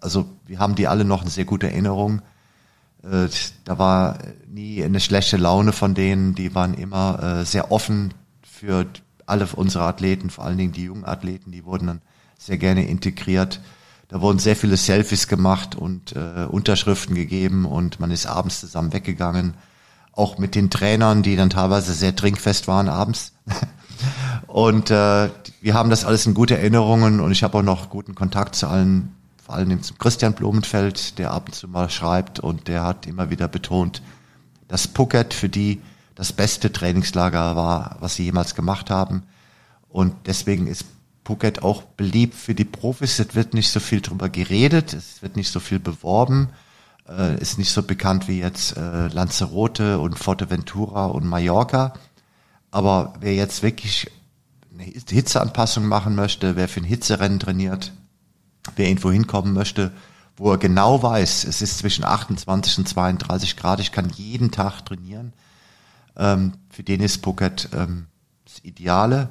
also 0.01 0.29
wir 0.47 0.59
haben 0.59 0.75
die 0.75 0.88
alle 0.88 1.05
noch 1.05 1.21
eine 1.21 1.31
sehr 1.31 1.45
gute 1.45 1.69
Erinnerung. 1.69 2.23
Äh, 3.03 3.29
da 3.65 3.79
war 3.79 4.19
nie 4.49 4.83
eine 4.83 5.01
schlechte 5.01 5.37
Laune 5.37 5.73
von 5.73 5.95
denen. 5.95 6.35
Die 6.35 6.55
waren 6.55 6.75
immer 6.75 7.41
äh, 7.41 7.45
sehr 7.45 7.73
offen 7.73 8.15
für 8.43 8.87
alle 9.27 9.47
unsere 9.55 9.85
Athleten, 9.85 10.31
vor 10.31 10.45
allen 10.45 10.59
Dingen 10.59 10.73
die 10.73 10.85
jungen 10.85 11.05
Athleten. 11.05 11.53
Die 11.53 11.65
wurden 11.65 11.87
dann 11.87 12.01
sehr 12.38 12.59
gerne 12.59 12.87
integriert. 12.87 13.61
Da 14.09 14.21
wurden 14.21 14.38
sehr 14.38 14.57
viele 14.57 14.77
Selfies 14.77 15.27
gemacht 15.27 15.75
und 15.75 16.15
äh, 16.15 16.45
Unterschriften 16.45 17.14
gegeben 17.14 17.64
und 17.64 17.99
man 17.99 18.11
ist 18.11 18.26
abends 18.26 18.61
zusammen 18.61 18.93
weggegangen. 18.93 19.55
Auch 20.12 20.37
mit 20.37 20.55
den 20.55 20.68
Trainern, 20.68 21.22
die 21.22 21.37
dann 21.37 21.49
teilweise 21.49 21.95
sehr 21.95 22.14
trinkfest 22.14 22.68
waren 22.68 22.91
abends. 22.91 23.33
und 24.47 24.91
äh, 24.91 25.31
wir 25.62 25.74
haben 25.74 25.89
das 25.89 26.05
alles 26.05 26.26
in 26.26 26.35
gute 26.35 26.59
Erinnerungen 26.59 27.20
und 27.20 27.33
ich 27.33 27.43
habe 27.43 27.59
auch 27.59 27.62
noch 27.62 27.89
guten 27.89 28.14
Kontakt 28.14 28.55
zu 28.55 28.66
allen, 28.66 29.14
vor 29.45 29.57
allem 29.57 29.82
zum 29.82 29.99
Christian 29.99 30.34
Blumenfeld, 30.34 31.18
der 31.18 31.32
ab 31.32 31.47
und 31.47 31.55
zu 31.55 31.68
mal 31.68 31.90
schreibt 31.90 32.38
und 32.38 32.68
der 32.68 32.84
hat 32.84 33.07
immer 33.07 33.30
wieder 33.30 33.49
betont, 33.49 34.03
dass 34.68 34.86
Phuket 34.86 35.34
für 35.34 35.49
die 35.49 35.82
das 36.14 36.32
beste 36.32 36.72
Trainingslager 36.72 37.57
war, 37.57 37.97
was 38.01 38.14
sie 38.14 38.24
jemals 38.24 38.55
gemacht 38.55 38.88
haben. 38.88 39.24
Und 39.88 40.14
deswegen 40.26 40.66
ist 40.66 40.84
Phuket 41.24 41.62
auch 41.62 41.82
beliebt 41.82 42.34
für 42.34 42.55
die 42.55 42.64
Profis. 42.64 43.18
Es 43.18 43.34
wird 43.34 43.55
nicht 43.55 43.70
so 43.70 43.80
viel 43.80 44.01
drüber 44.01 44.28
geredet, 44.28 44.93
es 44.93 45.22
wird 45.22 45.36
nicht 45.36 45.51
so 45.51 45.59
viel 45.59 45.80
beworben, 45.80 46.51
äh, 47.09 47.40
ist 47.40 47.59
nicht 47.59 47.70
so 47.70 47.82
bekannt 47.82 48.28
wie 48.28 48.38
jetzt 48.38 48.76
äh, 48.76 49.09
Lanzarote 49.09 49.99
und 49.99 50.18
Forteventura 50.18 51.07
und 51.07 51.26
Mallorca. 51.26 51.95
Aber 52.70 53.14
wer 53.20 53.34
jetzt 53.34 53.62
wirklich 53.62 54.11
eine 54.72 54.84
Hitzeanpassung 54.84 55.86
machen 55.86 56.14
möchte, 56.14 56.57
wer 56.57 56.68
für 56.68 56.80
ein 56.80 56.84
Hitzerennen 56.84 57.40
trainiert, 57.40 57.93
wer 58.77 58.89
irgendwo 58.89 59.11
hinkommen 59.11 59.53
möchte, 59.53 59.93
wo 60.37 60.51
er 60.51 60.59
genau 60.59 61.03
weiß, 61.03 61.45
es 61.45 61.63
ist 61.63 61.79
zwischen 61.79 62.05
28 62.05 62.79
und 62.79 62.89
32 62.89 63.57
Grad, 63.57 63.81
ich 63.81 63.93
kann 63.93 64.11
jeden 64.11 64.51
Tag 64.51 64.85
trainieren, 64.85 65.33
Ähm, 66.15 66.53
für 66.69 66.83
den 66.83 67.01
ist 67.01 67.25
Phuket 67.25 67.71
ähm, 67.73 68.07
das 68.45 68.63
Ideale 68.65 69.31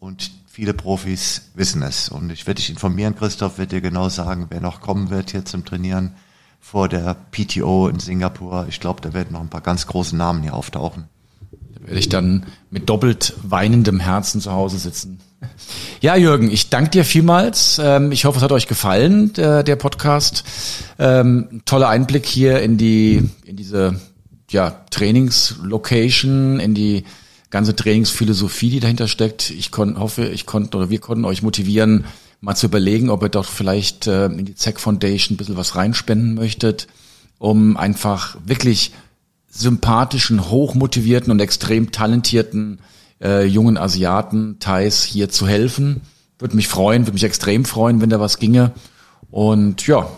und 0.00 0.30
viele 0.46 0.72
Profis 0.72 1.50
wissen 1.54 1.82
es. 1.82 2.08
Und 2.08 2.30
ich 2.30 2.46
werde 2.46 2.56
dich 2.58 2.70
informieren, 2.70 3.14
Christoph, 3.14 3.58
wird 3.58 3.72
dir 3.72 3.82
genau 3.82 4.08
sagen, 4.08 4.46
wer 4.48 4.62
noch 4.62 4.80
kommen 4.80 5.10
wird 5.10 5.32
hier 5.32 5.44
zum 5.44 5.66
Trainieren 5.66 6.14
vor 6.58 6.88
der 6.88 7.14
PTO 7.32 7.88
in 7.88 7.98
Singapur. 7.98 8.66
Ich 8.68 8.80
glaube, 8.80 9.02
da 9.02 9.12
werden 9.12 9.32
noch 9.32 9.42
ein 9.42 9.50
paar 9.50 9.60
ganz 9.60 9.86
große 9.86 10.16
Namen 10.16 10.42
hier 10.42 10.54
auftauchen. 10.54 11.08
Werde 11.80 11.98
ich 11.98 12.08
dann 12.08 12.46
mit 12.70 12.88
doppelt 12.88 13.34
weinendem 13.42 14.00
Herzen 14.00 14.40
zu 14.40 14.52
Hause 14.52 14.78
sitzen. 14.78 15.20
Ja, 16.00 16.16
Jürgen, 16.16 16.50
ich 16.50 16.70
danke 16.70 16.90
dir 16.90 17.04
vielmals. 17.04 17.80
Ähm, 17.82 18.12
ich 18.12 18.24
hoffe, 18.24 18.38
es 18.38 18.42
hat 18.42 18.52
euch 18.52 18.66
gefallen, 18.66 19.32
der, 19.34 19.76
Podcast. 19.76 20.44
Ähm, 20.98 21.62
toller 21.64 21.88
Einblick 21.88 22.26
hier 22.26 22.60
in 22.60 22.78
die, 22.78 23.28
in 23.44 23.56
diese, 23.56 24.00
ja, 24.50 24.70
Trainingslocation, 24.90 26.60
in 26.60 26.74
die 26.74 27.04
ganze 27.50 27.76
Trainingsphilosophie, 27.76 28.70
die 28.70 28.80
dahinter 28.80 29.08
steckt. 29.08 29.50
Ich 29.50 29.70
hoffe, 29.72 30.26
ich 30.26 30.46
konnte 30.46 30.76
oder 30.76 30.90
wir 30.90 30.98
konnten 30.98 31.24
euch 31.24 31.42
motivieren, 31.42 32.04
mal 32.40 32.54
zu 32.54 32.66
überlegen, 32.66 33.10
ob 33.10 33.22
ihr 33.22 33.28
doch 33.28 33.46
vielleicht 33.46 34.06
äh, 34.06 34.26
in 34.26 34.44
die 34.44 34.54
ZEC 34.54 34.80
Foundation 34.80 35.34
ein 35.34 35.36
bisschen 35.38 35.56
was 35.56 35.74
reinspenden 35.74 36.34
möchtet, 36.34 36.86
um 37.38 37.76
einfach 37.76 38.36
wirklich 38.44 38.92
sympathischen, 39.56 40.50
hochmotivierten 40.50 41.30
und 41.30 41.40
extrem 41.40 41.92
talentierten 41.92 42.78
äh, 43.22 43.44
jungen 43.44 43.78
Asiaten, 43.78 44.58
Thais 44.60 45.02
hier 45.02 45.28
zu 45.28 45.46
helfen. 45.46 46.02
Würde 46.38 46.56
mich 46.56 46.68
freuen, 46.68 47.02
würde 47.02 47.14
mich 47.14 47.24
extrem 47.24 47.64
freuen, 47.64 48.00
wenn 48.00 48.10
da 48.10 48.20
was 48.20 48.38
ginge. 48.38 48.72
Und 49.30 49.86
ja, 49.86 50.08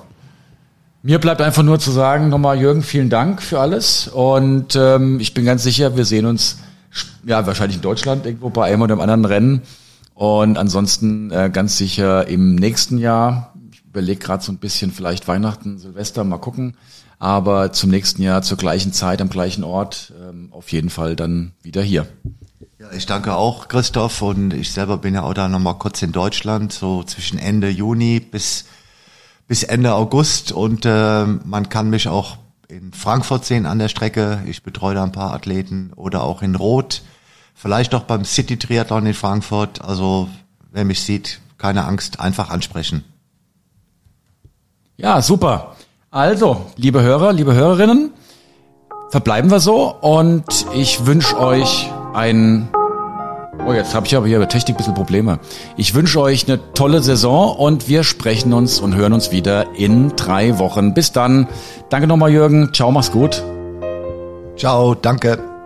mir 1.03 1.19
bleibt 1.21 1.41
einfach 1.41 1.63
nur 1.63 1.79
zu 1.79 1.93
sagen, 1.93 2.29
nochmal 2.29 2.61
Jürgen, 2.61 2.83
vielen 2.83 3.09
Dank 3.09 3.41
für 3.41 3.61
alles. 3.61 4.09
Und 4.09 4.75
ähm, 4.77 5.21
ich 5.21 5.33
bin 5.33 5.45
ganz 5.45 5.63
sicher, 5.63 5.97
wir 5.97 6.05
sehen 6.05 6.27
uns 6.27 6.59
ja 7.25 7.47
wahrscheinlich 7.47 7.77
in 7.77 7.83
Deutschland 7.83 8.27
irgendwo 8.27 8.51
bei 8.51 8.67
einem 8.67 8.83
oder 8.83 8.95
einem 8.95 9.03
anderen 9.03 9.25
Rennen. 9.25 9.63
Und 10.15 10.59
ansonsten 10.59 11.31
äh, 11.31 11.51
ganz 11.53 11.77
sicher 11.77 12.27
im 12.27 12.57
nächsten 12.57 12.99
Jahr. 12.99 13.55
Ich 13.73 13.85
überlege 13.85 14.19
gerade 14.19 14.43
so 14.43 14.51
ein 14.51 14.59
bisschen 14.59 14.91
vielleicht 14.91 15.29
Weihnachten, 15.29 15.79
Silvester, 15.79 16.25
mal 16.25 16.39
gucken. 16.39 16.75
Aber 17.19 17.73
zum 17.73 17.91
nächsten 17.91 18.23
Jahr 18.23 18.43
zur 18.43 18.59
gleichen 18.59 18.93
Zeit 18.93 19.21
am 19.21 19.29
gleichen 19.29 19.65
Ort 19.65 20.13
ähm, 20.21 20.49
auf 20.53 20.71
jeden 20.71 20.91
Fall 20.91 21.17
dann 21.17 21.53
wieder 21.63 21.83
hier. 21.83 22.07
Ja, 22.79 22.93
ich 22.93 23.07
danke 23.07 23.35
auch, 23.35 23.67
Christoph, 23.67 24.23
und 24.23 24.55
ich 24.55 24.71
selber 24.71 24.99
bin 24.99 25.15
ja 25.15 25.23
auch 25.23 25.35
da 25.35 25.49
nochmal 25.49 25.79
kurz 25.79 26.01
in 26.03 26.13
Deutschland, 26.13 26.73
so 26.73 27.03
zwischen 27.03 27.37
Ende 27.39 27.69
Juni 27.69 28.21
bis, 28.21 28.67
bis 29.49 29.65
Ende 29.65 29.95
August 29.95 30.53
und 30.53 30.87
äh, 30.87 31.25
man 31.27 31.69
kann 31.69 31.91
mich 31.91 32.07
auch 32.07 32.37
in 32.69 32.93
Frankfurt 32.93 33.45
sehen 33.45 33.67
an 33.67 33.81
der 33.81 33.89
Strecke. 33.89 34.43
Ich 34.47 34.63
betreue 34.63 34.95
da 34.95 35.03
ein 35.03 35.11
paar 35.11 35.33
Athleten 35.33 35.93
oder 35.97 36.23
auch 36.23 36.41
in 36.41 36.55
Rot, 36.55 37.03
vielleicht 37.55 37.95
auch 37.97 38.05
beim 38.05 38.25
City 38.25 38.57
Triathlon 38.59 39.07
in 39.07 39.15
Frankfurt. 39.15 39.83
Also 39.83 40.29
wer 40.71 40.85
mich 40.85 41.03
sieht, 41.03 41.41
keine 41.57 41.85
Angst, 41.85 42.21
einfach 42.21 42.51
ansprechen. 42.51 43.03
Ja, 44.97 45.21
super. 45.21 45.75
Also, 46.11 46.63
liebe 46.77 47.03
Hörer, 47.03 47.35
liebe 47.35 47.55
Hörerinnen, 47.55 48.13
verbleiben 49.11 49.51
wir 49.51 49.61
so 49.61 49.95
und 50.01 50.45
ich 50.75 51.05
wünsche 51.05 51.39
euch 51.39 51.91
ein 52.15 52.69
Oh, 53.67 53.75
jetzt 53.75 53.95
habe 53.95 54.07
ich 54.07 54.17
aber 54.17 54.27
hier 54.27 54.39
bei 54.39 54.47
Technik 54.47 54.77
ein 54.77 54.79
bisschen 54.79 54.95
Probleme. 54.95 55.41
Ich 55.77 55.95
wünsche 55.95 56.21
euch 56.23 56.49
eine 56.49 56.73
tolle 56.73 57.03
Saison 57.03 57.55
und 57.55 57.87
wir 57.89 58.03
sprechen 58.03 58.55
uns 58.55 58.81
und 58.81 58.95
hören 58.95 59.13
uns 59.13 59.31
wieder 59.31 59.75
in 59.75 60.17
drei 60.17 60.59
Wochen. 60.59 60.95
Bis 60.95 61.13
dann. 61.13 61.49
Danke 61.91 62.07
nochmal, 62.07 62.31
Jürgen. 62.31 62.73
Ciao, 62.73 62.91
mach's 62.91 63.13
gut. 63.13 63.43
Ciao, 64.57 64.95
danke. 64.95 65.58